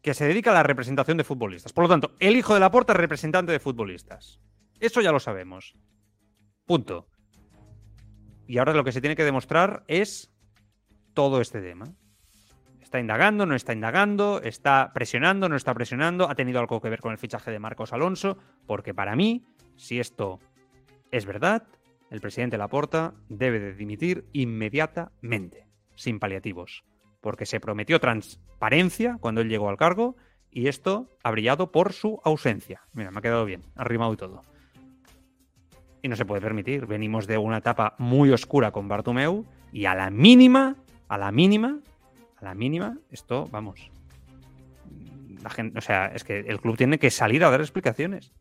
que 0.03 0.15
se 0.15 0.25
dedica 0.25 0.53
a 0.53 0.55
la 0.55 0.63
representación 0.63 1.17
de 1.17 1.25
futbolistas. 1.25 1.73
Por 1.73 1.83
lo 1.83 1.89
tanto, 1.89 2.15
el 2.21 2.37
hijo 2.37 2.55
de 2.55 2.61
la 2.61 2.71
porta 2.71 2.93
es 2.93 3.01
representante 3.01 3.51
de 3.51 3.59
futbolistas. 3.59 4.39
Eso 4.79 5.01
ya 5.01 5.11
lo 5.11 5.19
sabemos. 5.19 5.75
Punto. 6.67 7.09
Y 8.47 8.59
ahora 8.59 8.73
lo 8.73 8.85
que 8.85 8.93
se 8.93 9.01
tiene 9.01 9.17
que 9.17 9.25
demostrar 9.25 9.83
es 9.89 10.33
todo 11.13 11.41
este 11.41 11.61
tema. 11.61 11.87
Está 12.95 13.01
indagando, 13.01 13.45
no 13.45 13.57
está 13.57 13.73
indagando, 13.73 14.41
está 14.41 14.93
presionando, 14.95 15.49
no 15.49 15.57
está 15.57 15.75
presionando, 15.75 16.31
ha 16.31 16.37
tenido 16.37 16.61
algo 16.61 16.81
que 16.81 16.89
ver 16.89 17.01
con 17.01 17.11
el 17.11 17.19
fichaje 17.19 17.51
de 17.51 17.59
Marcos 17.59 17.93
Alonso, 17.93 18.39
porque 18.69 18.95
para 18.95 19.17
mí, 19.17 19.45
si 19.75 19.99
esto 19.99 20.39
es 21.11 21.27
verdad, 21.27 21.65
el 22.13 22.21
presidente 22.21 22.57
Laporta 22.57 23.15
debe 23.29 23.59
de 23.59 23.75
dimitir 23.75 24.27
inmediatamente, 24.33 25.67
sin 25.97 26.21
paliativos 26.21 26.85
porque 27.21 27.47
se 27.47 27.59
prometió 27.59 27.99
transparencia 27.99 29.17
cuando 29.19 29.41
él 29.41 29.49
llegó 29.49 29.69
al 29.71 29.77
cargo 29.77 30.15
y 30.53 30.69
esto 30.69 31.09
ha 31.25 31.33
brillado 31.33 31.73
por 31.73 31.95
su 31.95 32.21
ausencia. 32.23 32.83
Mira, 32.93 33.11
me 33.11 33.19
ha 33.19 33.23
quedado 33.23 33.45
bien, 33.45 33.63
arrimado 33.75 34.13
y 34.13 34.17
todo. 34.17 34.43
Y 36.01 36.07
no 36.07 36.15
se 36.15 36.27
puede 36.27 36.43
permitir. 36.43 36.87
Venimos 36.87 37.27
de 37.27 37.39
una 37.39 37.57
etapa 37.57 37.97
muy 37.99 38.31
oscura 38.31 38.71
con 38.71 38.87
Bartomeu 38.87 39.47
y 39.73 39.87
a 39.87 39.97
la 39.97 40.11
mínima, 40.11 40.77
a 41.09 41.19
la 41.19 41.33
mínima, 41.33 41.81
la 42.45 42.55
mínima, 42.55 42.99
esto, 43.11 43.49
vamos. 43.51 43.91
La 45.43 45.51
gente, 45.51 45.79
o 45.79 45.81
sea, 45.81 46.07
es 46.07 46.23
que 46.25 46.41
el 46.41 46.61
club 46.61 46.77
tiene 46.77 46.99
que 46.99 47.11
salir 47.11 47.45
a 47.45 47.51
dar 47.51 47.61
explicaciones. 47.61 48.33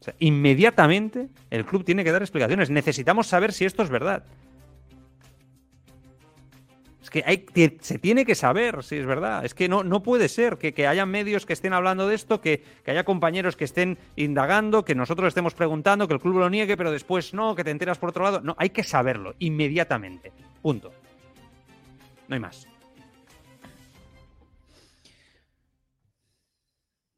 O 0.00 0.04
sea, 0.04 0.14
inmediatamente 0.18 1.28
el 1.50 1.64
club 1.64 1.84
tiene 1.84 2.04
que 2.04 2.12
dar 2.12 2.22
explicaciones. 2.22 2.70
Necesitamos 2.70 3.26
saber 3.26 3.52
si 3.52 3.64
esto 3.64 3.82
es 3.82 3.90
verdad. 3.90 4.24
Es 7.02 7.10
que 7.10 7.22
hay, 7.24 7.46
se 7.82 8.00
tiene 8.00 8.24
que 8.24 8.34
saber 8.34 8.82
si 8.82 8.96
es 8.96 9.06
verdad. 9.06 9.44
Es 9.44 9.54
que 9.54 9.68
no, 9.68 9.84
no 9.84 10.02
puede 10.02 10.28
ser 10.28 10.58
que, 10.58 10.74
que 10.74 10.88
haya 10.88 11.06
medios 11.06 11.46
que 11.46 11.52
estén 11.52 11.72
hablando 11.72 12.08
de 12.08 12.16
esto, 12.16 12.40
que, 12.40 12.64
que, 12.84 12.90
haya 12.90 13.04
compañeros 13.04 13.54
que 13.54 13.64
estén 13.64 13.96
indagando, 14.16 14.84
que 14.84 14.96
nosotros 14.96 15.28
estemos 15.28 15.54
preguntando, 15.54 16.08
que 16.08 16.14
el 16.14 16.20
club 16.20 16.38
lo 16.38 16.50
niegue, 16.50 16.76
pero 16.76 16.90
después 16.90 17.32
no, 17.32 17.54
que 17.54 17.62
te 17.62 17.70
enteras 17.70 17.98
por 17.98 18.08
otro 18.08 18.24
lado. 18.24 18.40
No, 18.40 18.56
hay 18.58 18.70
que 18.70 18.82
saberlo 18.82 19.36
inmediatamente. 19.38 20.32
Punto. 20.60 20.92
No 22.28 22.34
hay 22.34 22.40
más. 22.40 22.66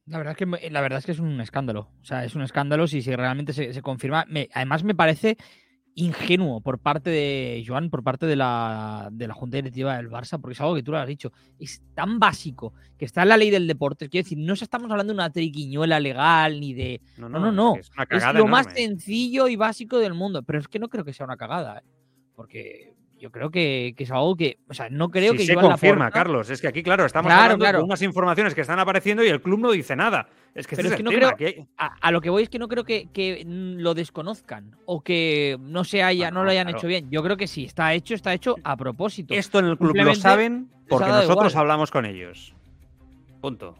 La 0.06 0.16
verdad, 0.16 0.32
es 0.32 0.38
que, 0.38 0.70
la 0.70 0.80
verdad 0.80 0.98
es 1.00 1.06
que 1.06 1.12
es 1.12 1.18
un 1.18 1.40
escándalo. 1.40 1.90
O 2.00 2.04
sea, 2.04 2.24
es 2.24 2.34
un 2.34 2.42
escándalo 2.42 2.86
si, 2.86 3.02
si 3.02 3.14
realmente 3.14 3.52
se, 3.52 3.74
se 3.74 3.82
confirma. 3.82 4.24
Me, 4.28 4.48
además, 4.54 4.82
me 4.82 4.94
parece 4.94 5.36
ingenuo 5.98 6.60
por 6.60 6.78
parte 6.78 7.10
de 7.10 7.64
Joan, 7.66 7.90
por 7.90 8.04
parte 8.04 8.26
de 8.26 8.36
la, 8.36 9.08
de 9.10 9.26
la 9.26 9.34
Junta 9.34 9.56
Directiva 9.56 9.96
del 9.96 10.08
Barça, 10.08 10.40
porque 10.40 10.52
es 10.52 10.60
algo 10.60 10.76
que 10.76 10.82
tú 10.82 10.92
lo 10.92 10.98
has 10.98 11.08
dicho, 11.08 11.32
es 11.58 11.82
tan 11.94 12.18
básico 12.18 12.72
que 12.96 13.04
está 13.04 13.22
en 13.22 13.30
la 13.30 13.36
ley 13.36 13.50
del 13.50 13.66
deporte. 13.66 14.08
Quiero 14.08 14.24
decir, 14.24 14.38
no 14.38 14.54
estamos 14.54 14.90
hablando 14.90 15.12
de 15.12 15.16
una 15.16 15.30
triquiñuela 15.30 15.98
legal 15.98 16.60
ni 16.60 16.72
de. 16.72 17.00
No, 17.16 17.28
no, 17.28 17.40
no. 17.40 17.52
no. 17.52 17.76
Es, 17.76 17.90
es, 18.10 18.34
lo 18.34 18.46
más 18.46 18.72
sencillo 18.72 19.48
y 19.48 19.56
básico 19.56 19.98
del 19.98 20.14
mundo, 20.14 20.42
pero 20.42 20.60
es 20.60 20.68
que 20.68 20.78
no 20.78 20.88
creo 20.88 21.04
que 21.04 21.12
sea 21.12 21.26
una 21.26 21.36
cagada, 21.36 21.78
¿eh? 21.78 21.82
porque 22.34 22.94
yo 23.18 23.30
creo 23.30 23.50
que, 23.50 23.94
que, 23.96 24.04
es 24.04 24.10
algo 24.10 24.36
que. 24.36 24.58
O 24.68 24.74
sea, 24.74 24.88
no 24.90 25.10
creo 25.10 25.32
sí, 25.32 25.38
que. 25.38 25.44
Se 25.46 25.54
Joan 25.54 25.66
confirma, 25.70 26.04
Laporta... 26.06 26.18
Carlos. 26.18 26.50
Es 26.50 26.60
que 26.60 26.68
aquí, 26.68 26.82
claro, 26.82 27.04
estamos 27.04 27.28
Claro, 27.28 27.42
hablando 27.42 27.62
claro. 27.64 27.78
de 27.78 27.84
unas 27.84 28.02
informaciones 28.02 28.54
que 28.54 28.60
están 28.62 28.78
apareciendo 28.78 29.24
y 29.24 29.28
el 29.28 29.40
club 29.42 29.58
no 29.60 29.70
dice 29.70 29.96
nada. 29.96 30.28
Es 30.54 30.66
que 30.66 30.76
Pero 30.76 30.88
este 30.88 30.94
es 30.94 30.96
que 30.98 31.02
no 31.04 31.10
tema, 31.10 31.32
creo. 31.34 31.36
que 31.54 31.66
A, 31.76 31.94
a 32.00 32.10
lo 32.10 32.20
que 32.20 32.30
voy 32.30 32.42
es 32.44 32.48
que 32.48 32.58
no 32.58 32.68
creo 32.68 32.84
que, 32.84 33.08
que, 33.12 33.44
mm, 33.46 33.78
lo 33.80 33.94
desconozcan 33.94 34.76
o 34.86 35.02
que 35.02 35.56
no 35.60 35.84
se 35.84 36.02
haya, 36.02 36.28
Ah, 36.28 36.30
no 36.30 36.44
lo 36.44 36.50
hayan 36.50 36.64
claro. 36.66 36.78
hecho 36.78 36.86
bien. 36.88 37.10
Yo 37.10 37.22
creo 37.22 37.36
que 37.36 37.46
sí, 37.46 37.64
está 37.64 37.92
hecho, 37.94 38.14
está 38.14 38.32
hecho 38.34 38.56
a 38.64 38.76
propósito. 38.76 39.34
Esto 39.34 39.58
en 39.58 39.66
el 39.66 39.78
club 39.78 39.96
lo 39.96 40.14
saben 40.14 40.68
porque 40.88 41.08
nosotros 41.08 41.52
igual. 41.52 41.62
hablamos 41.62 41.90
con 41.90 42.06
ellos. 42.06 42.54
Punto. 43.40 43.76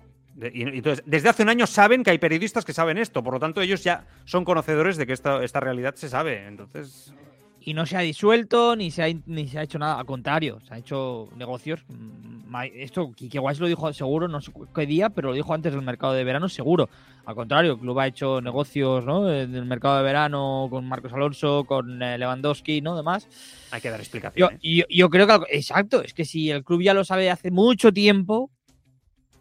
Y 0.52 0.62
entonces, 0.62 1.02
desde 1.04 1.28
hace 1.30 1.42
un 1.42 1.48
año 1.48 1.66
saben 1.66 2.04
que 2.04 2.10
hay 2.10 2.18
periodistas 2.18 2.64
que 2.64 2.72
saben 2.72 2.96
esto, 2.96 3.24
por 3.24 3.34
lo 3.34 3.40
tanto 3.40 3.60
ellos 3.60 3.82
ya 3.82 4.06
son 4.24 4.44
conocedores 4.44 4.96
de 4.96 5.04
que 5.04 5.12
esta, 5.12 5.42
esta 5.42 5.58
realidad 5.58 5.96
se 5.96 6.08
sabe. 6.08 6.46
Entonces, 6.46 7.12
Y 7.60 7.74
no 7.74 7.84
se 7.86 7.96
ha 7.96 8.00
disuelto 8.00 8.76
ni 8.76 8.90
se 8.90 9.02
ha, 9.02 9.08
ni 9.26 9.46
se 9.48 9.58
ha 9.58 9.62
hecho 9.62 9.78
nada. 9.78 9.98
Al 9.98 10.06
contrario, 10.06 10.58
se 10.66 10.72
han 10.74 10.80
hecho 10.80 11.28
negocios. 11.36 11.84
mm, 11.88 12.54
Esto, 12.74 13.12
Kike 13.12 13.38
Guay 13.38 13.56
lo 13.56 13.66
dijo 13.66 13.92
seguro, 13.92 14.26
no 14.28 14.40
sé 14.40 14.52
qué 14.74 14.86
día, 14.86 15.10
pero 15.10 15.28
lo 15.28 15.34
dijo 15.34 15.52
antes 15.52 15.72
del 15.72 15.82
mercado 15.82 16.14
de 16.14 16.24
verano, 16.24 16.48
seguro. 16.48 16.88
Al 17.26 17.34
contrario, 17.34 17.72
el 17.72 17.78
club 17.78 17.98
ha 17.98 18.06
hecho 18.06 18.40
negocios 18.40 19.04
¿no? 19.04 19.30
en 19.30 19.54
el 19.54 19.66
mercado 19.66 19.98
de 19.98 20.02
verano 20.02 20.66
con 20.70 20.86
Marcos 20.88 21.12
Alonso, 21.12 21.64
con 21.64 22.02
eh, 22.02 22.16
Lewandowski, 22.16 22.80
¿no? 22.80 22.96
Demás. 22.96 23.28
hay 23.70 23.82
que 23.82 23.90
dar 23.90 23.98
Yo, 23.98 24.02
explicaciones. 24.02 24.58
y 24.62 24.76
yo, 24.78 24.84
yo 24.88 25.10
creo 25.10 25.26
que, 25.26 25.34
exacto, 25.50 26.02
es 26.02 26.14
que 26.14 26.24
si 26.24 26.50
el 26.50 26.64
club 26.64 26.80
ya 26.80 26.94
lo 26.94 27.04
sabe 27.04 27.30
hace 27.30 27.50
mucho 27.50 27.92
tiempo 27.92 28.50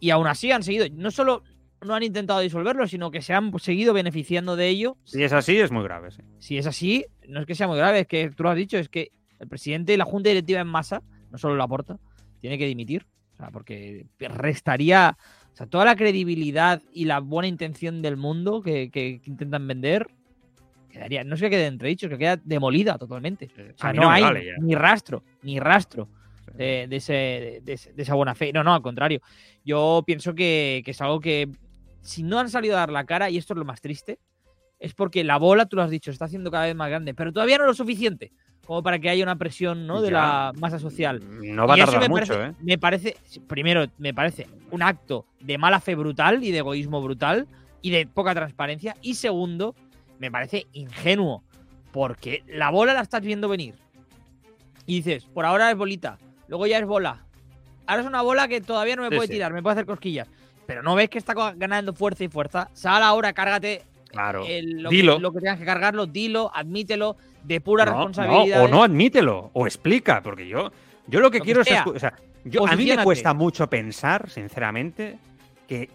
y 0.00 0.10
aún 0.10 0.26
así 0.26 0.52
han 0.52 0.62
seguido, 0.62 0.86
no 0.92 1.10
solo 1.10 1.42
no 1.82 1.94
han 1.94 2.02
intentado 2.02 2.40
disolverlo, 2.40 2.86
sino 2.88 3.10
que 3.10 3.22
se 3.22 3.34
han 3.34 3.56
seguido 3.58 3.92
beneficiando 3.94 4.56
de 4.56 4.68
ello. 4.68 4.96
Si 5.04 5.22
es 5.22 5.32
así, 5.32 5.58
es 5.58 5.70
muy 5.70 5.84
grave. 5.84 6.10
sí. 6.10 6.22
Si 6.38 6.58
es 6.58 6.66
así, 6.66 7.06
no 7.28 7.40
es 7.40 7.46
que 7.46 7.54
sea 7.54 7.68
muy 7.68 7.76
grave, 7.78 8.00
es 8.00 8.06
que 8.06 8.30
tú 8.30 8.42
lo 8.42 8.50
has 8.50 8.56
dicho, 8.56 8.76
es 8.78 8.88
que 8.88 9.10
el 9.38 9.48
presidente 9.48 9.94
y 9.94 9.96
la 9.96 10.04
junta 10.04 10.28
directiva 10.30 10.60
en 10.60 10.66
masa, 10.66 11.02
no 11.30 11.38
solo 11.38 11.56
la 11.56 11.68
porta, 11.68 11.98
tiene 12.40 12.58
que 12.58 12.66
dimitir. 12.66 13.06
O 13.34 13.36
sea, 13.36 13.50
porque 13.50 14.06
restaría 14.18 15.16
o 15.52 15.56
sea, 15.56 15.66
toda 15.66 15.84
la 15.84 15.94
credibilidad 15.96 16.82
y 16.92 17.04
la 17.04 17.20
buena 17.20 17.46
intención 17.48 18.02
del 18.02 18.16
mundo 18.16 18.62
que, 18.62 18.90
que- 18.90 19.20
que 19.22 19.30
intentan 19.30 19.66
vender. 19.66 20.08
Quedaría, 20.90 21.22
no 21.22 21.34
es 21.34 21.40
que 21.40 21.50
quede 21.50 21.66
entredicho, 21.66 22.06
es 22.06 22.10
que 22.12 22.18
queda 22.18 22.36
demolida 22.42 22.96
totalmente. 22.98 23.50
O 23.74 23.78
sea, 23.78 23.92
no, 23.92 24.10
hay 24.10 24.22
vale 24.22 24.54
ni 24.60 24.74
rastro, 24.74 25.22
ni 25.42 25.60
rastro 25.60 26.08
de, 26.54 26.86
de 26.88 26.96
ese- 26.96 27.60
de 27.62 27.72
ese- 27.74 27.92
de 27.92 28.02
esa 28.02 28.14
buena 28.14 28.34
fe. 28.34 28.52
No, 28.52 28.64
no, 28.64 28.74
al 28.74 28.82
contrario. 28.82 29.20
Yo 29.64 30.02
pienso 30.06 30.34
que, 30.34 30.82
que 30.84 30.92
es 30.92 31.00
algo 31.02 31.20
que, 31.20 31.48
si 32.02 32.22
no 32.22 32.38
han 32.38 32.48
salido 32.50 32.76
a 32.76 32.80
dar 32.80 32.90
la 32.90 33.04
cara, 33.04 33.30
y 33.30 33.36
esto 33.38 33.54
es 33.54 33.58
lo 33.58 33.64
más 33.64 33.80
triste, 33.80 34.18
es 34.78 34.94
porque 34.94 35.24
la 35.24 35.38
bola, 35.38 35.66
tú 35.66 35.76
lo 35.76 35.82
has 35.82 35.90
dicho, 35.90 36.10
está 36.10 36.26
haciendo 36.26 36.50
cada 36.50 36.66
vez 36.66 36.74
más 36.76 36.88
grande, 36.88 37.14
pero 37.14 37.32
todavía 37.32 37.58
no 37.58 37.66
lo 37.66 37.74
suficiente 37.74 38.32
como 38.64 38.82
para 38.82 38.98
que 38.98 39.08
haya 39.08 39.22
una 39.24 39.36
presión 39.36 39.86
¿no? 39.86 40.02
de 40.02 40.08
Ya. 40.10 40.12
la 40.12 40.52
masa 40.58 40.78
social. 40.78 41.22
No 41.42 41.66
va 41.66 41.74
a 41.74 41.78
tardar 41.78 42.00
me 42.02 42.08
mucho, 42.10 42.34
parece, 42.34 42.50
¿eh? 42.50 42.54
me 42.62 42.78
parece, 42.78 43.16
primero, 43.48 43.86
me 43.96 44.12
parece 44.12 44.46
un 44.70 44.82
acto 44.82 45.24
de 45.40 45.56
mala 45.56 45.80
fe 45.80 45.94
brutal 45.94 46.44
y 46.44 46.50
de 46.52 46.58
egoísmo 46.58 47.00
brutal 47.02 47.48
y 47.80 47.90
de 47.90 48.06
poca 48.06 48.34
transparencia. 48.34 48.94
Y 49.00 49.14
segundo, 49.14 49.74
me 50.18 50.30
parece 50.30 50.66
ingenuo, 50.74 51.42
porque 51.92 52.42
la 52.46 52.70
bola 52.70 52.92
la 52.92 53.00
estás 53.00 53.22
viendo 53.22 53.48
venir. 53.48 53.74
Y 54.84 54.96
dices, 54.96 55.24
por 55.24 55.46
ahora 55.46 55.70
es 55.70 55.76
bolita, 55.76 56.18
luego 56.46 56.66
ya 56.66 56.78
es 56.78 56.84
bola. 56.86 57.24
Ahora 57.86 58.02
es 58.02 58.06
una 58.08 58.20
bola 58.20 58.48
que 58.48 58.60
todavía 58.60 58.96
no 58.96 59.02
me 59.02 59.08
Sí, 59.08 59.16
puede 59.16 59.28
sí. 59.28 59.32
tirar, 59.32 59.52
me 59.54 59.62
puede 59.62 59.72
hacer 59.74 59.86
cosquillas. 59.86 60.28
Pero 60.68 60.82
no 60.82 60.94
ves 60.94 61.08
que 61.08 61.16
está 61.16 61.32
ganando 61.56 61.94
fuerza 61.94 62.24
y 62.24 62.28
fuerza. 62.28 62.68
Sal 62.74 63.02
ahora, 63.02 63.32
cárgate 63.32 63.80
Claro. 64.10 64.44
el- 64.46 64.82
lo, 64.82 64.90
Dilo. 64.90 65.16
Que, 65.16 65.22
lo 65.22 65.32
que 65.32 65.38
tengas 65.40 65.58
que 65.58 65.64
cargarlo, 65.64 66.04
dilo, 66.04 66.50
admítelo, 66.54 67.16
de 67.42 67.58
pura 67.62 67.86
No, 67.86 67.92
responsabilidad. 67.92 68.58
no, 68.58 68.64
o 68.64 68.68
no 68.68 68.82
admítelo, 68.82 69.50
o 69.54 69.66
explica, 69.66 70.22
porque 70.22 70.46
yo, 70.46 70.70
yo 71.06 71.20
lo 71.20 71.30
que 71.30 71.38
Lo 71.38 71.42
que 71.42 71.46
quiero 71.46 71.60
es. 71.62 71.68
sea. 71.68 71.84
escu- 71.86 71.96
o 71.96 71.98
sea, 71.98 72.12
yo, 72.44 72.66
a 72.68 72.76
mí 72.76 72.84
me 72.84 73.02
cuesta 73.02 73.32
mucho 73.32 73.66
pensar, 73.70 74.28
sinceramente, 74.28 75.18
que 75.66 75.88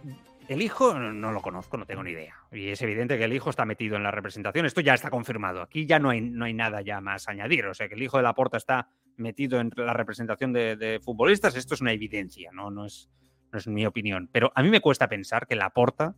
el 0.48 0.62
hijo 0.64 0.98
no, 0.98 1.14
no 1.14 1.32
lo 1.32 1.42
conozco, 1.44 1.78
no 1.78 1.86
tengo 1.86 2.02
ni 2.02 2.10
idea. 2.10 2.34
Y 2.52 2.70
es 2.70 2.82
evidente 2.82 3.16
que 3.20 3.26
el 3.26 3.34
hijo 3.34 3.52
está 3.52 3.66
metido 3.66 3.96
en 3.96 4.02
la 4.02 4.10
representación. 4.10 4.66
Esto 4.66 4.82
ya 4.82 4.96
está 4.96 5.12
confirmado. 5.12 5.62
Aquí 5.62 5.86
ya 5.86 6.00
no 6.00 6.10
hay, 6.10 6.20
no 6.22 6.46
hay 6.46 6.54
nada 6.56 6.82
ya 6.82 7.00
más 7.00 7.28
a 7.28 7.32
añadir. 7.32 7.68
O 7.68 7.76
sea, 7.76 7.88
que 7.88 7.94
el 7.94 8.02
hijo 8.02 8.18
de 8.18 8.24
la 8.24 8.34
porta 8.34 8.58
está 8.58 8.88
metido 9.18 9.60
en 9.60 9.72
la 9.78 9.94
representación 9.94 10.52
de, 10.52 10.76
de 10.78 11.00
futbolistas, 11.00 11.56
esto 11.56 11.76
es 11.76 11.82
una 11.82 11.92
evidencia, 11.92 12.50
¿no? 12.52 12.72
No 12.72 12.86
es, 12.88 13.08
no 13.54 13.60
es 13.60 13.68
mi 13.68 13.86
opinión. 13.86 14.30
Pero 14.32 14.52
a 14.56 14.64
mí 14.64 14.70
me 14.70 14.82
cuesta 14.82 15.08
pensar 15.08 15.48
que 15.48 15.56
la 15.56 15.70
porta 15.70 16.16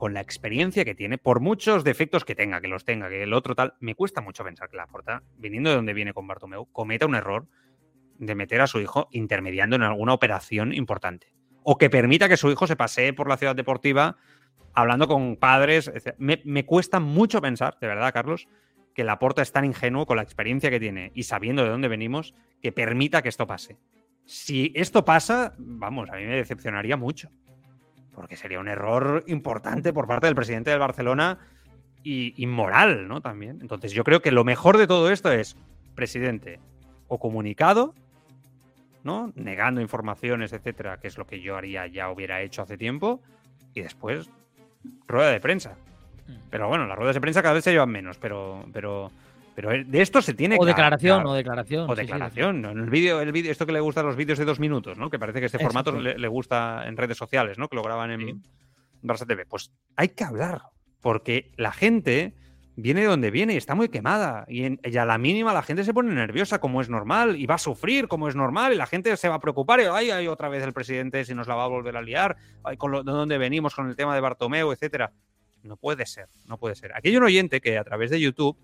con 0.00 0.14
la 0.14 0.22
experiencia 0.22 0.82
que 0.82 0.94
tiene, 0.94 1.18
por 1.18 1.40
muchos 1.40 1.84
defectos 1.84 2.24
que 2.24 2.34
tenga, 2.34 2.62
que 2.62 2.68
los 2.68 2.86
tenga, 2.86 3.10
que 3.10 3.22
el 3.22 3.34
otro 3.34 3.54
tal, 3.54 3.74
me 3.80 3.94
cuesta 3.94 4.22
mucho 4.22 4.42
pensar 4.42 4.70
que 4.70 4.78
Laporta, 4.78 5.22
viniendo 5.36 5.68
de 5.68 5.76
donde 5.76 5.92
viene 5.92 6.14
con 6.14 6.26
Bartomeu, 6.26 6.72
cometa 6.72 7.04
un 7.04 7.14
error 7.14 7.46
de 8.18 8.34
meter 8.34 8.62
a 8.62 8.66
su 8.66 8.80
hijo 8.80 9.08
intermediando 9.12 9.76
en 9.76 9.82
alguna 9.82 10.14
operación 10.14 10.72
importante. 10.72 11.34
O 11.62 11.76
que 11.76 11.90
permita 11.90 12.30
que 12.30 12.38
su 12.38 12.50
hijo 12.50 12.66
se 12.66 12.76
pasee 12.76 13.12
por 13.12 13.28
la 13.28 13.36
ciudad 13.36 13.54
deportiva 13.54 14.16
hablando 14.72 15.06
con 15.06 15.36
padres. 15.36 15.88
etc. 15.88 16.14
Me, 16.16 16.40
me 16.46 16.64
cuesta 16.64 16.98
mucho 16.98 17.42
pensar, 17.42 17.76
de 17.78 17.86
verdad, 17.86 18.14
Carlos, 18.14 18.48
que 18.94 19.04
Laporta 19.04 19.42
es 19.42 19.52
tan 19.52 19.66
ingenuo 19.66 20.06
con 20.06 20.16
la 20.16 20.22
experiencia 20.22 20.70
que 20.70 20.80
tiene 20.80 21.12
y 21.14 21.24
sabiendo 21.24 21.62
de 21.62 21.68
dónde 21.68 21.88
venimos, 21.88 22.34
que 22.62 22.72
permita 22.72 23.20
que 23.20 23.28
esto 23.28 23.46
pase. 23.46 23.78
Si 24.30 24.70
esto 24.76 25.04
pasa, 25.04 25.54
vamos, 25.58 26.08
a 26.08 26.14
mí 26.14 26.24
me 26.24 26.36
decepcionaría 26.36 26.96
mucho 26.96 27.30
porque 28.14 28.36
sería 28.36 28.60
un 28.60 28.68
error 28.68 29.24
importante 29.28 29.94
por 29.94 30.06
parte 30.06 30.26
del 30.26 30.34
presidente 30.34 30.68
del 30.68 30.78
Barcelona 30.78 31.38
y 32.02 32.34
inmoral, 32.42 33.08
¿no? 33.08 33.22
También. 33.22 33.58
Entonces, 33.62 33.92
yo 33.92 34.04
creo 34.04 34.20
que 34.20 34.30
lo 34.30 34.44
mejor 34.44 34.76
de 34.76 34.86
todo 34.86 35.10
esto 35.10 35.32
es, 35.32 35.56
presidente, 35.94 36.60
o 37.08 37.18
comunicado, 37.18 37.94
¿no? 39.04 39.32
Negando 39.36 39.80
informaciones, 39.80 40.52
etcétera, 40.52 41.00
que 41.00 41.08
es 41.08 41.16
lo 41.16 41.26
que 41.26 41.40
yo 41.40 41.56
haría, 41.56 41.86
ya 41.86 42.10
hubiera 42.10 42.42
hecho 42.42 42.60
hace 42.60 42.76
tiempo, 42.76 43.22
y 43.74 43.80
después, 43.80 44.30
rueda 45.08 45.30
de 45.30 45.40
prensa. 45.40 45.76
Mm. 46.28 46.32
Pero 46.50 46.68
bueno, 46.68 46.86
las 46.86 46.98
ruedas 46.98 47.14
de 47.14 47.22
prensa 47.22 47.40
cada 47.40 47.54
vez 47.54 47.64
se 47.64 47.72
llevan 47.72 47.90
menos, 47.90 48.18
pero, 48.18 48.66
pero, 48.72 49.10
pero 49.54 49.70
de 49.84 50.00
esto 50.02 50.22
se 50.22 50.34
tiene 50.34 50.56
O 50.56 50.60
que 50.60 50.66
declaración, 50.68 51.18
hablar. 51.20 51.32
o 51.32 51.34
declaración. 51.34 51.82
O 51.90 51.94
sí, 51.94 52.00
sí, 52.00 52.06
declaración. 52.06 52.62
¿no? 52.62 52.70
En 52.70 52.78
el 52.78 52.90
vídeo, 52.90 53.20
el 53.20 53.32
vídeo, 53.32 53.50
esto 53.52 53.66
que 53.66 53.72
le 53.72 53.80
gusta 53.80 54.00
a 54.00 54.04
los 54.04 54.16
vídeos 54.16 54.38
de 54.38 54.44
dos 54.44 54.60
minutos, 54.60 54.96
¿no? 54.98 55.10
Que 55.10 55.18
parece 55.18 55.40
que 55.40 55.46
este 55.46 55.58
formato 55.58 55.92
le, 55.92 56.18
le 56.18 56.28
gusta 56.28 56.86
en 56.86 56.96
redes 56.96 57.16
sociales, 57.18 57.58
¿no? 57.58 57.68
Que 57.68 57.76
lo 57.76 57.82
graban 57.82 58.10
en 58.12 58.20
Sí. 58.20 58.34
Barça 59.02 59.26
TV. 59.26 59.46
Pues 59.46 59.72
hay 59.96 60.08
que 60.10 60.24
hablar, 60.24 60.60
porque 61.00 61.52
la 61.56 61.72
gente 61.72 62.34
viene 62.76 63.00
de 63.02 63.06
donde 63.08 63.30
viene 63.30 63.54
y 63.54 63.56
está 63.56 63.74
muy 63.74 63.88
quemada. 63.88 64.44
Y, 64.48 64.64
en- 64.64 64.80
y 64.84 64.96
a 64.96 65.04
la 65.04 65.18
mínima 65.18 65.52
la 65.52 65.62
gente 65.62 65.84
se 65.84 65.92
pone 65.92 66.14
nerviosa, 66.14 66.60
como 66.60 66.80
es 66.80 66.88
normal, 66.88 67.36
y 67.36 67.46
va 67.46 67.56
a 67.56 67.58
sufrir, 67.58 68.08
como 68.08 68.28
es 68.28 68.36
normal, 68.36 68.72
y 68.72 68.76
la 68.76 68.86
gente 68.86 69.14
se 69.16 69.28
va 69.28 69.34
a 69.36 69.40
preocupar. 69.40 69.80
Y, 69.80 69.84
ay, 69.84 70.10
ay, 70.10 70.28
otra 70.28 70.48
vez 70.48 70.62
el 70.64 70.72
presidente, 70.72 71.24
si 71.24 71.34
nos 71.34 71.46
la 71.48 71.54
va 71.54 71.64
a 71.64 71.68
volver 71.68 71.96
a 71.96 72.02
liar, 72.02 72.36
ay, 72.64 72.76
con 72.76 72.90
lo, 72.92 73.02
de 73.02 73.12
dónde 73.12 73.36
venimos 73.38 73.74
con 73.74 73.88
el 73.88 73.96
tema 73.96 74.14
de 74.14 74.20
Bartomeu, 74.20 74.72
etcétera. 74.72 75.12
No 75.62 75.76
puede 75.76 76.06
ser, 76.06 76.26
no 76.46 76.56
puede 76.56 76.74
ser. 76.74 76.92
Aquí 76.94 77.08
hay 77.08 77.16
un 77.18 77.24
oyente 77.24 77.60
que 77.60 77.76
a 77.76 77.84
través 77.84 78.10
de 78.10 78.18
YouTube 78.20 78.56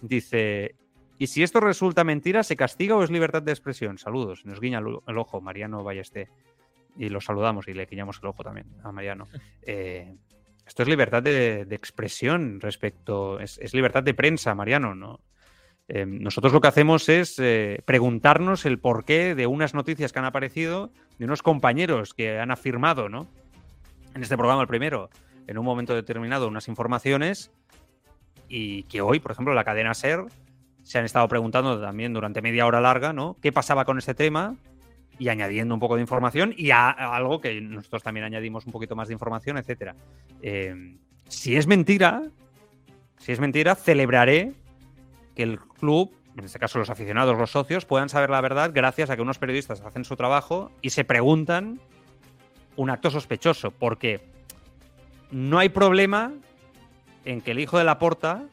dice: 0.00 0.74
¿Y 1.18 1.26
si 1.26 1.42
esto 1.42 1.60
resulta 1.60 2.04
mentira, 2.04 2.42
se 2.42 2.56
castiga 2.56 2.96
o 2.96 3.02
es 3.02 3.10
libertad 3.10 3.42
de 3.42 3.52
expresión? 3.52 3.98
Saludos. 3.98 4.44
Nos 4.44 4.60
guiña 4.60 4.78
el, 4.78 5.18
ojo 5.18 5.40
Mariano 5.40 5.84
Ballesté. 5.84 6.28
Y 6.96 7.08
lo 7.08 7.20
saludamos 7.20 7.68
y 7.68 7.74
le 7.74 7.86
guiñamos 7.86 8.18
el 8.22 8.28
ojo 8.28 8.42
también 8.42 8.66
a 8.82 8.92
Mariano. 8.92 9.26
Eh, 9.62 10.16
esto 10.66 10.84
es 10.84 10.88
libertad 10.88 11.20
de, 11.20 11.64
de 11.64 11.74
expresión 11.74 12.60
respecto. 12.60 13.40
Es, 13.40 13.58
es 13.58 13.74
libertad 13.74 14.04
de 14.04 14.14
prensa, 14.14 14.54
Mariano, 14.54 14.94
¿no? 14.94 15.20
Eh, 15.92 16.06
nosotros 16.06 16.52
lo 16.52 16.60
que 16.60 16.68
hacemos 16.68 17.08
es 17.08 17.36
eh, 17.40 17.82
preguntarnos 17.84 18.64
el 18.64 18.78
porqué 18.78 19.34
de 19.34 19.48
unas 19.48 19.74
noticias 19.74 20.12
que 20.12 20.20
han 20.20 20.24
aparecido, 20.24 20.92
de 21.18 21.24
unos 21.24 21.42
compañeros 21.42 22.14
que 22.14 22.38
han 22.38 22.52
afirmado, 22.52 23.08
¿no? 23.08 23.26
En 24.14 24.22
este 24.22 24.36
programa, 24.36 24.62
el 24.62 24.68
primero, 24.68 25.10
en 25.48 25.58
un 25.58 25.64
momento 25.64 25.92
determinado, 25.92 26.46
unas 26.46 26.68
informaciones 26.68 27.50
y 28.50 28.82
que 28.82 29.00
hoy, 29.00 29.20
por 29.20 29.30
ejemplo, 29.30 29.54
la 29.54 29.64
cadena 29.64 29.94
SER 29.94 30.24
se 30.82 30.98
han 30.98 31.04
estado 31.04 31.28
preguntando 31.28 31.80
también 31.80 32.12
durante 32.12 32.42
media 32.42 32.66
hora 32.66 32.80
larga, 32.80 33.12
¿no? 33.12 33.36
¿Qué 33.40 33.52
pasaba 33.52 33.84
con 33.84 33.96
este 33.96 34.12
tema? 34.12 34.56
Y 35.18 35.28
añadiendo 35.28 35.72
un 35.72 35.80
poco 35.80 35.94
de 35.94 36.00
información 36.00 36.52
y 36.56 36.72
algo 36.72 37.40
que 37.40 37.60
nosotros 37.60 38.02
también 38.02 38.24
añadimos 38.24 38.66
un 38.66 38.72
poquito 38.72 38.96
más 38.96 39.06
de 39.06 39.14
información, 39.14 39.56
etcétera. 39.56 39.94
Eh, 40.42 40.96
si 41.28 41.56
es 41.56 41.68
mentira, 41.68 42.24
si 43.18 43.30
es 43.30 43.38
mentira, 43.38 43.76
celebraré 43.76 44.52
que 45.36 45.44
el 45.44 45.60
club, 45.60 46.12
en 46.36 46.44
este 46.44 46.58
caso 46.58 46.80
los 46.80 46.90
aficionados, 46.90 47.38
los 47.38 47.52
socios, 47.52 47.84
puedan 47.84 48.08
saber 48.08 48.30
la 48.30 48.40
verdad 48.40 48.72
gracias 48.74 49.10
a 49.10 49.16
que 49.16 49.22
unos 49.22 49.38
periodistas 49.38 49.80
hacen 49.82 50.04
su 50.04 50.16
trabajo 50.16 50.72
y 50.82 50.90
se 50.90 51.04
preguntan 51.04 51.78
un 52.74 52.90
acto 52.90 53.10
sospechoso, 53.10 53.70
porque 53.70 54.20
no 55.30 55.58
hay 55.58 55.68
problema 55.68 56.32
en 57.24 57.40
que 57.40 57.50
el 57.52 57.60
hijo 57.60 57.78
de 57.78 57.84
la 57.84 57.98
porta 57.98 58.44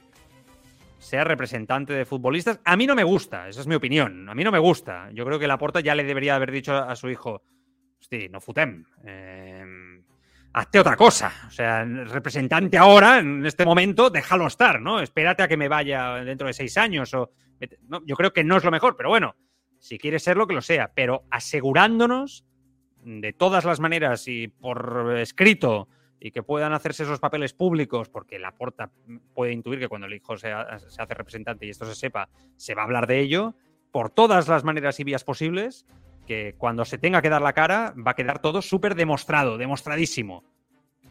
sea 0.99 1.23
representante 1.23 1.93
de 1.93 2.05
futbolistas. 2.05 2.59
A 2.65 2.75
mí 2.75 2.87
no 2.87 2.95
me 2.95 3.03
gusta, 3.03 3.47
esa 3.47 3.61
es 3.61 3.67
mi 3.67 3.75
opinión. 3.75 4.27
A 4.29 4.35
mí 4.35 4.43
no 4.43 4.51
me 4.51 4.59
gusta. 4.59 5.09
Yo 5.13 5.25
creo 5.25 5.39
que 5.39 5.47
la 5.47 5.57
porta 5.57 5.79
ya 5.79 5.95
le 5.95 6.03
debería 6.03 6.35
haber 6.35 6.51
dicho 6.51 6.75
a 6.75 6.95
su 6.95 7.09
hijo, 7.09 7.43
hosti, 7.99 8.29
no 8.29 8.41
futem. 8.41 8.83
eh, 9.05 9.65
hazte 10.53 10.79
otra 10.79 10.95
cosa. 10.95 11.31
O 11.47 11.51
sea, 11.51 11.83
representante 11.85 12.77
ahora, 12.77 13.19
en 13.19 13.45
este 13.45 13.63
momento, 13.63 14.09
déjalo 14.09 14.47
estar, 14.47 14.81
¿no? 14.81 14.99
Espérate 14.99 15.43
a 15.43 15.47
que 15.47 15.57
me 15.57 15.67
vaya 15.67 16.15
dentro 16.23 16.47
de 16.47 16.53
seis 16.53 16.77
años. 16.77 17.13
O, 17.13 17.31
no, 17.87 18.01
yo 18.05 18.15
creo 18.15 18.33
que 18.33 18.43
no 18.43 18.57
es 18.57 18.63
lo 18.63 18.71
mejor, 18.71 18.95
pero 18.95 19.09
bueno, 19.09 19.35
si 19.79 19.97
quiere 19.99 20.19
serlo, 20.19 20.47
que 20.47 20.55
lo 20.55 20.61
sea. 20.61 20.91
Pero 20.93 21.25
asegurándonos 21.29 22.43
de 23.03 23.33
todas 23.33 23.65
las 23.65 23.79
maneras 23.79 24.27
y 24.27 24.47
por 24.47 25.15
escrito 25.17 25.87
y 26.19 26.31
que 26.31 26.43
puedan 26.43 26.73
hacerse 26.73 27.03
esos 27.03 27.19
papeles 27.19 27.53
públicos, 27.53 28.09
porque 28.09 28.39
la 28.39 28.51
porta 28.51 28.89
puede 29.33 29.51
intuir 29.53 29.79
que 29.79 29.87
cuando 29.87 30.07
el 30.07 30.13
hijo 30.13 30.37
se, 30.37 30.51
ha- 30.51 30.79
se 30.79 31.01
hace 31.01 31.13
representante 31.13 31.65
y 31.65 31.69
esto 31.69 31.85
se 31.85 31.95
sepa, 31.95 32.29
se 32.55 32.73
va 32.75 32.81
a 32.81 32.85
hablar 32.85 33.05
de 33.07 33.19
ello, 33.19 33.53
por 33.91 34.09
todas 34.09 34.47
las 34.47 34.63
maneras 34.63 34.99
y 34.99 35.03
vías 35.03 35.23
posibles, 35.23 35.85
que 36.25 36.55
cuando 36.57 36.83
se 36.85 36.97
tenga 36.97 37.21
que 37.21 37.29
dar 37.29 37.41
la 37.41 37.53
cara 37.53 37.93
va 37.95 38.11
a 38.11 38.15
quedar 38.15 38.39
todo 38.39 38.61
súper 38.61 38.95
demostrado, 38.95 39.57
demostradísimo. 39.57 40.43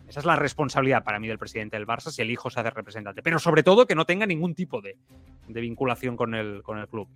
Esa 0.09 0.21
es 0.21 0.27
la 0.27 0.37
responsabilidad 0.37 1.03
para 1.03 1.19
mí 1.19 1.27
del 1.27 1.39
presidente 1.39 1.77
del 1.77 1.87
Barça 1.87 2.11
si 2.11 2.23
el 2.23 2.31
hijo 2.31 2.49
se 2.51 2.61
hace 2.61 2.71
representante. 2.71 3.23
Pero 3.23 3.39
sobre 3.39 3.63
todo 3.63 3.87
que 3.87 3.95
no 3.97 4.05
tenga 4.05 4.27
ningún 4.27 4.55
tipo 4.55 4.81
de, 4.81 4.97
de 5.49 5.61
vinculación 5.61 6.17
con 6.17 6.35
el, 6.35 6.63
con 6.63 6.79
el 6.79 6.87
club. 6.87 7.09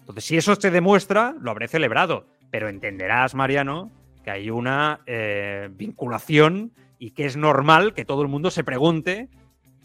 Entonces, 0.00 0.24
si 0.24 0.36
eso 0.36 0.54
se 0.54 0.70
demuestra, 0.70 1.34
lo 1.40 1.50
habré 1.50 1.66
celebrado. 1.68 2.26
Pero 2.50 2.68
entenderás, 2.68 3.34
Mariano, 3.34 3.90
que 4.22 4.30
hay 4.30 4.50
una 4.50 5.00
eh, 5.06 5.68
vinculación 5.72 6.70
y 6.98 7.12
que 7.12 7.26
es 7.26 7.36
normal 7.36 7.94
que 7.94 8.04
todo 8.04 8.22
el 8.22 8.28
mundo 8.28 8.50
se 8.50 8.64
pregunte 8.64 9.28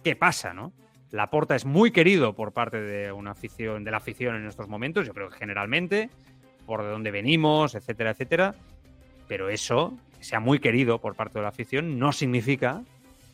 qué 0.04 0.16
pasa, 0.16 0.54
¿no? 0.54 0.74
Laporta 1.12 1.56
es 1.56 1.66
muy 1.66 1.92
querido 1.92 2.34
por 2.34 2.54
parte 2.54 2.82
de 2.82 3.12
una 3.12 3.32
afición, 3.32 3.84
de 3.84 3.92
la 3.92 3.98
afición 3.98 4.36
en 4.36 4.48
estos 4.48 4.68
momentos, 4.68 5.06
yo 5.06 5.14
creo 5.14 5.30
que 5.30 5.38
generalmente, 5.38 6.10
por 6.66 6.82
de 6.82 6.90
dónde 6.90 7.12
venimos, 7.12 7.76
etcétera, 7.76 8.12
etcétera. 8.12 8.56
Pero 9.28 9.50
eso, 9.50 9.96
que 10.18 10.24
sea 10.24 10.40
muy 10.40 10.60
querido 10.60 11.00
por 11.00 11.16
parte 11.16 11.38
de 11.38 11.44
la 11.44 11.50
afición, 11.50 12.00
no 12.00 12.12
significa, 12.14 12.84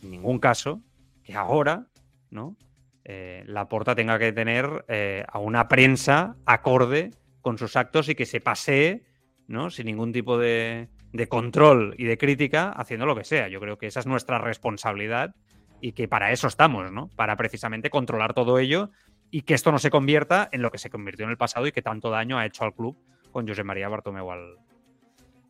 en 0.03 0.11
ningún 0.11 0.39
caso, 0.39 0.81
que 1.23 1.35
ahora, 1.35 1.87
¿no? 2.29 2.57
Eh, 3.05 3.43
Laporta 3.47 3.95
tenga 3.95 4.19
que 4.19 4.33
tener 4.33 4.85
eh, 4.89 5.23
a 5.27 5.39
una 5.39 5.69
prensa 5.69 6.35
acorde 6.45 7.11
con 7.41 7.57
sus 7.57 7.77
actos 7.77 8.09
y 8.09 8.15
que 8.15 8.25
se 8.25 8.41
pasee, 8.41 9.03
¿no? 9.47 9.69
Sin 9.69 9.85
ningún 9.85 10.11
tipo 10.11 10.37
de, 10.37 10.89
de 11.11 11.27
control 11.27 11.95
y 11.97 12.05
de 12.05 12.17
crítica, 12.17 12.69
haciendo 12.69 13.05
lo 13.05 13.15
que 13.15 13.23
sea. 13.23 13.47
Yo 13.47 13.59
creo 13.59 13.77
que 13.77 13.87
esa 13.87 13.99
es 13.99 14.05
nuestra 14.05 14.37
responsabilidad 14.37 15.35
y 15.81 15.93
que 15.93 16.07
para 16.07 16.31
eso 16.31 16.47
estamos, 16.47 16.91
¿no? 16.91 17.09
Para 17.15 17.35
precisamente 17.35 17.89
controlar 17.89 18.33
todo 18.33 18.59
ello 18.59 18.91
y 19.31 19.43
que 19.43 19.53
esto 19.53 19.71
no 19.71 19.79
se 19.79 19.89
convierta 19.89 20.49
en 20.51 20.61
lo 20.61 20.71
que 20.71 20.77
se 20.77 20.89
convirtió 20.89 21.25
en 21.25 21.31
el 21.31 21.37
pasado 21.37 21.67
y 21.67 21.71
que 21.71 21.81
tanto 21.81 22.09
daño 22.09 22.37
ha 22.37 22.45
hecho 22.45 22.63
al 22.63 22.73
club 22.73 22.97
con 23.31 23.47
José 23.47 23.63
María 23.63 23.89
Bartomeu 23.89 24.29
al, 24.31 24.57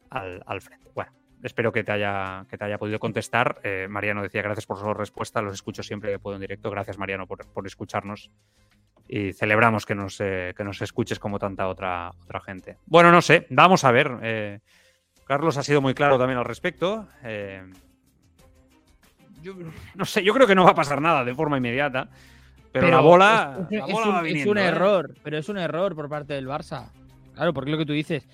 al, 0.09 0.43
al 0.45 0.61
frente. 0.61 0.91
Bueno, 0.93 1.11
espero 1.43 1.71
que 1.71 1.83
te 1.83 1.91
haya, 1.91 2.45
que 2.49 2.57
te 2.57 2.65
haya 2.65 2.77
podido 2.77 2.99
contestar. 2.99 3.59
Eh, 3.63 3.87
Mariano 3.89 4.21
decía 4.21 4.41
gracias 4.41 4.65
por 4.65 4.77
su 4.77 4.93
respuesta, 4.93 5.41
los 5.41 5.53
escucho 5.53 5.81
siempre 5.81 6.11
que 6.11 6.19
puedo 6.19 6.35
en 6.35 6.41
directo. 6.41 6.69
Gracias, 6.69 6.97
Mariano, 6.97 7.25
por, 7.27 7.45
por 7.51 7.65
escucharnos. 7.65 8.31
Y 9.07 9.33
celebramos 9.33 9.87
que 9.87 9.95
nos, 9.95 10.21
eh, 10.21 10.53
que 10.55 10.63
nos 10.63 10.81
escuches 10.83 11.17
como 11.17 11.39
tanta 11.39 11.67
otra, 11.67 12.11
otra 12.21 12.39
gente. 12.41 12.77
Bueno, 12.85 13.11
no 13.11 13.21
sé, 13.21 13.47
vamos 13.49 13.83
a 13.83 13.91
ver. 13.91 14.11
eh, 14.21 14.59
Carlos 15.29 15.57
ha 15.57 15.63
sido 15.63 15.79
muy 15.79 15.93
claro 15.93 16.17
también 16.17 16.39
al 16.39 16.45
respecto. 16.45 17.07
eh, 17.23 17.61
yo 19.43 19.53
no 19.93 20.03
sé, 20.03 20.23
yo 20.23 20.33
creo 20.33 20.47
que 20.47 20.55
no 20.55 20.63
va 20.63 20.71
a 20.71 20.75
pasar 20.75 20.99
nada 21.03 21.23
de 21.23 21.35
forma 21.35 21.55
inmediata. 21.55 22.09
Pero, 22.71 22.87
la 22.87 22.99
bola, 22.99 23.67
es, 23.69 23.77
la 23.77 23.85
es 23.85 23.93
bola 23.93 24.07
un, 24.07 24.13
va 24.15 24.17
es 24.17 24.23
viniendo, 24.23 24.51
un 24.53 24.57
¿eh? 24.57 24.65
error, 24.65 25.13
pero 25.21 25.37
es 25.37 25.47
un 25.47 25.59
error 25.59 25.95
por 25.95 26.09
parte 26.09 26.33
del 26.33 26.47
Barça. 26.47 26.89
Claro, 27.35 27.53
porque 27.53 27.69
lo 27.69 27.77
que 27.77 27.85
tú 27.85 27.93
dices. 27.93 28.27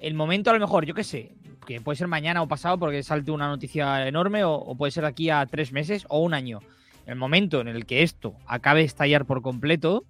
El 0.00 0.14
momento, 0.14 0.50
a 0.50 0.54
lo 0.54 0.58
mejor, 0.58 0.84
yo 0.84 0.94
qué 0.94 1.04
sé, 1.04 1.30
que 1.64 1.80
puede 1.80 1.94
ser 1.94 2.08
mañana 2.08 2.42
o 2.42 2.48
pasado 2.48 2.76
porque 2.76 3.04
salte 3.04 3.30
una 3.30 3.46
noticia 3.46 4.08
enorme, 4.08 4.42
o, 4.42 4.52
o 4.52 4.76
puede 4.76 4.90
ser 4.90 5.04
aquí 5.04 5.30
a 5.30 5.46
tres 5.46 5.70
meses 5.70 6.06
o 6.08 6.18
un 6.18 6.34
año. 6.34 6.58
El 7.06 7.14
momento 7.14 7.60
en 7.60 7.68
el 7.68 7.86
que 7.86 8.02
esto 8.02 8.34
acabe 8.48 8.80
de 8.80 8.86
estallar 8.86 9.26
por 9.26 9.42
completo, 9.42 10.02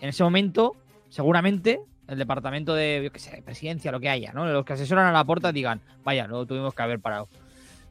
en 0.00 0.08
ese 0.08 0.24
momento, 0.24 0.74
seguramente, 1.10 1.78
el 2.08 2.18
departamento 2.18 2.74
de, 2.74 3.00
yo 3.04 3.10
qué 3.12 3.18
sé, 3.18 3.42
presidencia, 3.44 3.90
lo 3.92 4.00
que 4.00 4.08
haya, 4.08 4.32
¿no? 4.32 4.46
Los 4.46 4.64
que 4.64 4.74
asesoran 4.74 5.06
a 5.06 5.12
la 5.12 5.24
puerta 5.24 5.52
digan, 5.52 5.80
vaya, 6.04 6.26
lo 6.26 6.46
tuvimos 6.46 6.74
que 6.74 6.82
haber 6.82 7.00
parado. 7.00 7.28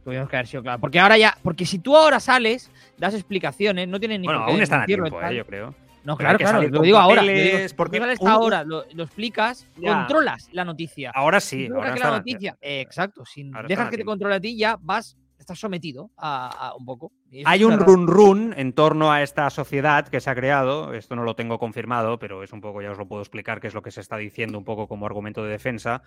Tuvimos 0.03 0.29
que 0.29 0.35
haber 0.35 0.47
sido 0.47 0.61
claro. 0.63 0.79
Porque 0.79 0.99
ahora 0.99 1.17
ya, 1.17 1.35
porque 1.43 1.65
si 1.65 1.79
tú 1.79 1.97
ahora 1.97 2.19
sales, 2.19 2.71
das 2.97 3.13
explicaciones, 3.15 3.87
no 3.87 3.99
tienen 3.99 4.21
ni 4.21 4.27
Bueno, 4.27 4.43
aún 4.43 4.61
están 4.61 4.81
a 4.81 4.85
tiempo, 4.85 5.21
eh, 5.21 5.35
yo 5.35 5.45
creo. 5.45 5.73
No, 6.03 6.15
Pero 6.15 6.37
claro, 6.37 6.37
claro, 6.37 6.61
lo 6.69 6.81
digo 6.83 6.97
ahora. 6.99 7.23
digo, 7.23 7.57
porque 7.75 7.97
sales 7.97 8.19
un- 8.19 8.27
ahora, 8.29 8.63
lo, 8.63 8.85
lo 8.93 9.03
explicas, 9.03 9.67
Ya. 9.77 9.95
controlas 9.97 10.47
la 10.51 10.63
noticia. 10.63 11.09
Ahora 11.15 11.39
sí, 11.39 11.67
ahora 11.73 11.93
que 11.95 11.99
la 11.99 12.11
noticia, 12.11 12.55
eh, 12.61 12.79
exacto, 12.81 13.25
si 13.25 13.49
ahora 13.53 13.67
dejas 13.67 13.89
que 13.89 13.97
te 13.97 14.05
controle 14.05 14.35
a 14.35 14.39
ti, 14.39 14.55
ya 14.55 14.77
vas, 14.79 15.17
estás 15.45 15.59
sometido 15.59 16.09
a, 16.17 16.69
a 16.69 16.75
un 16.75 16.85
poco. 16.85 17.11
Hay 17.45 17.63
un 17.63 17.79
run 17.79 18.07
run 18.07 18.53
en 18.57 18.73
torno 18.73 19.11
a 19.11 19.21
esta 19.21 19.49
sociedad 19.51 20.07
que 20.07 20.19
se 20.19 20.29
ha 20.29 20.35
creado. 20.35 20.93
Esto 20.93 21.15
no 21.15 21.23
lo 21.23 21.35
tengo 21.35 21.59
confirmado, 21.59 22.17
pero 22.17 22.41
es 22.41 22.51
un 22.51 22.61
poco, 22.61 22.81
ya 22.81 22.91
os 22.91 22.97
lo 22.97 23.07
puedo 23.07 23.21
explicar, 23.21 23.61
qué 23.61 23.67
es 23.67 23.75
lo 23.75 23.83
que 23.83 23.91
se 23.91 24.01
está 24.01 24.17
diciendo 24.17 24.57
un 24.57 24.65
poco 24.65 24.87
como 24.87 25.05
argumento 25.05 25.43
de 25.43 25.51
defensa, 25.51 26.01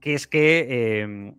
que 0.00 0.14
es 0.14 0.28
que 0.28 0.66
eh, 0.68 1.34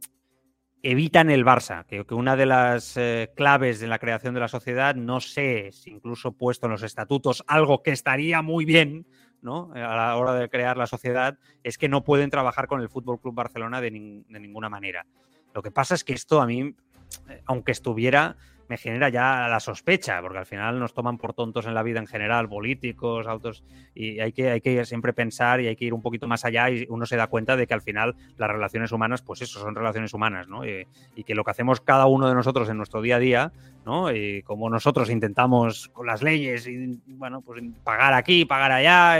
evitan 0.83 1.29
el 1.29 1.45
Barça, 1.45 1.85
que, 1.85 2.05
que 2.05 2.13
una 2.13 2.35
de 2.35 2.45
las 2.45 2.97
eh, 2.97 3.31
claves 3.35 3.79
de 3.79 3.87
la 3.87 3.99
creación 3.99 4.33
de 4.33 4.41
la 4.41 4.49
sociedad, 4.49 4.95
no 4.95 5.21
sé 5.21 5.71
si 5.71 5.91
incluso 5.91 6.33
puesto 6.33 6.65
en 6.65 6.73
los 6.73 6.83
estatutos, 6.83 7.43
algo 7.47 7.81
que 7.81 7.91
estaría 7.91 8.41
muy 8.41 8.65
bien, 8.65 9.07
¿no? 9.41 9.71
A 9.73 9.95
la 9.95 10.17
hora 10.17 10.33
de 10.33 10.49
crear 10.49 10.75
la 10.75 10.87
sociedad, 10.87 11.37
es 11.63 11.77
que 11.77 11.87
no 11.87 12.03
pueden 12.03 12.29
trabajar 12.29 12.67
con 12.67 12.81
el 12.81 12.89
Fútbol 12.89 13.21
Club 13.21 13.35
Barcelona 13.35 13.79
de, 13.79 13.93
nin- 13.93 14.25
de 14.27 14.39
ninguna 14.41 14.69
manera. 14.69 15.05
Lo 15.53 15.61
que 15.61 15.71
pasa 15.71 15.95
es 15.95 16.03
que 16.03 16.11
esto 16.11 16.41
a 16.41 16.45
mí, 16.45 16.75
aunque 17.45 17.71
estuviera, 17.71 18.37
me 18.67 18.77
genera 18.77 19.09
ya 19.09 19.47
la 19.47 19.59
sospecha, 19.59 20.21
porque 20.21 20.39
al 20.39 20.45
final 20.45 20.79
nos 20.79 20.93
toman 20.93 21.17
por 21.17 21.33
tontos 21.33 21.65
en 21.65 21.73
la 21.73 21.83
vida 21.83 21.99
en 21.99 22.07
general, 22.07 22.49
políticos, 22.49 23.27
autos, 23.27 23.63
y 23.93 24.19
hay 24.19 24.31
que, 24.31 24.49
hay 24.49 24.61
que 24.61 24.85
siempre 24.85 25.13
pensar 25.13 25.61
y 25.61 25.67
hay 25.67 25.75
que 25.75 25.85
ir 25.85 25.93
un 25.93 26.01
poquito 26.01 26.27
más 26.27 26.45
allá 26.45 26.69
y 26.69 26.85
uno 26.89 27.05
se 27.05 27.15
da 27.15 27.27
cuenta 27.27 27.55
de 27.55 27.67
que 27.67 27.73
al 27.73 27.81
final 27.81 28.15
las 28.37 28.49
relaciones 28.49 28.91
humanas, 28.91 29.21
pues 29.21 29.41
eso, 29.41 29.59
son 29.59 29.75
relaciones 29.75 30.13
humanas, 30.13 30.47
¿no? 30.47 30.65
Y, 30.65 30.87
y 31.15 31.23
que 31.23 31.35
lo 31.35 31.43
que 31.43 31.51
hacemos 31.51 31.81
cada 31.81 32.07
uno 32.07 32.27
de 32.27 32.35
nosotros 32.35 32.67
en 32.69 32.77
nuestro 32.77 33.01
día 33.01 33.17
a 33.17 33.19
día, 33.19 33.51
¿no? 33.85 34.11
Y 34.11 34.41
como 34.41 34.69
nosotros 34.69 35.09
intentamos 35.09 35.89
con 35.89 36.07
las 36.07 36.23
leyes, 36.23 36.67
y, 36.67 36.99
bueno, 37.07 37.41
pues 37.41 37.63
pagar 37.83 38.13
aquí, 38.13 38.45
pagar 38.45 38.71
allá, 38.71 39.19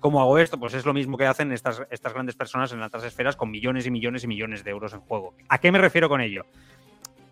cómo 0.00 0.20
hago 0.20 0.38
esto, 0.38 0.58
pues 0.58 0.74
es 0.74 0.84
lo 0.84 0.92
mismo 0.92 1.16
que 1.16 1.26
hacen 1.26 1.52
estas, 1.52 1.82
estas 1.90 2.12
grandes 2.12 2.34
personas 2.34 2.72
en 2.72 2.80
las 2.80 3.04
esferas 3.04 3.36
con 3.36 3.50
millones 3.50 3.86
y 3.86 3.90
millones 3.90 4.24
y 4.24 4.26
millones 4.26 4.64
de 4.64 4.70
euros 4.70 4.92
en 4.94 5.00
juego. 5.00 5.34
¿A 5.48 5.58
qué 5.58 5.70
me 5.70 5.78
refiero 5.78 6.08
con 6.08 6.20
ello? 6.20 6.44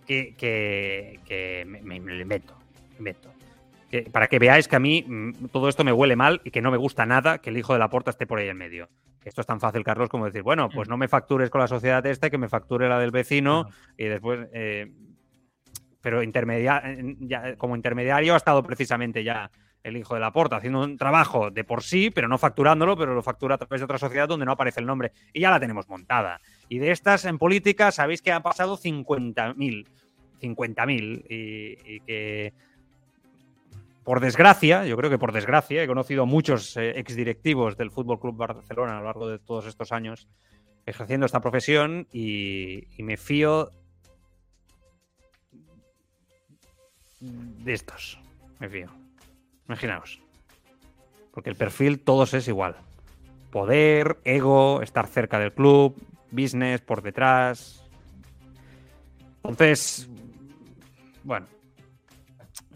Que, 0.09 0.35
que- 0.37 1.21
que 1.25 1.65
me, 1.67 1.81
me- 2.01 2.21
invento. 2.21 2.57
invento. 2.99 3.31
Que- 3.91 4.03
para 4.03 4.27
que 4.27 4.39
veáis 4.39 4.67
que 4.67 4.77
a 4.77 4.81
mí 4.81 5.05
mm, 5.07 5.47
todo 5.53 5.69
esto 5.69 5.85
me 5.85 5.93
huele 5.93 6.17
mal 6.17 6.41
y 6.45 6.51
que 6.51 6.61
no 6.63 6.71
me 6.71 6.77
gusta 6.77 7.07
nada 7.07 7.39
que 7.39 7.51
el 7.51 7.59
hijo 7.59 7.73
de 7.75 7.79
la 7.79 7.89
porta 7.91 8.11
esté 8.11 8.27
por 8.27 8.39
ahí 8.39 8.49
en 8.49 8.57
medio. 8.57 8.89
Esto 9.25 9.43
es 9.43 9.47
tan 9.47 9.61
fácil, 9.61 9.85
Carlos, 9.85 10.09
como 10.09 10.25
decir, 10.25 10.43
bueno, 10.43 10.71
pues 10.71 10.89
no 10.89 10.97
me 10.97 11.07
factures 11.09 11.51
con 11.51 11.61
la 11.61 11.69
sociedad 11.69 12.05
esta, 12.07 12.31
que 12.31 12.39
me 12.39 12.49
facture 12.49 12.89
la 12.89 12.99
del 12.99 13.11
vecino 13.11 13.69
y 13.97 14.05
después... 14.05 14.49
eh, 14.53 14.91
pero 16.01 16.23
intermedia, 16.23 16.83
ya, 17.21 17.57
como 17.57 17.77
intermediario 17.77 18.35
ha 18.35 18.37
estado 18.37 18.63
precisamente 18.63 19.25
ya 19.25 19.51
el 19.89 19.97
hijo 19.97 20.15
de 20.15 20.21
la 20.21 20.33
porta 20.33 20.57
haciendo 20.57 20.83
un 20.83 20.97
trabajo 20.97 21.51
de 21.51 21.65
por 21.65 21.83
sí, 21.83 22.11
pero 22.11 22.29
no 22.29 22.39
facturándolo, 22.39 22.97
pero 22.97 23.15
lo 23.15 23.23
factura 23.23 23.57
a 23.57 23.59
través 23.59 23.81
de 23.81 23.85
otra 23.85 23.99
sociedad 23.99 24.29
donde 24.29 24.47
no 24.47 24.53
aparece 24.53 24.81
el 24.81 24.87
nombre. 24.87 25.13
Y 25.33 25.41
ya 25.41 25.51
la 25.51 25.61
tenemos 25.61 25.89
montada. 25.89 26.41
Y 26.69 26.79
de 26.79 26.91
estas 26.91 27.25
en 27.25 27.39
política 27.39 27.91
sabéis 27.91 28.23
que 28.23 28.33
han 28.33 28.43
pasado 28.43 28.79
50.000. 28.79 29.87
50.000. 30.41 31.25
Y, 31.29 31.95
y 31.95 32.01
que, 32.01 32.53
por 34.05 34.21
desgracia, 34.21 34.87
yo 34.87 34.97
creo 34.97 35.11
que 35.11 35.19
por 35.19 35.33
desgracia, 35.33 35.83
he 35.83 35.87
conocido 35.87 36.23
a 36.23 36.27
muchos 36.27 36.77
eh, 36.77 36.99
exdirectivos 36.99 37.77
del 37.77 37.91
Fútbol 37.91 38.19
Club 38.21 38.37
Barcelona 38.37 38.97
a 38.97 39.01
lo 39.01 39.05
largo 39.07 39.29
de 39.29 39.39
todos 39.39 39.67
estos 39.67 39.93
años 39.93 40.29
ejerciendo 40.87 41.27
esta 41.27 41.41
profesión 41.41 42.09
y, 42.11 42.85
y 42.97 43.03
me 43.03 43.19
fío 43.19 43.71
de 47.21 47.73
estos. 47.73 48.19
Me 48.59 48.69
fío. 48.69 48.98
Imaginaos. 49.69 50.21
Porque 51.33 51.51
el 51.51 51.57
perfil 51.57 52.01
todos 52.01 52.35
es 52.35 52.49
igual. 52.49 52.77
Poder, 53.51 54.19
ego, 54.25 54.83
estar 54.83 55.07
cerca 55.07 55.39
del 55.39 55.53
club, 55.53 55.95
business 56.31 56.81
por 56.81 57.03
detrás. 57.03 57.85
Entonces, 59.43 60.09
bueno, 61.23 61.47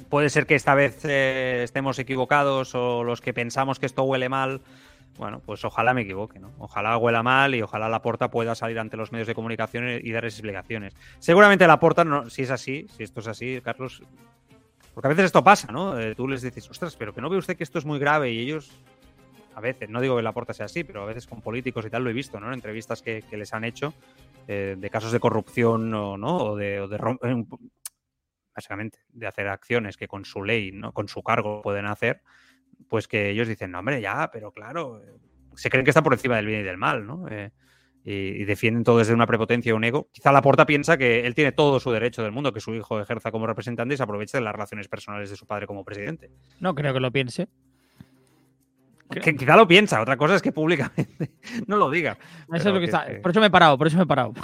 puede 0.09 0.31
ser 0.31 0.47
que 0.47 0.55
esta 0.55 0.75
vez 0.75 1.05
eh, 1.05 1.63
estemos 1.65 1.99
equivocados 1.99 2.75
o 2.75 3.03
los 3.05 3.21
que 3.21 3.33
pensamos 3.33 3.79
que 3.79 3.87
esto 3.87 4.03
huele 4.05 4.29
mal. 4.29 4.61
Bueno, 5.19 5.41
pues 5.45 5.65
ojalá 5.65 5.93
me 5.93 6.03
equivoque, 6.03 6.39
¿no? 6.39 6.53
Ojalá 6.59 6.97
huela 6.97 7.23
mal 7.23 7.55
y 7.55 7.63
ojalá 7.63 7.89
la 7.89 8.01
porta 8.01 8.31
pueda 8.31 8.55
salir 8.55 8.79
ante 8.79 8.97
los 8.97 9.13
medios 9.13 9.29
de 9.29 9.35
comunicación 9.35 10.01
y 10.03 10.11
dar 10.11 10.25
explicaciones. 10.25 10.95
Seguramente 11.19 11.67
la 11.67 11.79
porta, 11.79 12.05
no, 12.05 12.31
si 12.31 12.43
es 12.43 12.51
así, 12.51 12.87
si 12.97 13.03
esto 13.03 13.21
es 13.21 13.29
así, 13.29 13.61
Carlos, 13.63 14.03
porque 14.95 15.09
a 15.09 15.11
veces 15.11 15.27
esto 15.27 15.43
pasa, 15.43 15.73
¿no? 15.73 15.99
Eh, 15.99 16.15
tú 16.15 16.29
les 16.29 16.43
dices, 16.43 16.69
ostras, 16.71 16.97
pero 16.97 17.15
que 17.15 17.21
no 17.21 17.31
ve 17.31 17.39
usted 17.39 17.57
que 17.57 17.65
esto 17.65 17.79
es 17.79 17.85
muy 17.85 17.99
grave 17.99 18.31
y 18.31 18.41
ellos, 18.41 18.71
a 19.55 19.61
veces, 19.61 19.89
no 19.89 20.01
digo 20.01 20.17
que 20.17 20.23
la 20.23 20.33
porta 20.33 20.53
sea 20.53 20.67
así, 20.67 20.85
pero 20.85 21.03
a 21.03 21.07
veces 21.07 21.27
con 21.27 21.41
políticos 21.41 21.85
y 21.87 21.91
tal 21.91 22.05
lo 22.05 22.11
he 22.11 22.15
visto, 22.15 22.39
¿no? 22.41 22.49
En 22.49 22.55
entrevistas 22.55 23.03
que, 23.03 23.25
les 23.31 23.55
han 23.55 23.65
hecho 23.65 23.95
eh, 24.49 24.77
de 24.79 24.91
casos 24.91 25.13
de 25.13 25.21
corrupción 25.21 25.93
o, 25.95 26.17
¿no? 26.17 26.37
O 26.37 26.57
de, 26.57 26.81
o 26.81 26.89
de 26.89 26.97
eh, 26.97 27.45
básicamente, 28.55 28.99
de 29.09 29.27
hacer 29.27 29.49
acciones 29.49 29.97
que 29.97 30.09
con 30.09 30.25
su 30.25 30.45
ley, 30.45 30.73
¿no? 30.73 30.93
Con 30.93 31.09
su 31.09 31.23
cargo 31.23 31.63
pueden 31.63 31.87
hacer, 31.87 32.23
pues 32.89 33.09
que 33.09 33.31
ellos 33.31 33.49
dicen, 33.49 33.71
no, 33.71 33.79
hombre, 33.79 34.01
ya, 34.01 34.31
pero 34.31 34.53
claro, 34.53 35.03
se 35.55 35.71
creen 35.71 35.85
que 35.85 35.91
está 35.91 36.03
por 36.03 36.13
encima 36.13 36.37
del 36.37 36.47
bien 36.47 36.61
y 36.61 36.65
del 36.65 36.77
mal, 36.77 37.07
¿no? 37.07 37.29
Eh, 37.29 37.51
y, 38.05 38.13
y 38.13 38.45
defienden 38.45 38.85
todo 38.85 38.99
desde 38.99 39.15
una 39.15 39.27
prepotencia 39.27 39.71
y 39.71 39.73
un 39.73 39.85
ego. 39.85 40.09
Quizá 40.13 40.33
Laporta 40.33 40.67
piensa 40.67 40.97
que 40.97 41.27
él 41.27 41.35
tiene 41.35 41.53
todo 41.53 41.79
su 41.81 41.91
derecho 41.91 42.23
del 42.23 42.33
mundo, 42.33 42.53
que 42.53 42.61
su 42.61 42.75
hijo 42.75 43.01
ejerza 43.01 43.31
como 43.31 43.47
representante 43.47 43.95
y 43.95 43.97
se 43.97 44.03
aproveche 44.03 44.39
de 44.39 44.45
las 44.45 44.53
relaciones 44.53 44.89
personales 44.89 45.31
de 45.31 45.37
su 45.37 45.47
padre 45.47 45.67
como 45.67 45.85
presidente. 45.85 46.31
No 46.61 46.75
creo 46.75 46.93
que 46.93 47.01
lo 47.01 47.11
piense. 47.13 47.49
Que 49.11 49.37
quizá 49.37 49.57
lo 49.57 49.69
piensa, 49.69 50.01
otra 50.01 50.17
cosa 50.17 50.37
es 50.37 50.43
que 50.43 50.53
públicamente 50.53 51.33
no 51.67 51.77
lo 51.77 51.91
diga. 51.91 52.17
Eso 52.49 52.57
es 52.57 52.65
lo 52.65 52.73
que 52.75 52.79
que- 52.81 52.85
está. 52.87 53.07
que- 53.07 53.15
Por 53.17 53.31
eso 53.31 53.41
me 53.41 53.47
he 53.49 53.51
parado, 53.51 53.77
por 53.77 53.87
eso 53.87 53.97
me 53.97 54.05
he 54.05 54.07
parado. 54.07 54.33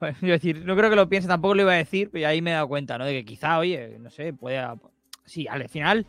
Bueno, 0.00 0.16
decir, 0.22 0.64
no 0.66 0.74
creo 0.76 0.90
que 0.90 0.96
lo 0.96 1.08
piense, 1.08 1.28
tampoco 1.28 1.54
lo 1.54 1.62
iba 1.62 1.72
a 1.72 1.76
decir, 1.76 2.10
pero 2.12 2.26
ahí 2.26 2.42
me 2.42 2.50
he 2.50 2.54
dado 2.54 2.66
cuenta, 2.66 2.98
¿no? 2.98 3.04
De 3.06 3.12
que 3.12 3.24
quizá, 3.24 3.58
oye, 3.60 3.96
no 4.00 4.10
sé, 4.10 4.32
pueda. 4.34 4.74
Sí, 5.24 5.46
al 5.48 5.68
final, 5.68 6.04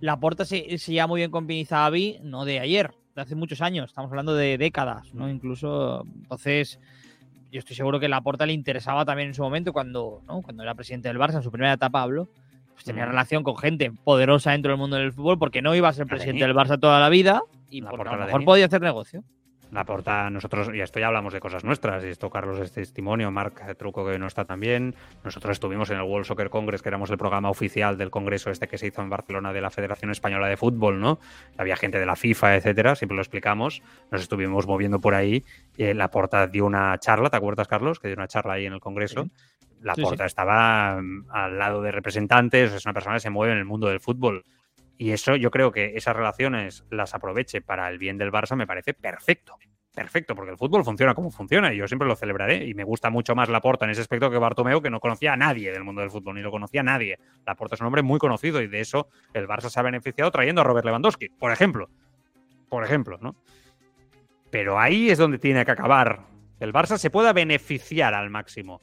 la 0.00 0.18
porta 0.18 0.44
se, 0.44 0.76
se 0.76 0.92
lleva 0.92 1.06
muy 1.06 1.20
bien 1.20 1.30
con 1.30 1.46
Pinizabi, 1.46 2.18
no 2.24 2.44
de 2.44 2.58
ayer, 2.58 2.90
de 3.14 3.22
hace 3.22 3.34
muchos 3.34 3.60
años, 3.60 3.86
estamos 3.90 4.10
hablando 4.10 4.34
de 4.34 4.56
décadas, 4.58 5.12
¿no? 5.14 5.28
Incluso, 5.28 6.04
entonces, 6.22 6.80
yo 7.50 7.58
estoy 7.58 7.76
seguro 7.76 8.00
que 8.00 8.08
la 8.08 8.20
porta 8.22 8.46
le 8.46 8.52
interesaba 8.52 9.04
también 9.04 9.28
en 9.28 9.34
su 9.34 9.42
momento, 9.42 9.72
cuando, 9.72 10.22
¿no? 10.26 10.40
cuando 10.42 10.62
era 10.62 10.74
presidente 10.74 11.08
del 11.08 11.18
Barça, 11.18 11.36
en 11.36 11.42
su 11.42 11.50
primera 11.50 11.74
etapa 11.74 12.02
hablo, 12.02 12.28
pues 12.72 12.84
tenía 12.84 13.04
Mm. 13.04 13.10
relación 13.10 13.42
con 13.42 13.56
gente 13.58 13.92
poderosa 14.04 14.52
dentro 14.52 14.70
del 14.72 14.78
mundo 14.78 14.96
del 14.96 15.12
fútbol, 15.12 15.38
porque 15.38 15.60
no 15.60 15.74
iba 15.74 15.88
a 15.88 15.92
ser 15.92 16.06
presidente 16.06 16.40
tenía. 16.40 16.46
del 16.46 16.56
Barça 16.56 16.80
toda 16.80 16.98
la 17.00 17.10
vida, 17.10 17.42
y 17.68 17.82
La 17.82 17.90
porque 17.90 18.08
a 18.08 18.16
lo 18.16 18.24
mejor 18.24 18.44
podía 18.44 18.66
hacer 18.66 18.80
negocio. 18.80 19.22
La 19.72 19.84
porta, 19.84 20.28
nosotros, 20.28 20.68
y 20.74 20.82
esto 20.82 21.00
ya 21.00 21.06
hablamos 21.06 21.32
de 21.32 21.40
cosas 21.40 21.64
nuestras, 21.64 22.04
y 22.04 22.08
esto 22.08 22.28
Carlos 22.28 22.60
es 22.60 22.72
testimonio, 22.72 23.30
Marc 23.30 23.74
Truco 23.78 24.06
que 24.06 24.18
no 24.18 24.26
está 24.26 24.44
también. 24.44 24.94
Nosotros 25.24 25.52
estuvimos 25.52 25.88
en 25.88 25.96
el 25.96 26.02
World 26.02 26.26
Soccer 26.26 26.50
Congress, 26.50 26.82
que 26.82 26.90
éramos 26.90 27.10
el 27.10 27.16
programa 27.16 27.48
oficial 27.48 27.96
del 27.96 28.10
congreso 28.10 28.50
este 28.50 28.68
que 28.68 28.76
se 28.76 28.88
hizo 28.88 29.00
en 29.00 29.08
Barcelona 29.08 29.54
de 29.54 29.62
la 29.62 29.70
Federación 29.70 30.10
Española 30.10 30.46
de 30.46 30.58
Fútbol, 30.58 31.00
¿no? 31.00 31.18
Había 31.56 31.76
gente 31.76 31.98
de 31.98 32.04
la 32.04 32.16
FIFA, 32.16 32.56
etcétera, 32.56 32.96
siempre 32.96 33.16
lo 33.16 33.22
explicamos. 33.22 33.82
Nos 34.10 34.20
estuvimos 34.20 34.66
moviendo 34.66 35.00
por 35.00 35.14
ahí. 35.14 35.42
Eh, 35.78 35.94
la 35.94 36.10
porta 36.10 36.46
dio 36.48 36.66
una 36.66 36.98
charla, 36.98 37.30
¿te 37.30 37.38
acuerdas, 37.38 37.66
Carlos? 37.66 37.98
Que 37.98 38.08
dio 38.08 38.16
una 38.18 38.28
charla 38.28 38.52
ahí 38.52 38.66
en 38.66 38.74
el 38.74 38.80
congreso. 38.80 39.30
La 39.80 39.94
Sí, 39.94 40.02
porta 40.02 40.26
estaba 40.26 41.00
mm, 41.00 41.30
al 41.30 41.58
lado 41.58 41.80
de 41.80 41.92
representantes, 41.92 42.74
es 42.74 42.84
una 42.84 42.92
persona 42.92 43.16
que 43.16 43.20
se 43.20 43.30
mueve 43.30 43.54
en 43.54 43.58
el 43.58 43.64
mundo 43.64 43.88
del 43.88 44.00
fútbol. 44.00 44.44
Y 45.02 45.10
eso, 45.10 45.34
yo 45.34 45.50
creo 45.50 45.72
que 45.72 45.96
esas 45.96 46.14
relaciones 46.14 46.84
las 46.88 47.12
aproveche 47.12 47.60
para 47.60 47.88
el 47.88 47.98
bien 47.98 48.18
del 48.18 48.30
Barça, 48.30 48.54
me 48.54 48.68
parece 48.68 48.94
perfecto. 48.94 49.58
Perfecto, 49.92 50.36
porque 50.36 50.52
el 50.52 50.56
fútbol 50.56 50.84
funciona 50.84 51.12
como 51.12 51.32
funciona 51.32 51.74
y 51.74 51.78
yo 51.78 51.88
siempre 51.88 52.06
lo 52.06 52.14
celebraré. 52.14 52.68
Y 52.68 52.74
me 52.74 52.84
gusta 52.84 53.10
mucho 53.10 53.34
más 53.34 53.48
Laporta 53.48 53.84
en 53.84 53.90
ese 53.90 54.00
aspecto 54.00 54.30
que 54.30 54.38
Bartomeu, 54.38 54.80
que 54.80 54.90
no 54.90 55.00
conocía 55.00 55.32
a 55.32 55.36
nadie 55.36 55.72
del 55.72 55.82
mundo 55.82 56.02
del 56.02 56.10
fútbol, 56.12 56.36
ni 56.36 56.40
lo 56.40 56.52
conocía 56.52 56.82
a 56.82 56.84
nadie. 56.84 57.18
Laporta 57.44 57.74
es 57.74 57.80
un 57.80 57.88
hombre 57.88 58.02
muy 58.02 58.20
conocido 58.20 58.62
y 58.62 58.68
de 58.68 58.78
eso 58.78 59.08
el 59.34 59.48
Barça 59.48 59.70
se 59.70 59.80
ha 59.80 59.82
beneficiado 59.82 60.30
trayendo 60.30 60.60
a 60.60 60.64
Robert 60.64 60.86
Lewandowski, 60.86 61.30
por 61.30 61.50
ejemplo. 61.50 61.90
Por 62.68 62.84
ejemplo, 62.84 63.18
¿no? 63.20 63.34
Pero 64.52 64.78
ahí 64.78 65.10
es 65.10 65.18
donde 65.18 65.40
tiene 65.40 65.64
que 65.64 65.72
acabar. 65.72 66.28
El 66.60 66.72
Barça 66.72 66.96
se 66.96 67.10
pueda 67.10 67.32
beneficiar 67.32 68.14
al 68.14 68.30
máximo 68.30 68.80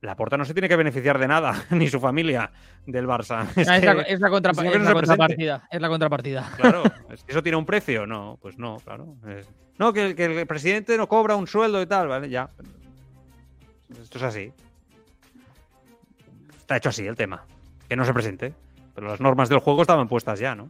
la 0.00 0.14
Porta 0.16 0.36
no 0.36 0.44
se 0.44 0.52
tiene 0.54 0.68
que 0.68 0.76
beneficiar 0.76 1.18
de 1.18 1.26
nada, 1.28 1.64
ni 1.70 1.88
su 1.88 1.98
familia 2.00 2.50
del 2.86 3.06
Barça. 3.06 3.46
Es, 3.56 3.68
Ah, 3.68 3.76
es, 3.76 3.80
que- 3.80 3.86
la, 3.94 4.02
es 4.02 4.20
es 4.20 4.30
contrapartida. 4.30 5.68
Es 5.70 5.80
la 5.80 5.88
contrapartida. 5.88 6.50
Claro, 6.56 6.82
eso 7.26 7.42
tiene 7.42 7.56
un 7.58 7.66
precio, 7.66 8.06
no, 8.06 8.38
pues 8.40 8.58
no, 8.58 8.76
claro. 8.78 9.16
no, 9.78 9.92
que, 9.92 10.14
que 10.14 10.24
el 10.26 10.46
presidente 10.46 10.96
no 10.96 11.08
cobra 11.08 11.36
un 11.36 11.46
sueldo 11.46 11.82
y 11.82 11.86
tal, 11.86 12.08
¿vale? 12.08 12.28
Ya. 12.28 12.50
Esto 14.00 14.18
es 14.18 14.24
así. 14.24 14.52
Está 16.58 16.76
hecho 16.76 16.90
así 16.90 17.06
el 17.06 17.16
tema. 17.16 17.44
Que 17.88 17.96
no 17.96 18.04
se 18.04 18.12
presente. 18.12 18.52
Pero 18.94 19.08
las 19.08 19.20
normas 19.20 19.48
del 19.48 19.60
juego 19.60 19.82
estaban 19.82 20.08
puestas 20.08 20.38
ya, 20.38 20.54
¿no? 20.54 20.68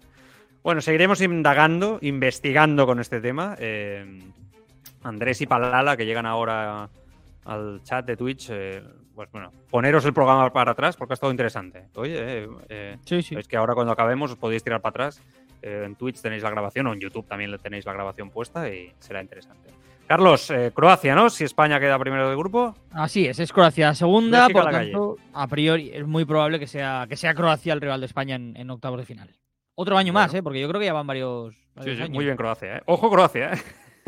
Bueno, 0.62 0.80
seguiremos 0.80 1.20
indagando, 1.20 1.98
investigando 2.02 2.86
con 2.86 3.00
este 3.00 3.20
tema. 3.20 3.56
Eh, 3.58 4.22
Andrés 5.02 5.40
y 5.40 5.46
Palala, 5.46 5.96
que 5.96 6.06
llegan 6.06 6.26
ahora 6.26 6.90
al 7.48 7.80
chat 7.82 8.04
de 8.06 8.16
Twitch, 8.16 8.48
eh, 8.50 8.82
pues 9.14 9.30
bueno, 9.32 9.50
poneros 9.70 10.04
el 10.04 10.12
programa 10.12 10.52
para 10.52 10.72
atrás 10.72 10.96
porque 10.96 11.12
ha 11.12 11.16
estado 11.16 11.32
interesante. 11.32 11.88
Oye, 11.96 12.14
eh, 12.44 12.48
eh, 12.68 12.96
Sí, 13.04 13.22
sí. 13.22 13.34
es 13.36 13.48
que 13.48 13.56
ahora 13.56 13.74
cuando 13.74 13.92
acabemos 13.92 14.30
os 14.30 14.36
podéis 14.36 14.62
tirar 14.62 14.80
para 14.80 14.90
atrás. 14.90 15.22
Eh, 15.60 15.82
en 15.84 15.96
Twitch 15.96 16.20
tenéis 16.20 16.44
la 16.44 16.50
grabación 16.50 16.86
o 16.86 16.92
en 16.92 17.00
YouTube 17.00 17.26
también 17.26 17.56
tenéis 17.58 17.84
la 17.84 17.92
grabación 17.92 18.30
puesta 18.30 18.68
y 18.72 18.92
será 19.00 19.20
interesante. 19.20 19.70
Carlos, 20.06 20.50
eh, 20.50 20.70
Croacia, 20.72 21.14
¿no? 21.16 21.28
Si 21.30 21.42
España 21.42 21.80
queda 21.80 21.98
primero 21.98 22.28
del 22.28 22.38
grupo. 22.38 22.76
Así 22.92 23.26
es, 23.26 23.40
es 23.40 23.52
Croacia 23.52 23.92
segunda, 23.94 24.42
México 24.42 24.60
a 24.60 24.62
por 24.62 24.72
la 24.72 24.78
tanto, 24.78 25.16
a 25.32 25.46
priori 25.48 25.90
es 25.92 26.06
muy 26.06 26.24
probable 26.24 26.60
que 26.60 26.66
sea, 26.68 27.06
que 27.08 27.16
sea 27.16 27.34
Croacia 27.34 27.72
el 27.72 27.80
rival 27.80 28.00
de 28.00 28.06
España 28.06 28.36
en, 28.36 28.56
en 28.56 28.70
octavos 28.70 29.00
de 29.00 29.04
final. 29.04 29.34
Otro 29.74 29.98
año 29.98 30.12
más. 30.12 30.32
¿eh? 30.32 30.42
porque 30.42 30.60
yo 30.60 30.68
creo 30.68 30.78
que 30.80 30.86
ya 30.86 30.92
van 30.92 31.06
varios, 31.06 31.54
varios 31.74 31.98
años. 31.98 32.10
muy 32.10 32.24
bien 32.24 32.36
Croacia, 32.36 32.76
¿eh? 32.76 32.82
Ojo 32.86 33.10
Croacia, 33.10 33.52
¿eh? 33.54 33.58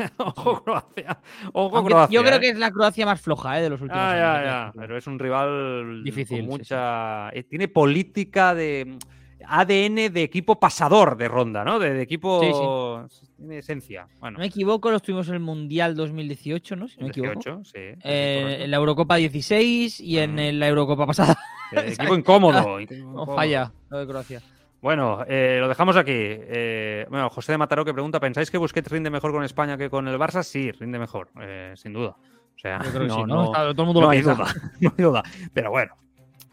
Ojo 0.17 0.63
Croacia. 0.63 1.19
Ojo 1.53 1.77
Aunque 1.77 1.91
Croacia. 1.93 2.13
yo 2.19 2.23
creo 2.23 2.37
¿eh? 2.37 2.39
que 2.39 2.49
es 2.49 2.57
la 2.59 2.71
Croacia 2.71 3.05
más 3.05 3.21
floja 3.21 3.59
¿eh? 3.59 3.63
de 3.63 3.69
los 3.69 3.81
últimos 3.81 4.01
Ah, 4.01 4.11
años. 4.11 4.21
ya, 4.21 4.39
que 4.39 4.77
ya. 4.77 4.81
Pero 4.81 4.97
es 4.97 5.07
un 5.07 5.19
rival 5.19 6.03
Difícil, 6.03 6.39
con 6.39 6.45
sí, 6.45 6.57
mucha. 6.59 7.29
eh, 7.29 7.43
Tiene 7.43 7.67
política 7.67 8.53
de. 8.55 8.97
ADN 9.43 10.13
de 10.13 10.21
equipo 10.21 10.59
pasador 10.59 11.17
de 11.17 11.27
ronda, 11.27 11.63
¿no? 11.65 11.79
De, 11.79 11.95
de 11.95 12.01
equipo. 12.03 13.07
Tiene 13.37 13.57
esencia. 13.57 14.07
Bueno, 14.19 14.33
No 14.37 14.41
me 14.41 14.45
equivoco, 14.45 14.91
los 14.91 15.01
tuvimos 15.01 15.27
en 15.29 15.33
el 15.33 15.39
Mundial 15.39 15.95
2018, 15.95 16.75
¿no? 16.75 16.87
Si 16.87 16.97
no 16.99 17.05
me 17.05 17.09
equivoco. 17.09 17.33
18, 17.33 17.61
sí. 17.63 17.71
sí, 17.73 17.79
Eh, 18.03 18.39
correcto. 18.43 18.63
en 18.65 18.71
la 18.71 18.77
Eurocopa 18.77 19.15
16 19.15 19.99
y 19.99 20.19
en 20.19 20.35
Mm. 20.35 20.59
la 20.59 20.67
Eurocopa 20.67 21.07
pasada. 21.07 21.39
Eh, 21.71 21.93
equipo 21.97 22.13
incómodo. 22.13 22.61
No 22.67 22.79
incómodo. 22.81 23.35
falla 23.35 23.71
lo 23.89 23.97
de 23.97 24.05
Croacia. 24.07 24.41
Bueno, 24.81 25.23
eh, 25.27 25.57
lo 25.59 25.67
dejamos 25.67 25.95
aquí. 25.95 26.11
Eh, 26.15 27.05
bueno, 27.09 27.29
José 27.29 27.51
de 27.51 27.57
Mataró 27.59 27.85
que 27.85 27.93
pregunta, 27.93 28.19
¿pensáis 28.19 28.49
que 28.49 28.57
Busquets 28.57 28.89
rinde 28.91 29.09
mejor 29.09 29.31
con 29.31 29.43
España 29.43 29.77
que 29.77 29.89
con 29.89 30.07
el 30.07 30.17
Barça? 30.17 30.41
Sí, 30.43 30.71
rinde 30.71 30.97
mejor, 30.97 31.29
eh, 31.39 31.73
sin 31.75 31.93
duda. 31.93 32.15
O 32.55 32.59
sea, 32.61 32.79
Yo 32.83 32.89
creo 32.89 33.01
que 33.03 33.07
no, 33.07 33.15
sí, 33.15 33.21
¿no? 33.21 33.25
no- 33.27 33.45
Está- 33.45 33.59
todo 33.73 33.81
el 33.83 33.85
mundo 33.85 34.01
no 34.01 34.07
lo 34.07 34.11
hay 34.11 34.21
duda, 34.21 34.35
no 34.81 34.93
hay 34.97 35.03
duda. 35.03 35.23
Pero 35.53 35.69
bueno, 35.71 35.95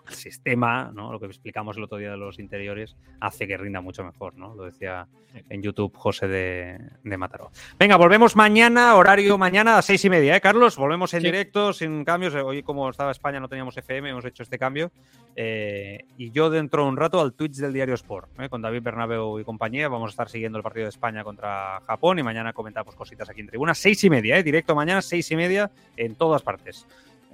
el 0.08 0.14
sistema, 0.14 0.90
¿no? 0.94 1.12
Lo 1.12 1.20
que 1.20 1.26
explicamos 1.26 1.76
el 1.76 1.84
otro 1.84 1.98
día 1.98 2.10
de 2.10 2.16
los 2.16 2.38
interiores, 2.38 2.96
hace 3.20 3.46
que 3.46 3.56
rinda 3.56 3.80
mucho 3.80 4.02
mejor, 4.04 4.34
¿no? 4.36 4.54
Lo 4.54 4.64
decía 4.64 5.06
en 5.50 5.62
YouTube 5.62 5.94
José 5.96 6.26
de, 6.26 6.78
de 7.04 7.16
Mataró. 7.18 7.50
Venga, 7.78 7.96
volvemos 7.96 8.34
mañana, 8.34 8.94
horario 8.96 9.36
mañana 9.38 9.76
a 9.78 9.82
seis 9.82 10.04
y 10.04 10.10
media, 10.10 10.36
¿eh, 10.36 10.40
Carlos? 10.40 10.76
Volvemos 10.76 11.12
en 11.14 11.20
Sí. 11.20 11.26
directo, 11.26 11.72
sin 11.72 12.04
cambios. 12.04 12.34
Hoy, 12.34 12.62
como 12.62 12.88
estaba 12.88 13.10
España, 13.10 13.38
no 13.40 13.48
teníamos 13.48 13.76
FM, 13.76 14.10
hemos 14.10 14.24
hecho 14.24 14.42
este 14.42 14.58
cambio. 14.58 14.90
Eh, 15.36 16.04
y 16.16 16.30
yo 16.32 16.50
dentro 16.50 16.82
de 16.82 16.88
un 16.88 16.96
rato 16.96 17.20
al 17.20 17.34
Twitch 17.34 17.56
del 17.56 17.72
Diario 17.72 17.94
Sport, 17.94 18.40
¿eh? 18.40 18.48
con 18.48 18.62
David 18.62 18.82
Bernabeu 18.82 19.38
y 19.38 19.44
compañía. 19.44 19.88
Vamos 19.88 20.08
a 20.08 20.12
estar 20.12 20.28
siguiendo 20.28 20.58
el 20.58 20.64
partido 20.64 20.84
de 20.84 20.90
España 20.90 21.22
contra 21.22 21.80
Japón 21.86 22.18
y 22.18 22.22
mañana 22.22 22.52
comentamos 22.52 22.96
cositas 22.96 23.28
aquí 23.28 23.40
en 23.42 23.46
tribuna. 23.48 23.74
Seis 23.74 24.02
y 24.04 24.10
media, 24.10 24.36
¿eh? 24.38 24.42
directo 24.42 24.74
mañana, 24.74 25.02
seis 25.02 25.30
y 25.30 25.36
media 25.36 25.70
en 25.96 26.14
todas 26.16 26.42
partes. 26.42 26.86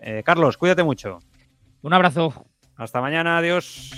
Eh, 0.02 0.22
Carlos, 0.24 0.58
cuídate 0.58 0.82
mucho. 0.82 1.20
Un 1.82 1.92
abrazo. 1.92 2.46
Hasta 2.76 3.00
mañana, 3.00 3.38
adiós. 3.38 3.90